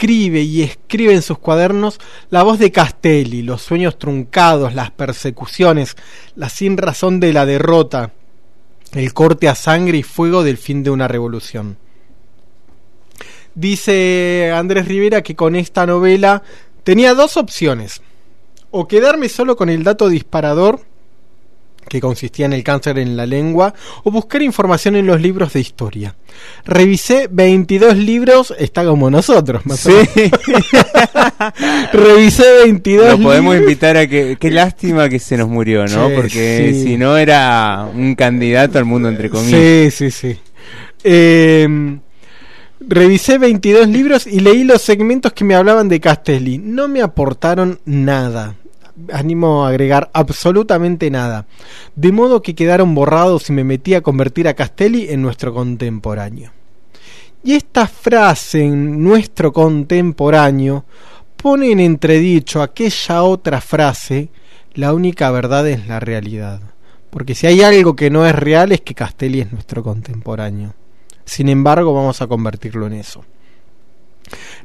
[0.01, 1.99] escribe y escribe en sus cuadernos
[2.31, 5.95] la voz de Castelli, los sueños truncados, las persecuciones,
[6.35, 8.11] la sin razón de la derrota,
[8.93, 11.77] el corte a sangre y fuego del fin de una revolución.
[13.53, 16.41] Dice Andrés Rivera que con esta novela
[16.83, 18.01] tenía dos opciones.
[18.71, 20.81] O quedarme solo con el dato disparador,
[21.91, 23.73] que consistía en el cáncer en la lengua,
[24.03, 26.15] o buscar información en los libros de historia.
[26.65, 30.07] Revisé 22 libros, está como nosotros, más o Sí.
[30.15, 30.39] menos.
[31.93, 33.69] Revisé 22 Lo podemos libros.
[33.71, 34.37] invitar a que.
[34.39, 36.07] Qué lástima que se nos murió, ¿no?
[36.07, 36.83] Sí, Porque sí.
[36.83, 39.59] si no era un candidato al mundo, entre comillas.
[39.59, 40.37] Sí, sí, sí.
[41.03, 41.67] Eh,
[42.79, 46.57] revisé 22 libros y leí los segmentos que me hablaban de Castelli.
[46.57, 48.55] No me aportaron nada.
[49.11, 51.45] Animo a agregar absolutamente nada.
[51.95, 56.51] De modo que quedaron borrados y me metí a convertir a Castelli en nuestro contemporáneo.
[57.43, 60.85] Y esta frase en nuestro contemporáneo
[61.35, 64.29] pone en entredicho aquella otra frase,
[64.73, 66.61] la única verdad es la realidad.
[67.09, 70.73] Porque si hay algo que no es real es que Castelli es nuestro contemporáneo.
[71.25, 73.25] Sin embargo, vamos a convertirlo en eso.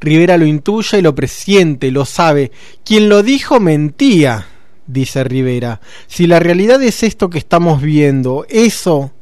[0.01, 2.53] Rivera lo intuye, lo presiente, lo sabe.
[2.85, 4.47] Quien lo dijo mentía,
[4.87, 5.81] dice Rivera.
[6.07, 9.13] Si la realidad es esto que estamos viendo, eso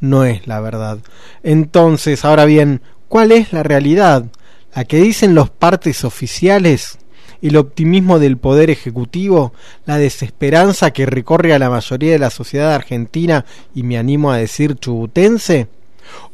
[0.00, 0.98] no es la verdad.
[1.42, 4.26] Entonces, ahora bien, ¿cuál es la realidad?
[4.74, 6.98] ¿La que dicen los partes oficiales?
[7.40, 9.52] ¿El optimismo del poder ejecutivo?
[9.84, 13.44] ¿La desesperanza que recorre a la mayoría de la sociedad argentina
[13.74, 15.68] y me animo a decir chubutense?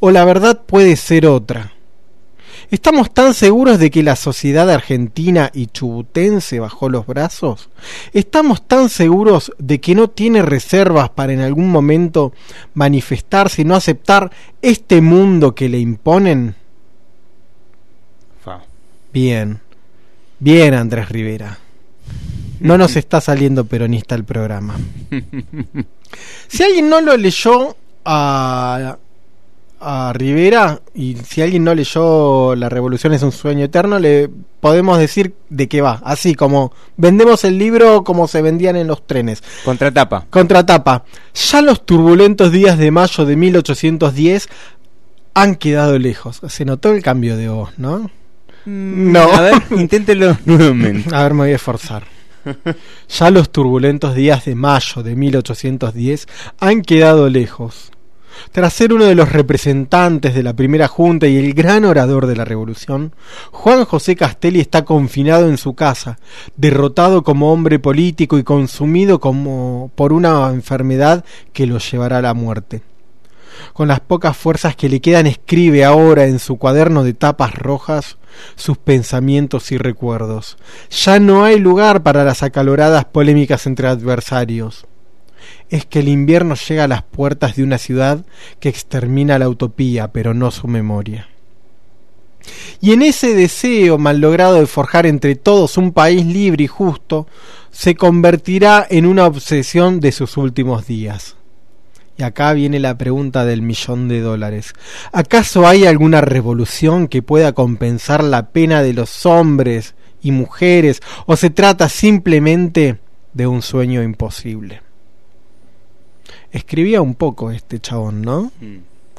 [0.01, 1.73] ¿O la verdad puede ser otra?
[2.71, 7.71] ¿Estamos tan seguros de que la sociedad argentina y chubutense bajó los brazos?
[8.13, 12.33] ¿Estamos tan seguros de que no tiene reservas para en algún momento
[12.75, 14.31] manifestarse y no aceptar
[14.61, 16.57] este mundo que le imponen?
[19.13, 19.61] Bien,
[20.39, 21.59] bien Andrés Rivera.
[22.61, 24.77] No nos está saliendo peronista el programa.
[26.49, 28.99] Si alguien no lo leyó a,
[29.81, 34.29] a Rivera y si alguien no leyó La Revolución es un sueño eterno, le
[34.61, 36.01] podemos decir de qué va.
[36.05, 39.43] Así como vendemos el libro como se vendían en los trenes.
[39.65, 40.27] Contratapa.
[40.31, 41.05] Contratapa.
[41.35, 44.49] Ya los turbulentos días de mayo de 1810
[45.35, 46.41] han quedado lejos.
[46.49, 48.11] Se notó el cambio de voz, ¿no?
[48.65, 49.33] No.
[49.33, 51.15] A ver, inténtelo nuevamente.
[51.15, 52.05] A ver, me voy a esforzar.
[53.09, 56.27] Ya los turbulentos días de mayo de 1810
[56.59, 57.93] han quedado lejos.
[58.53, 62.37] Tras ser uno de los representantes de la primera junta y el gran orador de
[62.37, 63.13] la revolución,
[63.51, 66.19] Juan José Castelli está confinado en su casa,
[66.57, 72.35] derrotado como hombre político y consumido como por una enfermedad que lo llevará a la
[72.35, 72.83] muerte.
[73.73, 78.19] Con las pocas fuerzas que le quedan escribe ahora en su cuaderno de tapas rojas
[78.57, 80.59] sus pensamientos y recuerdos.
[80.91, 84.88] Ya no hay lugar para las acaloradas polémicas entre adversarios.
[85.71, 88.25] Es que el invierno llega a las puertas de una ciudad
[88.61, 91.29] que extermina la utopía, pero no su memoria.
[92.81, 97.27] Y en ese deseo mal logrado de forjar entre todos un país libre y justo,
[97.71, 101.37] se convertirá en una obsesión de sus últimos días.
[102.17, 104.75] Y acá viene la pregunta del millón de dólares.
[105.13, 111.37] ¿Acaso hay alguna revolución que pueda compensar la pena de los hombres y mujeres o
[111.37, 112.99] se trata simplemente
[113.35, 114.88] de un sueño imposible?
[116.51, 118.53] Escribía un poco este chabón, ¿no?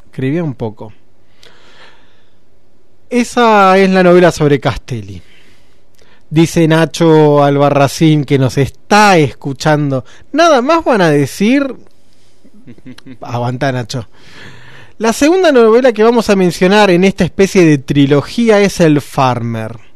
[0.06, 0.92] Escribía un poco.
[3.08, 5.20] Esa es la novela sobre Castelli.
[6.28, 10.04] Dice Nacho Albarracín que nos está escuchando.
[10.32, 11.74] Nada más van a decir.
[13.20, 14.08] Aguanta, Nacho.
[14.98, 19.89] La segunda novela que vamos a mencionar en esta especie de trilogía es El Farmer.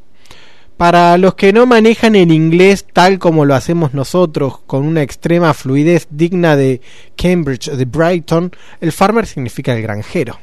[0.76, 5.54] Para los que no manejan el inglés tal como lo hacemos nosotros, con una extrema
[5.54, 6.80] fluidez digna de
[7.16, 10.40] Cambridge de Brighton, el farmer significa el granjero.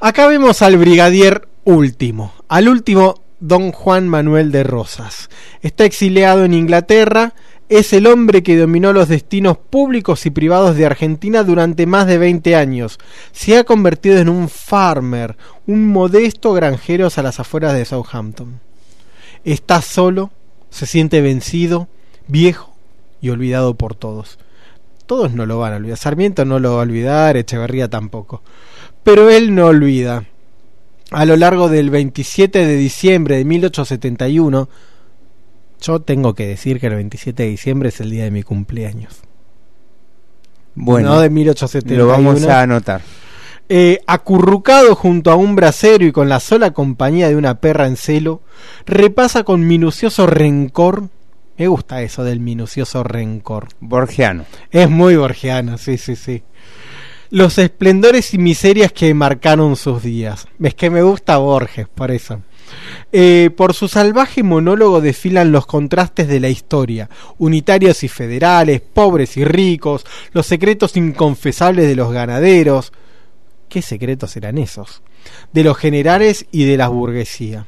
[0.00, 5.30] Acá vemos al brigadier último, al último don Juan Manuel de Rosas.
[5.62, 7.34] Está exiliado en Inglaterra,
[7.70, 12.18] es el hombre que dominó los destinos públicos y privados de Argentina durante más de
[12.18, 12.98] 20 años.
[13.30, 15.36] Se ha convertido en un farmer,
[15.68, 18.58] un modesto granjero a las afueras de Southampton.
[19.44, 20.32] Está solo,
[20.68, 21.86] se siente vencido,
[22.26, 22.74] viejo
[23.22, 24.40] y olvidado por todos.
[25.06, 25.96] Todos no lo van a olvidar.
[25.96, 28.42] Sarmiento no lo va a olvidar, Echeverría tampoco.
[29.04, 30.24] Pero él no olvida.
[31.12, 34.68] A lo largo del 27 de diciembre de 1871,
[35.80, 39.22] yo tengo que decir que el 27 de diciembre es el día de mi cumpleaños.
[40.74, 42.02] Bueno, no de 1871.
[42.02, 43.02] lo vamos a anotar.
[43.68, 47.96] Eh, acurrucado junto a un brasero y con la sola compañía de una perra en
[47.96, 48.42] celo,
[48.84, 51.08] repasa con minucioso rencor.
[51.56, 53.68] Me gusta eso del minucioso rencor.
[53.80, 54.44] Borgiano.
[54.70, 56.42] Es muy borgiano, sí, sí, sí.
[57.30, 60.48] Los esplendores y miserias que marcaron sus días.
[60.60, 62.42] Es que me gusta Borges, por eso.
[63.12, 69.36] Eh, por su salvaje monólogo desfilan los contrastes de la historia, unitarios y federales, pobres
[69.36, 72.92] y ricos, los secretos inconfesables de los ganaderos.
[73.68, 75.02] ¿Qué secretos eran esos?
[75.52, 77.66] De los generales y de la burguesía.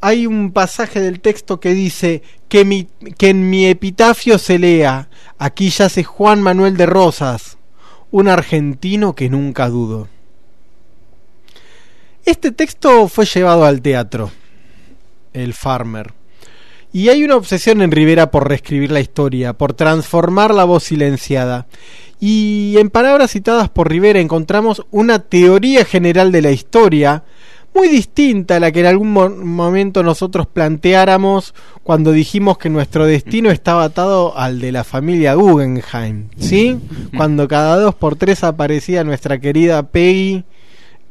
[0.00, 2.86] Hay un pasaje del texto que dice que,
[3.20, 7.56] en mi epitafio se lea, aquí yace Juan Manuel de Rosas,
[8.10, 10.08] un argentino que nunca dudo.
[12.24, 14.30] Este texto fue llevado al teatro,
[15.34, 16.14] El Farmer.
[16.90, 21.66] Y hay una obsesión en Rivera por reescribir la historia, por transformar la voz silenciada.
[22.20, 27.24] Y en palabras citadas por Rivera encontramos una teoría general de la historia,
[27.74, 31.52] muy distinta a la que en algún momento nosotros planteáramos
[31.82, 36.78] cuando dijimos que nuestro destino estaba atado al de la familia Guggenheim, ¿sí?
[37.14, 40.44] Cuando cada dos por tres aparecía nuestra querida Peggy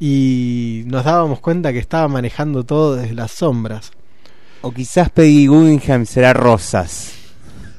[0.05, 3.93] y nos dábamos cuenta que estaba manejando todo desde las sombras.
[4.61, 7.13] O quizás Peggy Guggenheim será Rosas.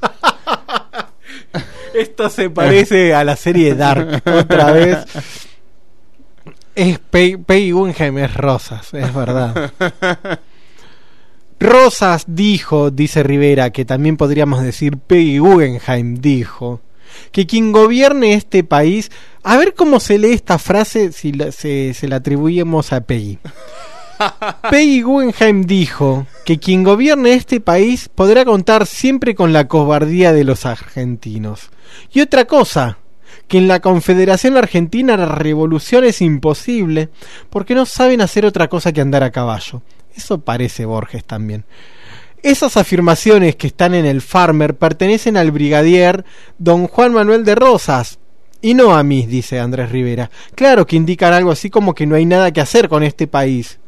[1.95, 5.05] Esto se parece a la serie Dark otra vez.
[6.75, 9.75] Es Peggy Guggenheim es Rosas, es verdad.
[11.61, 16.81] Rosas dijo, dice Rivera, que también podríamos decir Peggy Guggenheim dijo,
[17.33, 19.11] que quien gobierne este país,
[19.45, 23.39] a ver cómo se lee esta frase si se, se la atribuimos a Peggy.
[24.71, 30.45] Peggy Guggenheim dijo que quien gobierne este país podrá contar siempre con la cobardía de
[30.45, 31.71] los argentinos.
[32.13, 32.99] Y otra cosa,
[33.49, 37.11] que en la Confederación Argentina la revolución es imposible
[37.51, 39.83] porque no saben hacer otra cosa que andar a caballo.
[40.17, 41.65] Eso parece Borges también.
[42.43, 46.25] Esas afirmaciones que están en el Farmer pertenecen al brigadier
[46.59, 48.19] don Juan Manuel de Rosas,
[48.65, 50.31] y no a mí, dice Andrés Rivera.
[50.55, 53.79] Claro que indican algo así como que no hay nada que hacer con este país.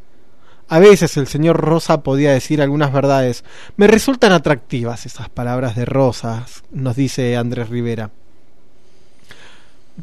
[0.67, 3.43] A veces el señor Rosa podía decir algunas verdades.
[3.75, 8.11] Me resultan atractivas esas palabras de Rosas, nos dice Andrés Rivera.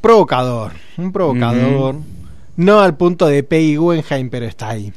[0.01, 1.95] Provocador, un provocador.
[2.57, 4.93] No al punto de Peggy Guggenheim, pero está ahí.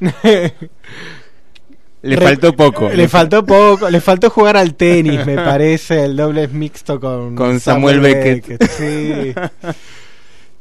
[2.02, 2.88] le faltó poco.
[2.88, 3.90] Le faltó poco.
[3.90, 8.62] Le faltó jugar al tenis, me parece, el doble mixto con, con Samuel, Beckett.
[8.70, 9.34] Sí.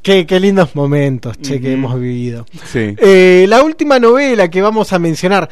[0.02, 2.46] Qué, qué, lindos momentos, che, que hemos vivido.
[2.66, 2.96] Sí.
[2.98, 5.50] Eh, la última novela que vamos a mencionar,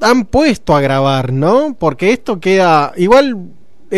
[0.00, 1.74] han puesto a grabar, ¿no?
[1.78, 2.92] Porque esto queda.
[2.96, 3.36] Igual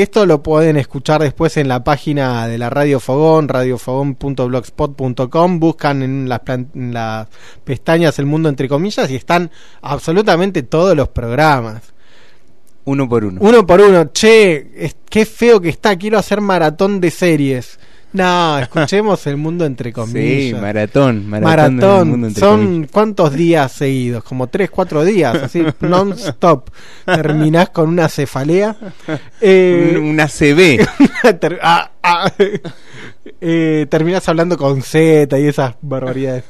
[0.02, 5.58] esto lo pueden escuchar después en la página de la Radio Fogón, radiofogón.blogspot.com.
[5.58, 7.28] Buscan en las, en las
[7.64, 9.50] pestañas El Mundo entre comillas y están
[9.80, 11.94] absolutamente todos los programas.
[12.84, 13.40] Uno por uno.
[13.40, 14.12] Uno por uno.
[14.12, 15.96] Che, es, qué feo que está.
[15.96, 17.80] Quiero hacer maratón de series.
[18.16, 20.48] No, escuchemos el mundo entre comillas.
[20.48, 21.76] Sí, maratón, maratón.
[21.76, 22.34] maratón.
[22.34, 26.70] Son cuántos días seguidos, como tres, cuatro días, así non-stop.
[27.04, 28.74] Terminás con una cefalea.
[29.38, 30.88] Eh, una CB.
[31.60, 32.32] ah, ah,
[33.40, 36.44] eh, terminás hablando con Z y esas barbaridades.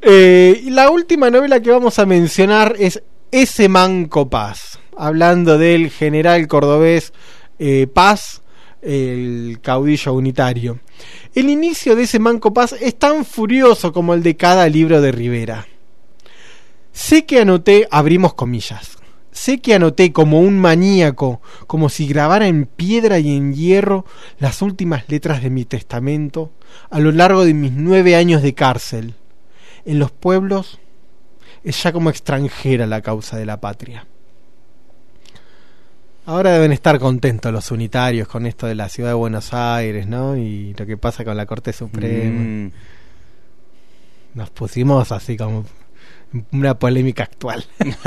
[0.00, 3.02] Eh, y la última novela que vamos a mencionar es
[3.32, 7.12] Ese Manco Paz, hablando del general cordobés
[7.92, 8.41] Paz
[8.82, 10.80] el caudillo unitario.
[11.34, 15.12] El inicio de ese Manco Paz es tan furioso como el de cada libro de
[15.12, 15.66] Rivera.
[16.92, 18.98] Sé que anoté, abrimos comillas,
[19.30, 24.04] sé que anoté como un maníaco, como si grabara en piedra y en hierro
[24.38, 26.52] las últimas letras de mi testamento
[26.90, 29.14] a lo largo de mis nueve años de cárcel.
[29.86, 30.78] En los pueblos
[31.64, 34.06] es ya como extranjera la causa de la patria.
[36.24, 40.36] Ahora deben estar contentos los unitarios con esto de la ciudad de Buenos Aires, ¿no?
[40.36, 42.40] Y lo que pasa con la Corte Suprema.
[42.40, 42.72] Mm.
[44.34, 45.64] Nos pusimos así como
[46.52, 47.64] una polémica actual.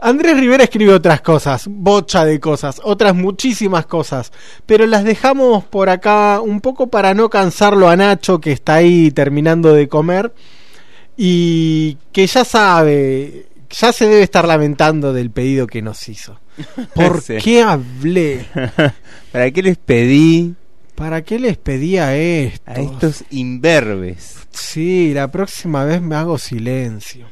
[0.00, 4.32] Andrés Rivera escribe otras cosas, bocha de cosas, otras muchísimas cosas,
[4.66, 9.10] pero las dejamos por acá un poco para no cansarlo a Nacho que está ahí
[9.10, 10.32] terminando de comer
[11.16, 16.38] y que ya sabe, ya se debe estar lamentando del pedido que nos hizo.
[16.94, 17.36] ¿Por Sí.
[17.42, 18.44] qué hablé?
[19.32, 20.54] ¿Para qué les pedí
[20.94, 22.62] ¿Para qué les pedía esto?
[22.70, 24.36] a estos imberbes?
[24.50, 27.26] Sí, la próxima vez me hago silencio.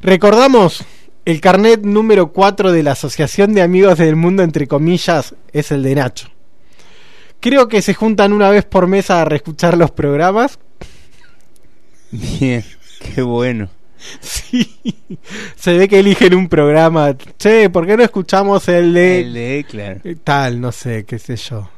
[0.00, 0.82] Recordamos,
[1.26, 5.82] el carnet número 4 de la Asociación de Amigos del Mundo, entre comillas, es el
[5.82, 6.28] de Nacho.
[7.40, 10.58] Creo que se juntan una vez por mes a reescuchar los programas.
[12.10, 12.64] Bien,
[13.14, 13.68] qué bueno.
[14.20, 14.76] Sí,
[15.56, 17.16] se ve que eligen un programa.
[17.38, 19.20] Che, ¿por qué no escuchamos el de...
[19.20, 20.00] El de, claro.
[20.22, 21.70] Tal, no sé, qué sé yo.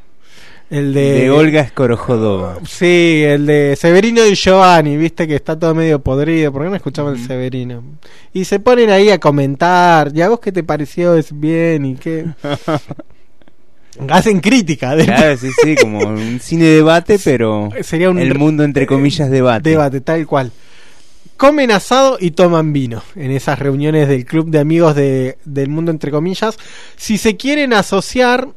[0.69, 1.13] El de...
[1.21, 2.59] De Olga Escorojodova.
[2.69, 6.53] Sí, el de Severino y Giovanni, viste que está todo medio podrido.
[6.53, 7.85] ¿Por qué no escuchamos el Severino?
[8.33, 10.11] Y se ponen ahí a comentar.
[10.15, 11.15] ¿Y a vos qué te pareció?
[11.15, 11.85] ¿Es bien?
[11.87, 12.27] ¿Y qué?
[14.09, 14.95] Hacen crítica.
[14.95, 19.31] de- Claro, sí, sí, como un cine debate, pero Sería un el mundo entre comillas
[19.31, 19.71] debate.
[19.71, 20.51] Debate, tal cual.
[21.37, 25.91] Comen asado y toman vino en esas reuniones del club de amigos de- del mundo
[25.91, 26.57] entre comillas.
[26.97, 28.49] Si se quieren asociar,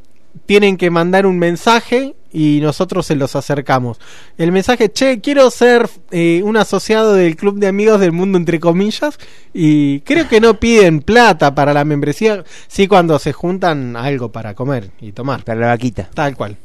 [0.46, 4.00] tienen que mandar un mensaje y nosotros se los acercamos.
[4.38, 8.60] El mensaje, che, quiero ser eh, un asociado del club de amigos del mundo entre
[8.60, 9.18] comillas
[9.54, 14.54] y creo que no piden plata para la membresía, sí cuando se juntan algo para
[14.54, 15.44] comer y tomar.
[15.44, 16.10] Para la vaquita.
[16.14, 16.56] Tal cual.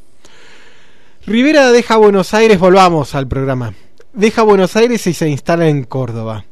[1.26, 3.72] Rivera deja Buenos Aires, volvamos al programa.
[4.14, 6.44] Deja Buenos Aires y se instala en Córdoba.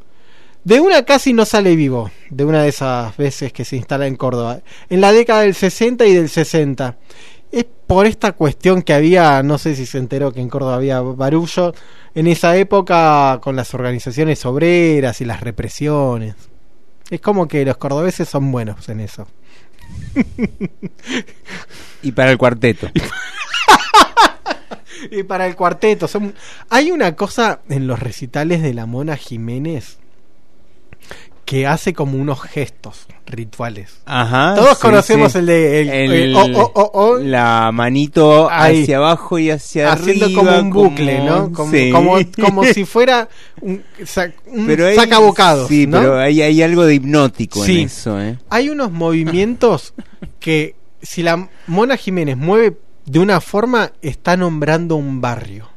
[0.64, 4.16] De una casi no sale vivo, de una de esas veces que se instala en
[4.16, 4.62] Córdoba.
[4.90, 6.98] En la década del 60 y del 60.
[7.52, 11.00] Es por esta cuestión que había, no sé si se enteró que en Córdoba había
[11.02, 11.72] barullo,
[12.16, 16.34] en esa época con las organizaciones obreras y las represiones.
[17.10, 19.28] Es como que los cordobeses son buenos en eso.
[22.02, 22.88] Y para el cuarteto.
[25.10, 26.34] Y para el cuarteto, son...
[26.70, 29.98] hay una cosa en los recitales de la Mona Jiménez
[31.44, 34.00] que hace como unos gestos rituales.
[34.06, 34.54] Ajá.
[34.54, 35.38] Todos sí, conocemos sí.
[35.38, 38.82] el de el- El- el oh, oh, oh, la manito Ahí.
[38.84, 40.40] hacia abajo y hacia haciendo arriba.
[40.44, 41.52] como un bucle, ¿no?
[41.52, 41.90] Como, sí.
[41.90, 43.28] como, como si fuera
[43.60, 45.98] un, sa- un Pero hay- sacabocados, Sí, ¿no?
[45.98, 48.38] pero hay, hay algo de hipnótico en eso, ¿eh?
[48.48, 49.94] Hay unos movimientos
[50.38, 55.68] que si la Mona Jiménez mueve de una forma está nombrando un barrio.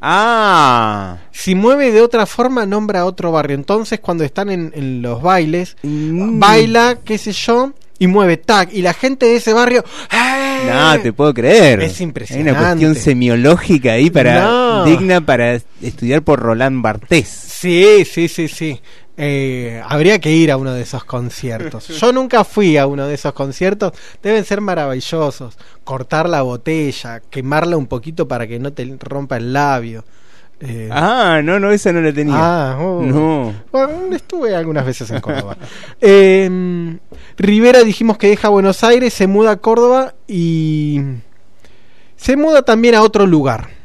[0.00, 1.18] Ah.
[1.32, 3.56] Si mueve de otra forma, nombra otro barrio.
[3.56, 6.38] Entonces, cuando están en, en los bailes, Mm.
[6.38, 8.72] baila, qué sé yo, y mueve tac.
[8.72, 9.84] Y la gente de ese barrio.
[10.12, 10.70] ¡eh!
[10.72, 11.80] No, te puedo creer.
[11.82, 12.50] Es Hay impresionante.
[12.52, 14.84] una cuestión semiológica ahí para No.
[14.84, 17.28] digna para estudiar por Roland Barthes.
[17.28, 18.80] Sí, sí, sí, sí.
[19.20, 21.88] Eh, habría que ir a uno de esos conciertos.
[22.00, 23.92] Yo nunca fui a uno de esos conciertos.
[24.22, 25.58] Deben ser maravillosos.
[25.82, 30.04] Cortar la botella, quemarla un poquito para que no te rompa el labio.
[30.60, 32.36] Eh, Ah, no, no, esa no la tenía.
[32.38, 33.02] Ah, oh.
[33.02, 33.54] No.
[33.72, 35.56] Bueno, estuve algunas veces en Córdoba.
[36.00, 36.96] Eh,
[37.36, 41.00] Rivera dijimos que deja Buenos Aires, se muda a Córdoba y
[42.16, 43.77] se muda también a otro lugar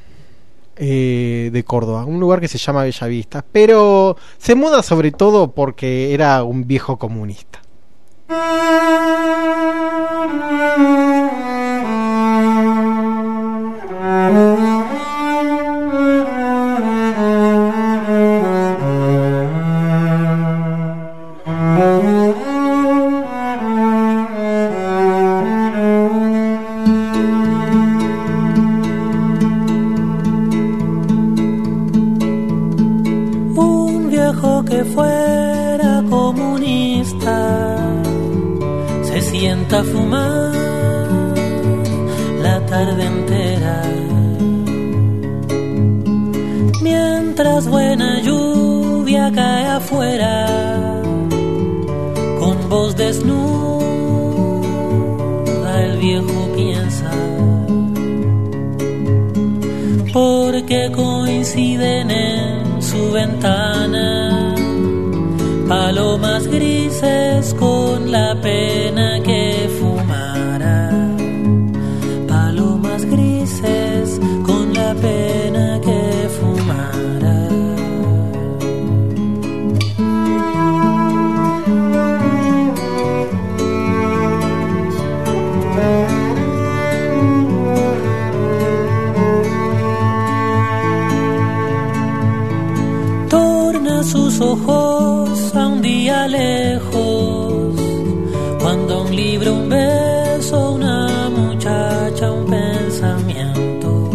[0.78, 6.14] eh, de Córdoba, un lugar que se llama Bellavista, pero se muda sobre todo porque
[6.14, 7.62] era un viejo comunista.
[61.46, 64.56] en su ventana,
[65.68, 69.33] palomas grises con la pena que
[94.34, 97.76] Sus ojos a un día lejos,
[98.60, 104.10] cuando un libro, un beso, una muchacha, un pensamiento.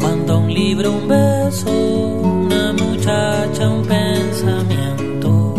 [0.00, 5.54] Cuando un libro, un beso, una muchacha, un pensamiento.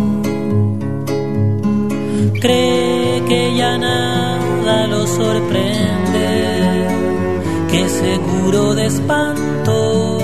[2.42, 6.88] Cree que ya nada lo sorprende,
[7.70, 10.18] que seguro de espanto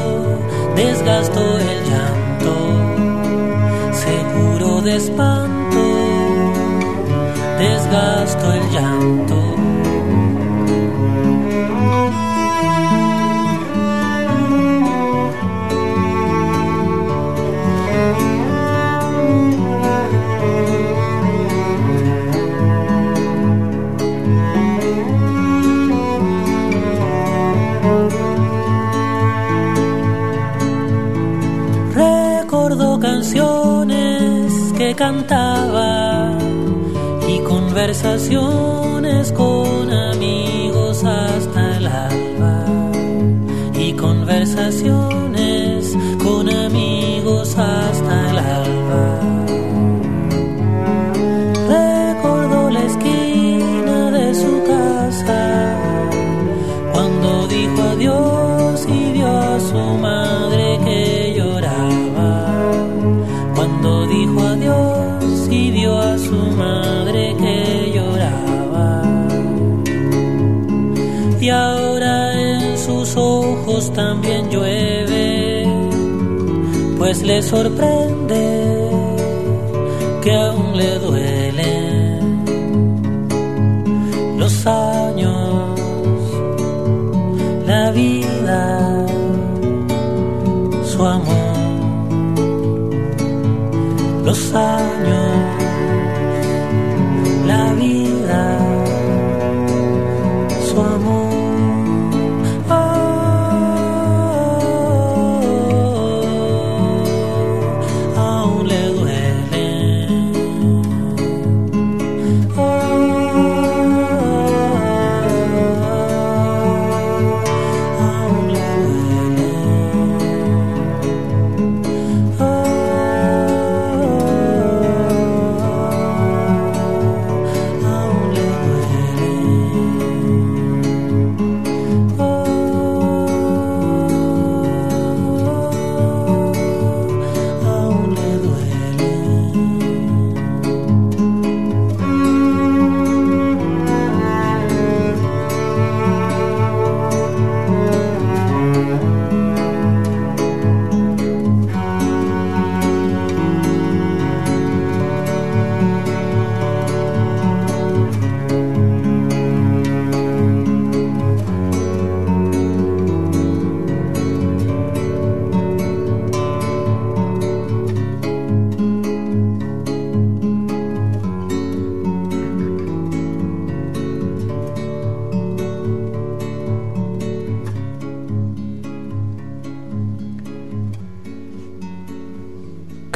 [0.75, 1.88] desgastó el
[4.99, 5.83] espanto,
[7.57, 9.48] desgastó el llanto.
[35.09, 36.37] Cantaba
[37.27, 42.63] y conversaciones con amigos hasta el alba.
[43.73, 49.08] Y conversaciones con amigos hasta el alba.
[73.93, 75.65] También llueve,
[76.97, 78.89] pues le sorprende
[80.21, 82.19] que aún le duelen
[84.37, 85.79] los años
[87.65, 89.05] la vida,
[90.91, 91.55] su amor,
[94.25, 95.58] los años,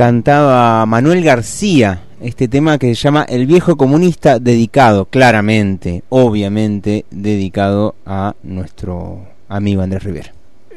[0.03, 7.95] cantaba Manuel García este tema que se llama El viejo comunista dedicado, claramente, obviamente, dedicado
[8.05, 10.33] a nuestro amigo Andrés Rivera.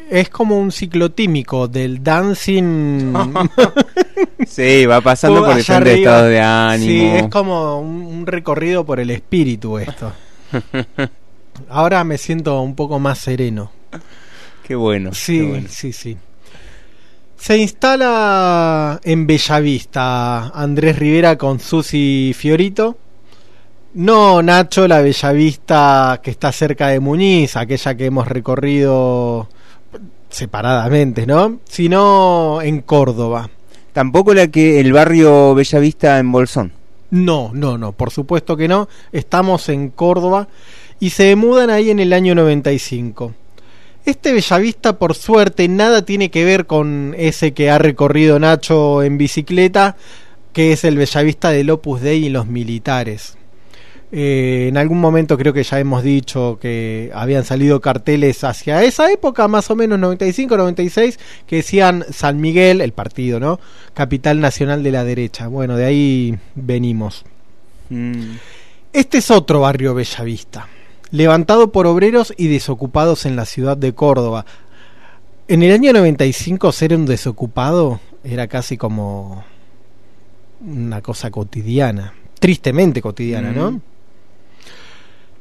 [0.08, 3.12] Es como un ciclotímico del dancing.
[4.46, 6.10] Sí, va pasando por diferentes arriba.
[6.12, 6.88] estados de ánimo.
[6.88, 10.12] Sí, es como un, un recorrido por el espíritu esto.
[11.68, 13.72] Ahora me siento un poco más sereno.
[14.62, 15.12] Qué bueno.
[15.12, 15.68] Sí, qué bueno.
[15.68, 16.16] sí, sí.
[17.36, 22.96] Se instala en Bellavista Andrés Rivera con Susi Fiorito.
[23.94, 29.48] No, Nacho, la Bellavista que está cerca de Muñiz, aquella que hemos recorrido
[30.28, 31.60] separadamente, ¿no?
[31.64, 33.48] Sino en Córdoba.
[33.92, 36.72] Tampoco la que el barrio Bellavista en Bolsón.
[37.10, 38.88] No, no, no, por supuesto que no.
[39.12, 40.48] Estamos en Córdoba
[40.98, 43.34] y se mudan ahí en el año 95.
[44.06, 49.18] Este Bellavista, por suerte, nada tiene que ver con ese que ha recorrido Nacho en
[49.18, 49.96] bicicleta,
[50.52, 53.36] que es el Bellavista del Opus Dei y los militares.
[54.12, 59.10] Eh, en algún momento creo que ya hemos dicho que habían salido carteles hacia esa
[59.10, 63.58] época, más o menos 95, 96, que decían San Miguel, el partido, ¿no?
[63.92, 65.48] Capital nacional de la derecha.
[65.48, 67.24] Bueno, de ahí venimos.
[67.90, 68.36] Mm.
[68.92, 70.68] Este es otro barrio Bellavista,
[71.16, 74.44] levantado por obreros y desocupados en la ciudad de Córdoba.
[75.48, 79.44] En el año 95 ser un desocupado era casi como
[80.60, 83.72] una cosa cotidiana, tristemente cotidiana, ¿no?
[83.72, 83.80] Mm.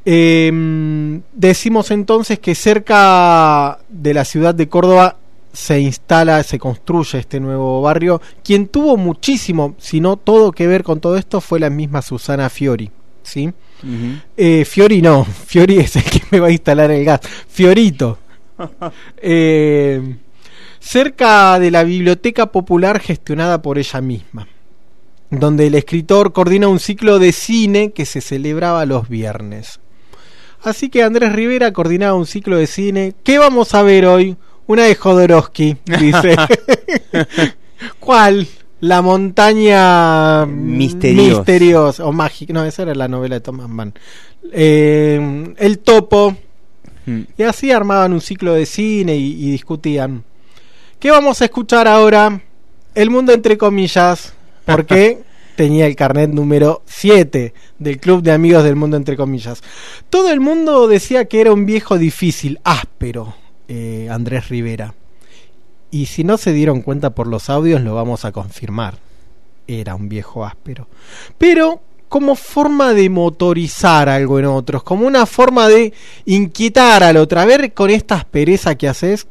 [0.07, 5.17] Eh, decimos entonces que cerca de la ciudad de Córdoba
[5.51, 8.21] se instala, se construye este nuevo barrio.
[8.43, 12.49] Quien tuvo muchísimo, si no todo que ver con todo esto, fue la misma Susana
[12.49, 12.91] Fiori.
[13.23, 13.51] ¿sí?
[14.37, 17.21] Eh, Fiori no, Fiori es el que me va a instalar el gas.
[17.47, 18.19] Fiorito.
[19.17, 20.15] Eh,
[20.79, 24.47] cerca de la Biblioteca Popular gestionada por ella misma,
[25.29, 29.81] donde el escritor coordina un ciclo de cine que se celebraba los viernes.
[30.61, 33.13] Así que Andrés Rivera coordinaba un ciclo de cine.
[33.23, 34.37] ¿Qué vamos a ver hoy?
[34.67, 36.35] Una de Jodorowsky, dice.
[37.99, 38.47] ¿Cuál?
[38.81, 41.37] La montaña Misteriosa.
[41.39, 42.53] misteriosa o mágica.
[42.53, 43.93] No, esa era la novela de Thomas Mann.
[44.51, 46.35] Eh, el topo.
[47.05, 47.21] Mm.
[47.37, 50.23] Y así armaban un ciclo de cine y, y discutían.
[50.99, 52.41] ¿Qué vamos a escuchar ahora?
[52.93, 54.33] El mundo entre comillas.
[54.65, 55.19] Porque
[55.55, 59.61] tenía el carnet número 7 del Club de Amigos del Mundo entre comillas.
[60.09, 63.35] Todo el mundo decía que era un viejo difícil, áspero,
[63.67, 64.93] eh, Andrés Rivera.
[65.91, 68.97] Y si no se dieron cuenta por los audios, lo vamos a confirmar.
[69.67, 70.87] Era un viejo áspero.
[71.37, 75.93] Pero como forma de motorizar algo en otros, como una forma de
[76.25, 77.39] inquietar al otro.
[77.39, 79.27] A ver con esta aspereza que haces.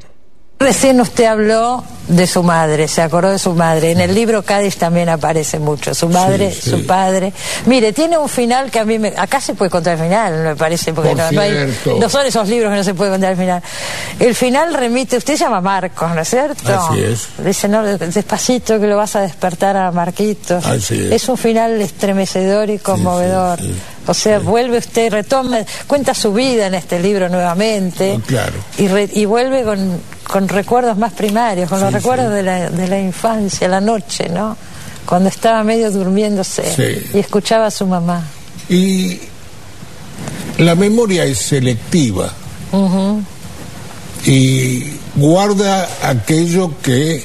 [0.57, 3.91] Recién usted habló de su madre, se acordó de su madre.
[3.91, 5.95] En el libro Cádiz también aparece mucho.
[5.95, 6.71] Su madre, Sí, sí.
[6.71, 7.33] su padre.
[7.67, 9.09] Mire, tiene un final que a mí me.
[9.17, 11.51] Acá se puede contar el final, me parece, porque Por no, no hay-
[11.83, 11.99] cierto.
[12.01, 13.63] no son esos libros que no se puede contar el final.
[14.21, 15.17] El final remite.
[15.17, 16.73] Usted se llama Marcos, ¿no es cierto?
[16.91, 17.27] Así es.
[17.39, 20.65] Dice, no, despacito que lo vas a despertar a Marquitos.
[20.65, 21.29] Así es.
[21.29, 23.59] un final estremecedor y conmovedor.
[24.07, 28.53] O sea, vuelve usted, retoma, cuenta su vida en este libro nuevamente Claro.
[28.77, 29.99] y, re- y vuelve con,
[30.35, 34.29] con recuerdos más primarios, con los Sí, recuerdos de la, de la infancia, la noche,
[34.29, 34.57] ¿no?
[35.07, 37.11] Cuando estaba medio durmiéndose Sí.
[37.15, 38.21] y escuchaba a su mamá.
[38.69, 39.21] Y
[40.59, 42.33] la memoria es selectiva
[44.27, 44.83] y
[45.15, 47.25] guarda aquello que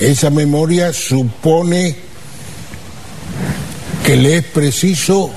[0.00, 1.94] esa memoria supone
[4.04, 5.30] que le es preciso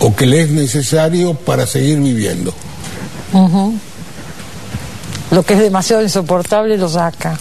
[0.00, 2.52] o que le es necesario para seguir viviendo.
[3.32, 3.74] Ujú.
[5.30, 7.38] Lo que es demasiado insoportable lo saca.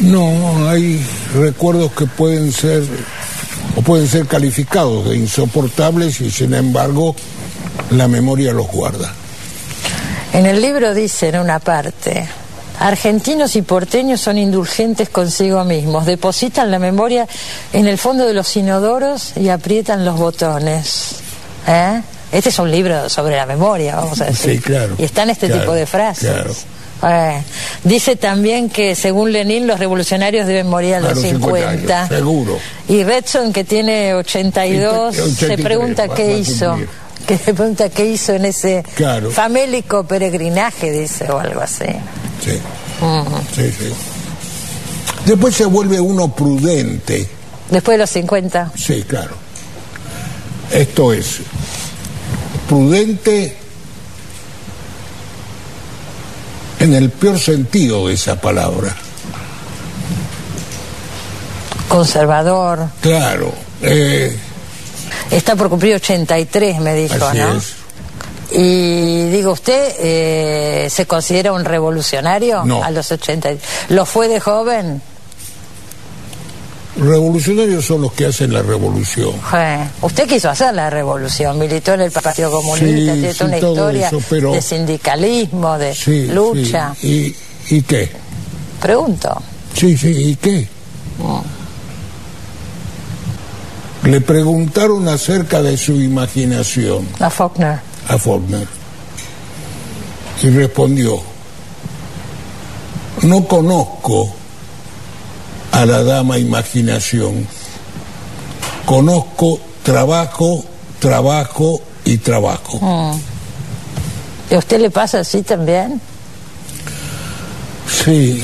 [0.00, 1.04] No, hay
[1.34, 2.84] recuerdos que pueden ser
[3.74, 7.16] o pueden ser calificados de insoportables y sin embargo
[7.90, 9.12] la memoria los guarda.
[10.32, 12.28] En el libro dice en una parte,
[12.78, 17.26] argentinos y porteños son indulgentes consigo mismos, depositan la memoria
[17.72, 21.16] en el fondo de los inodoros y aprietan los botones.
[21.66, 22.02] ¿Eh?
[22.32, 24.56] Este es un libro sobre la memoria, vamos a decir.
[24.56, 24.94] Sí, claro.
[24.98, 26.30] Y están este Claro, tipo de frases.
[26.30, 26.52] claro.
[27.00, 27.40] Eh,
[27.84, 31.70] dice también que según Lenin los revolucionarios deben morir a A los los 50.
[31.70, 32.58] 50 años, seguro.
[32.88, 36.76] Y Redson, que tiene 82, se 83, pregunta va- qué a hizo.
[37.26, 39.30] Que se pregunta qué hizo en ese Claro.
[39.30, 41.84] famélico peregrinaje, dice, o algo así.
[42.44, 42.58] Sí,
[43.54, 43.92] sí, sí.
[45.26, 47.28] Después se vuelve uno prudente.
[47.70, 48.72] Después de los 50.
[48.76, 49.32] Sí, claro.
[50.72, 51.40] Esto es
[52.68, 53.56] prudente
[56.80, 58.94] en el peor sentido de esa palabra.
[61.88, 62.88] Conservador.
[63.00, 63.52] Claro.
[63.82, 64.36] eh,
[65.30, 67.56] Está por cumplir 83, me dijo, así ¿no?
[67.56, 67.72] es.
[68.50, 72.82] Y digo, ¿usted eh, se considera un revolucionario No.
[72.82, 73.50] a los 80?
[73.90, 75.02] ¿Lo fue de joven?
[76.98, 79.30] Revolucionarios son los que hacen la revolución.
[80.02, 83.56] Usted quiso hacer la revolución, militó en el Partido Comunista, Sí, tiene sí, toda una
[83.58, 86.94] historia eso, pero- de sindicalismo, de Sí, lucha.
[87.02, 87.34] ¿Y,
[87.70, 88.10] ¿Y qué?
[88.82, 89.40] Pregunto.
[89.74, 90.66] Sí, sí, ¿y qué?
[94.04, 97.78] Le preguntaron acerca de su imaginación A Faulkner.
[98.08, 98.66] a Faulkner
[100.42, 101.20] y respondió,
[103.22, 104.32] no conozco
[105.78, 107.46] a la dama imaginación,
[108.84, 110.64] conozco trabajo,
[110.98, 112.80] trabajo y trabajo.
[112.80, 113.20] Mm.
[114.50, 116.00] ¿Y a usted le pasa así también?
[117.88, 118.42] Sí,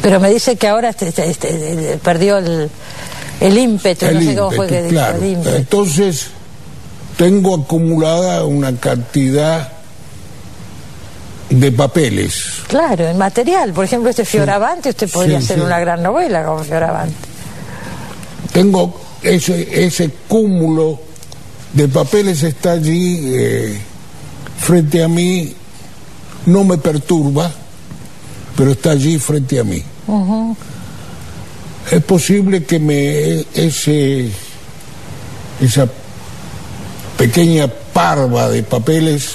[0.00, 2.70] Pero me dice que ahora este, este, este, perdió el,
[3.40, 5.18] el ímpetu, El no sé cómo fue que claro.
[5.18, 5.56] el ímpetu.
[5.56, 6.28] Entonces,
[7.16, 9.72] tengo acumulada una cantidad
[11.60, 12.44] de papeles.
[12.68, 13.72] Claro, en material.
[13.72, 15.64] Por ejemplo, este Fioravante, usted podría Sí, hacer sí.
[15.64, 17.14] una gran novela como Fioravante.
[18.52, 21.00] Tengo ese, ese cúmulo
[21.72, 23.78] de papeles está allí eh,
[24.58, 25.54] frente a mí,
[26.46, 27.50] no me perturba,
[28.56, 29.82] pero está allí frente a mí.
[31.90, 34.30] Es posible que me ese
[35.60, 35.88] esa
[37.16, 39.30] pequeña parva de papeles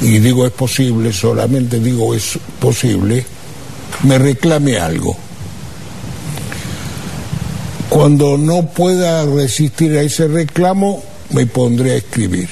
[0.00, 3.24] y digo es posible, solamente digo es posible,
[4.02, 5.16] me reclame algo.
[7.88, 12.48] Cuando no pueda resistir a ese reclamo, me pondré a escribir.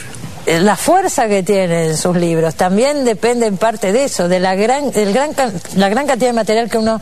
[0.47, 4.55] Eh, La fuerza que tienen sus libros también depende en parte de eso, de la
[4.55, 5.31] gran, del gran,
[5.77, 7.01] la gran cantidad de material que uno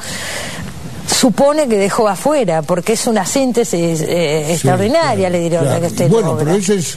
[1.06, 5.80] supone que dejó afuera, porque es una síntesis eh, extraordinaria, le diré Claro.
[5.80, 6.96] que usted Bueno, pero ese es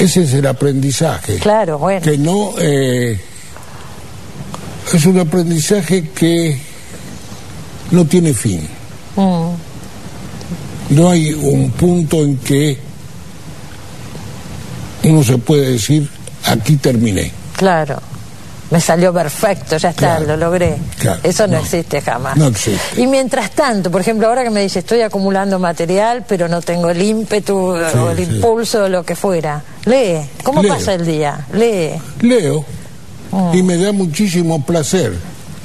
[0.00, 1.36] ese es el aprendizaje.
[1.36, 2.00] Claro, bueno.
[2.00, 3.20] Que no eh,
[4.92, 6.58] es un aprendizaje que
[7.90, 8.66] no tiene fin.
[9.16, 9.50] Mm.
[10.94, 12.78] No hay un punto en que
[15.04, 16.08] uno se puede decir
[16.46, 17.30] aquí terminé.
[17.56, 18.00] Claro.
[18.70, 20.76] Me salió perfecto, ya está, lo logré.
[20.98, 21.58] Claro, Eso no, no.
[21.62, 22.36] existe jamás.
[22.36, 23.00] No existe.
[23.02, 26.88] Y mientras tanto, por ejemplo, ahora que me dice, estoy acumulando material, pero no tengo
[26.90, 28.22] el ímpetu o el sí.
[28.34, 29.62] impulso o lo que fuera.
[29.86, 30.20] Lee.
[30.44, 30.74] ¿Cómo Leo.
[30.74, 31.46] pasa el día?
[31.52, 31.90] Lee.
[32.20, 32.64] Leo
[33.32, 33.54] Mm.
[33.54, 35.12] y me da muchísimo placer.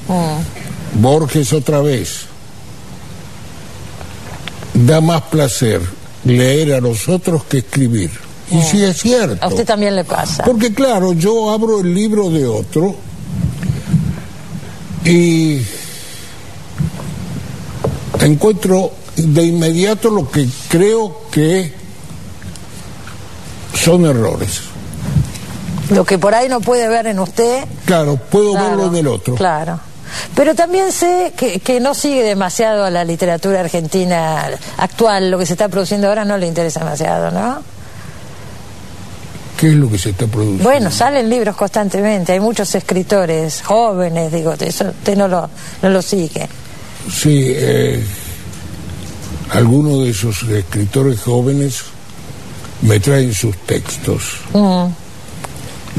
[0.07, 1.01] Mm.
[1.01, 2.25] Borges otra vez.
[4.73, 5.81] Da más placer
[6.25, 8.11] leer a los otros que escribir.
[8.51, 9.43] Y sí es cierto.
[9.43, 10.43] A usted también le pasa.
[10.43, 12.95] Porque claro, yo abro el libro de otro
[15.03, 15.61] y
[18.19, 21.73] encuentro de inmediato lo que creo que
[23.73, 24.61] son errores.
[25.89, 27.65] Lo que por ahí no puede ver en usted.
[27.85, 29.35] Claro, puedo Claro, verlo en el otro.
[29.35, 29.79] Claro.
[30.33, 35.29] Pero también sé que, que no sigue demasiado a la literatura argentina actual.
[35.29, 37.61] Lo que se está produciendo ahora no le interesa demasiado, ¿no?
[39.57, 40.63] ¿Qué es lo que se está produciendo?
[40.65, 42.33] Bueno, salen libros constantemente.
[42.33, 45.49] Hay muchos escritores jóvenes, digo, eso usted no lo,
[45.81, 46.47] no lo sigue.
[47.11, 48.03] Sí, eh,
[49.51, 51.83] algunos de esos escritores jóvenes
[52.81, 54.23] me traen sus textos.
[54.53, 54.87] Mm.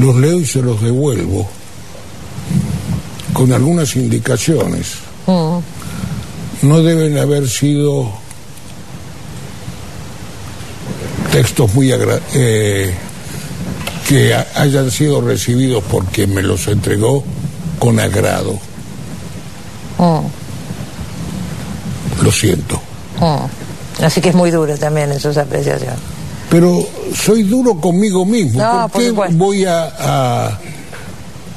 [0.03, 1.49] Los leo y se los devuelvo
[3.33, 4.93] con algunas indicaciones.
[5.25, 5.57] Mm.
[6.67, 8.11] No deben haber sido
[11.31, 12.93] textos muy agra- eh,
[14.07, 17.23] que ha- hayan sido recibidos por quien me los entregó
[17.79, 18.53] con agrado.
[19.97, 20.25] Mm.
[22.23, 22.79] Lo siento.
[23.19, 24.03] Mm.
[24.03, 25.97] Así que es muy duro también en sus apreciaciones.
[26.49, 28.61] Pero soy duro conmigo mismo.
[28.61, 30.59] No, ¿Por qué por voy a, a,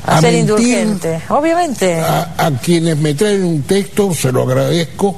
[0.07, 1.21] A, ser mentir indulgente.
[1.29, 2.01] Obviamente.
[2.01, 4.13] a, a quienes me traen un texto?
[4.15, 5.17] Se lo agradezco.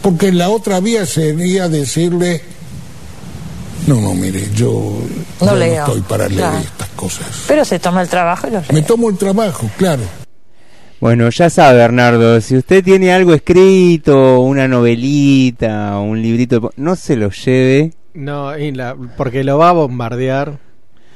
[0.00, 2.42] Porque la otra vía sería decirle,
[3.86, 4.98] no, no, mire, yo
[5.40, 5.84] No yo leo.
[5.84, 6.58] estoy para leer Claro.
[6.58, 7.44] estas cosas.
[7.46, 10.02] Pero se toma el trabajo y lo Me tomo el trabajo, claro.
[11.00, 17.16] Bueno, ya sabe, Bernardo, si usted tiene algo escrito, una novelita, un librito, no se
[17.16, 20.58] lo lleve, No, y la- porque lo va a bombardear,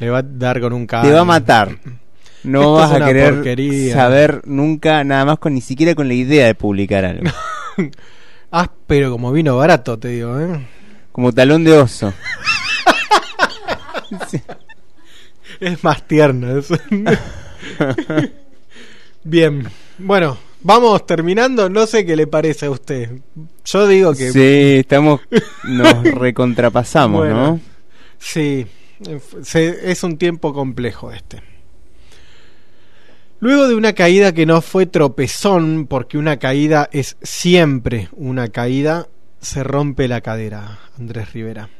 [0.00, 1.12] le va a dar con un te cable.
[1.12, 1.78] va a matar.
[2.44, 3.94] No Esto vas a querer porquería.
[3.94, 7.24] saber nunca, nada más con ni siquiera con la idea de publicar algo.
[8.50, 10.66] Áspero como vino barato, te digo, ¿eh?
[11.12, 12.12] Como talón de oso.
[15.60, 16.76] Es más tierno eso.
[19.24, 19.66] Bien,
[19.98, 21.68] bueno, vamos terminando.
[21.68, 23.10] No sé qué le parece a usted.
[23.64, 24.30] Yo digo que.
[24.32, 25.20] Sí, estamos,
[25.64, 27.60] nos recontrapasamos, Bueno, ¿no?
[28.18, 28.66] Sí,
[29.42, 31.42] se- es un tiempo complejo este.
[33.40, 39.06] Luego de una caída que no fue tropezón, porque una caída es siempre una caída,
[39.40, 41.70] se rompe la cadera, Andrés Rivera.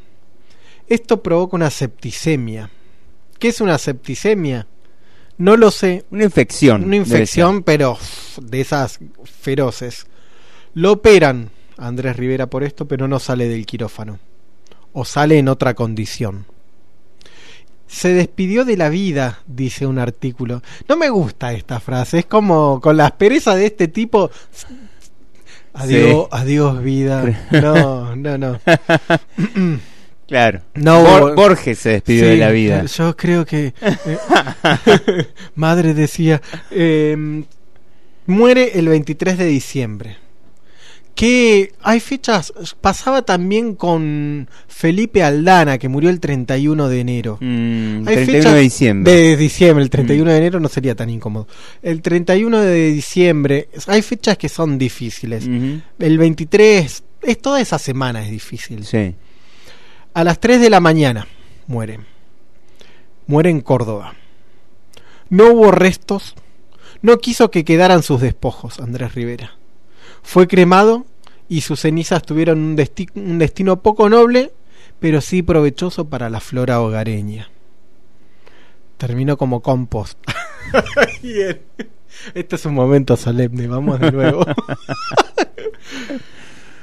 [0.89, 2.70] Esto provoca una septicemia.
[3.39, 4.66] ¿Qué es una septicemia?
[5.36, 6.05] No lo sé.
[6.10, 6.85] Una infección.
[6.85, 7.98] Una infección, pero
[8.40, 10.06] de esas feroces.
[10.74, 14.19] Lo operan Andrés Rivera por esto, pero no sale del quirófano.
[14.93, 16.47] O sale en otra condición.
[17.86, 20.62] Se despidió de la vida, dice un artículo.
[20.89, 24.31] No me gusta esta frase, es como con la aspereza de este tipo.
[25.73, 26.28] Adiós, Sí.
[26.32, 27.47] adiós vida.
[27.52, 28.60] No, no, no.
[30.29, 30.61] Claro.
[30.75, 32.85] No, Bor- Borges se despidió Sí, de la vida.
[32.85, 33.73] Yo creo que.
[33.83, 36.41] eh, madre decía.
[36.71, 37.43] eh,
[38.27, 40.17] Muere el 23 de diciembre.
[41.15, 47.39] Que hay fechas, pasaba también con Felipe Aldana, que murió el 31 de enero.
[47.41, 49.13] Mm, Hay 31 fechas de diciembre.
[49.13, 51.49] De diciembre, el 31 de enero no sería tan incómodo.
[51.83, 55.49] El 31 de diciembre, hay fechas que son difíciles.
[55.99, 58.85] El 23, es toda esa semana es difícil.
[58.85, 59.15] Sí.
[60.15, 61.27] A las 3 de la mañana
[61.67, 62.01] muere.
[63.27, 64.15] Muere en Córdoba.
[65.29, 66.35] No hubo restos.
[67.03, 69.53] No quiso que quedaran sus despojos, Andrés Rivera.
[70.23, 71.07] Fue cremado
[71.49, 74.53] y sus cenizas tuvieron un, desti- un destino poco noble,
[74.99, 77.51] pero sí provechoso para la flora hogareña.
[78.97, 80.19] Terminó como compost.
[81.23, 81.61] Bien.
[82.35, 84.45] Este es un momento solemne, vamos de nuevo.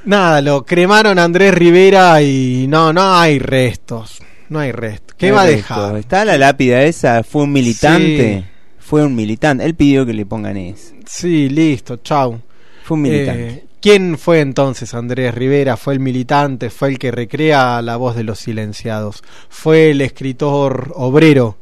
[0.05, 4.21] Nada, lo cremaron a Andrés Rivera y no, no hay restos.
[4.49, 5.15] No hay restos.
[5.17, 5.97] ¿Qué va a dejar?
[5.97, 8.45] Está la lápida esa, fue un militante.
[8.77, 9.65] Fue un militante.
[9.65, 10.93] Él pidió que le pongan eso.
[11.07, 12.39] Sí, listo, chau.
[12.83, 13.47] Fue un militante.
[13.47, 15.77] Eh, ¿Quién fue entonces Andrés Rivera?
[15.77, 20.91] Fue el militante, fue el que recrea la voz de los silenciados, fue el escritor
[20.95, 21.57] obrero,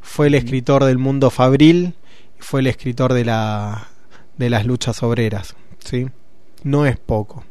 [0.00, 1.94] fue el escritor del mundo fabril,
[2.40, 3.88] fue el escritor de la
[4.36, 6.08] de las luchas obreras, ¿sí?
[6.64, 7.44] No es poco.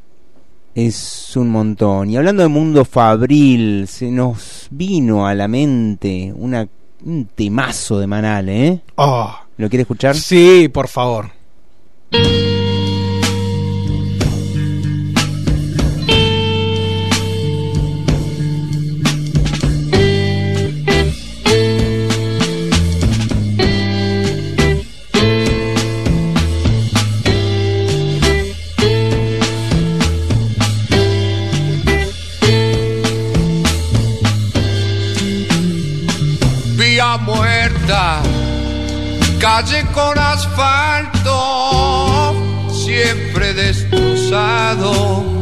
[0.74, 2.10] Es un montón.
[2.10, 6.68] Y hablando de mundo fabril, se nos vino a la mente una,
[7.04, 8.82] un temazo de Manal, ¿eh?
[8.96, 10.16] Oh, ¿Lo quiere escuchar?
[10.16, 11.30] sí, por favor.
[39.62, 41.36] Calle con asfalto,
[42.72, 45.41] siempre destrozado.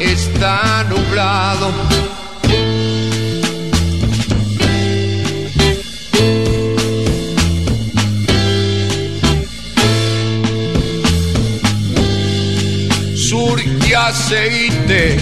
[0.00, 1.70] Está nublado.
[13.14, 15.18] Surge aceite,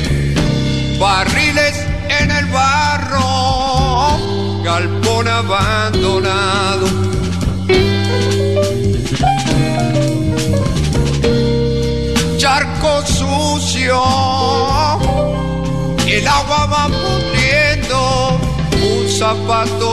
[1.00, 1.74] barriles
[2.20, 4.20] en el barro,
[4.62, 7.03] galpón abandonado.
[16.06, 18.38] El agua va pudriendo,
[18.82, 19.90] un zapato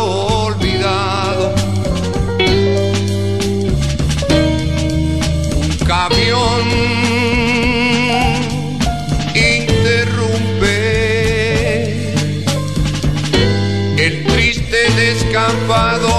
[0.47, 1.53] olvidado.
[5.55, 6.63] Un camión
[9.35, 10.73] interrumpe
[13.97, 16.10] el triste descampado.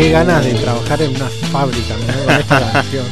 [0.00, 2.24] Qué ganas de trabajar en una fábrica ¿no?
[2.24, 3.06] con esta canción.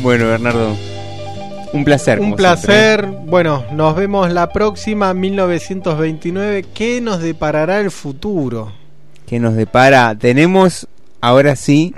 [0.00, 0.76] bueno, Bernardo,
[1.72, 2.20] un placer.
[2.20, 3.04] Un placer.
[3.06, 6.66] Bueno, nos vemos la próxima, 1929.
[6.72, 8.72] ¿Qué nos deparará el futuro?
[9.26, 10.14] Que nos depara.
[10.16, 10.86] Tenemos,
[11.20, 11.92] ahora sí,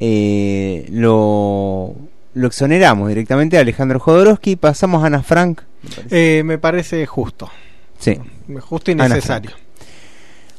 [0.00, 1.94] eh, lo,
[2.34, 4.56] lo exoneramos directamente a Alejandro Jodorowsky.
[4.56, 5.60] Pasamos a Ana Frank.
[6.10, 7.48] Eh, me parece justo.
[8.00, 8.18] Sí.
[8.60, 9.61] Justo y necesario.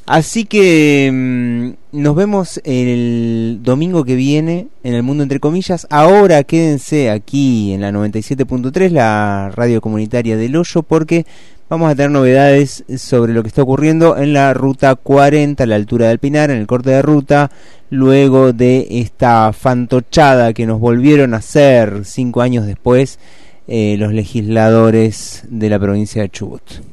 [0.05, 5.87] Así que mm, nos vemos el domingo que viene en el mundo entre comillas.
[5.89, 11.25] Ahora quédense aquí en la 97.3, la radio comunitaria del Hoyo, porque
[11.69, 15.75] vamos a tener novedades sobre lo que está ocurriendo en la ruta 40 a la
[15.75, 17.49] altura del Pinar, en el corte de ruta,
[17.89, 23.19] luego de esta fantochada que nos volvieron a hacer cinco años después
[23.67, 26.92] eh, los legisladores de la provincia de Chubut.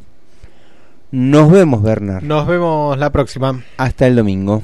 [1.12, 2.22] Nos vemos, Bernard.
[2.22, 3.62] Nos vemos la próxima.
[3.76, 4.62] Hasta el domingo.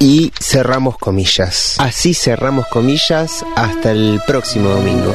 [0.00, 1.76] Y cerramos comillas.
[1.78, 5.14] Así cerramos comillas hasta el próximo domingo.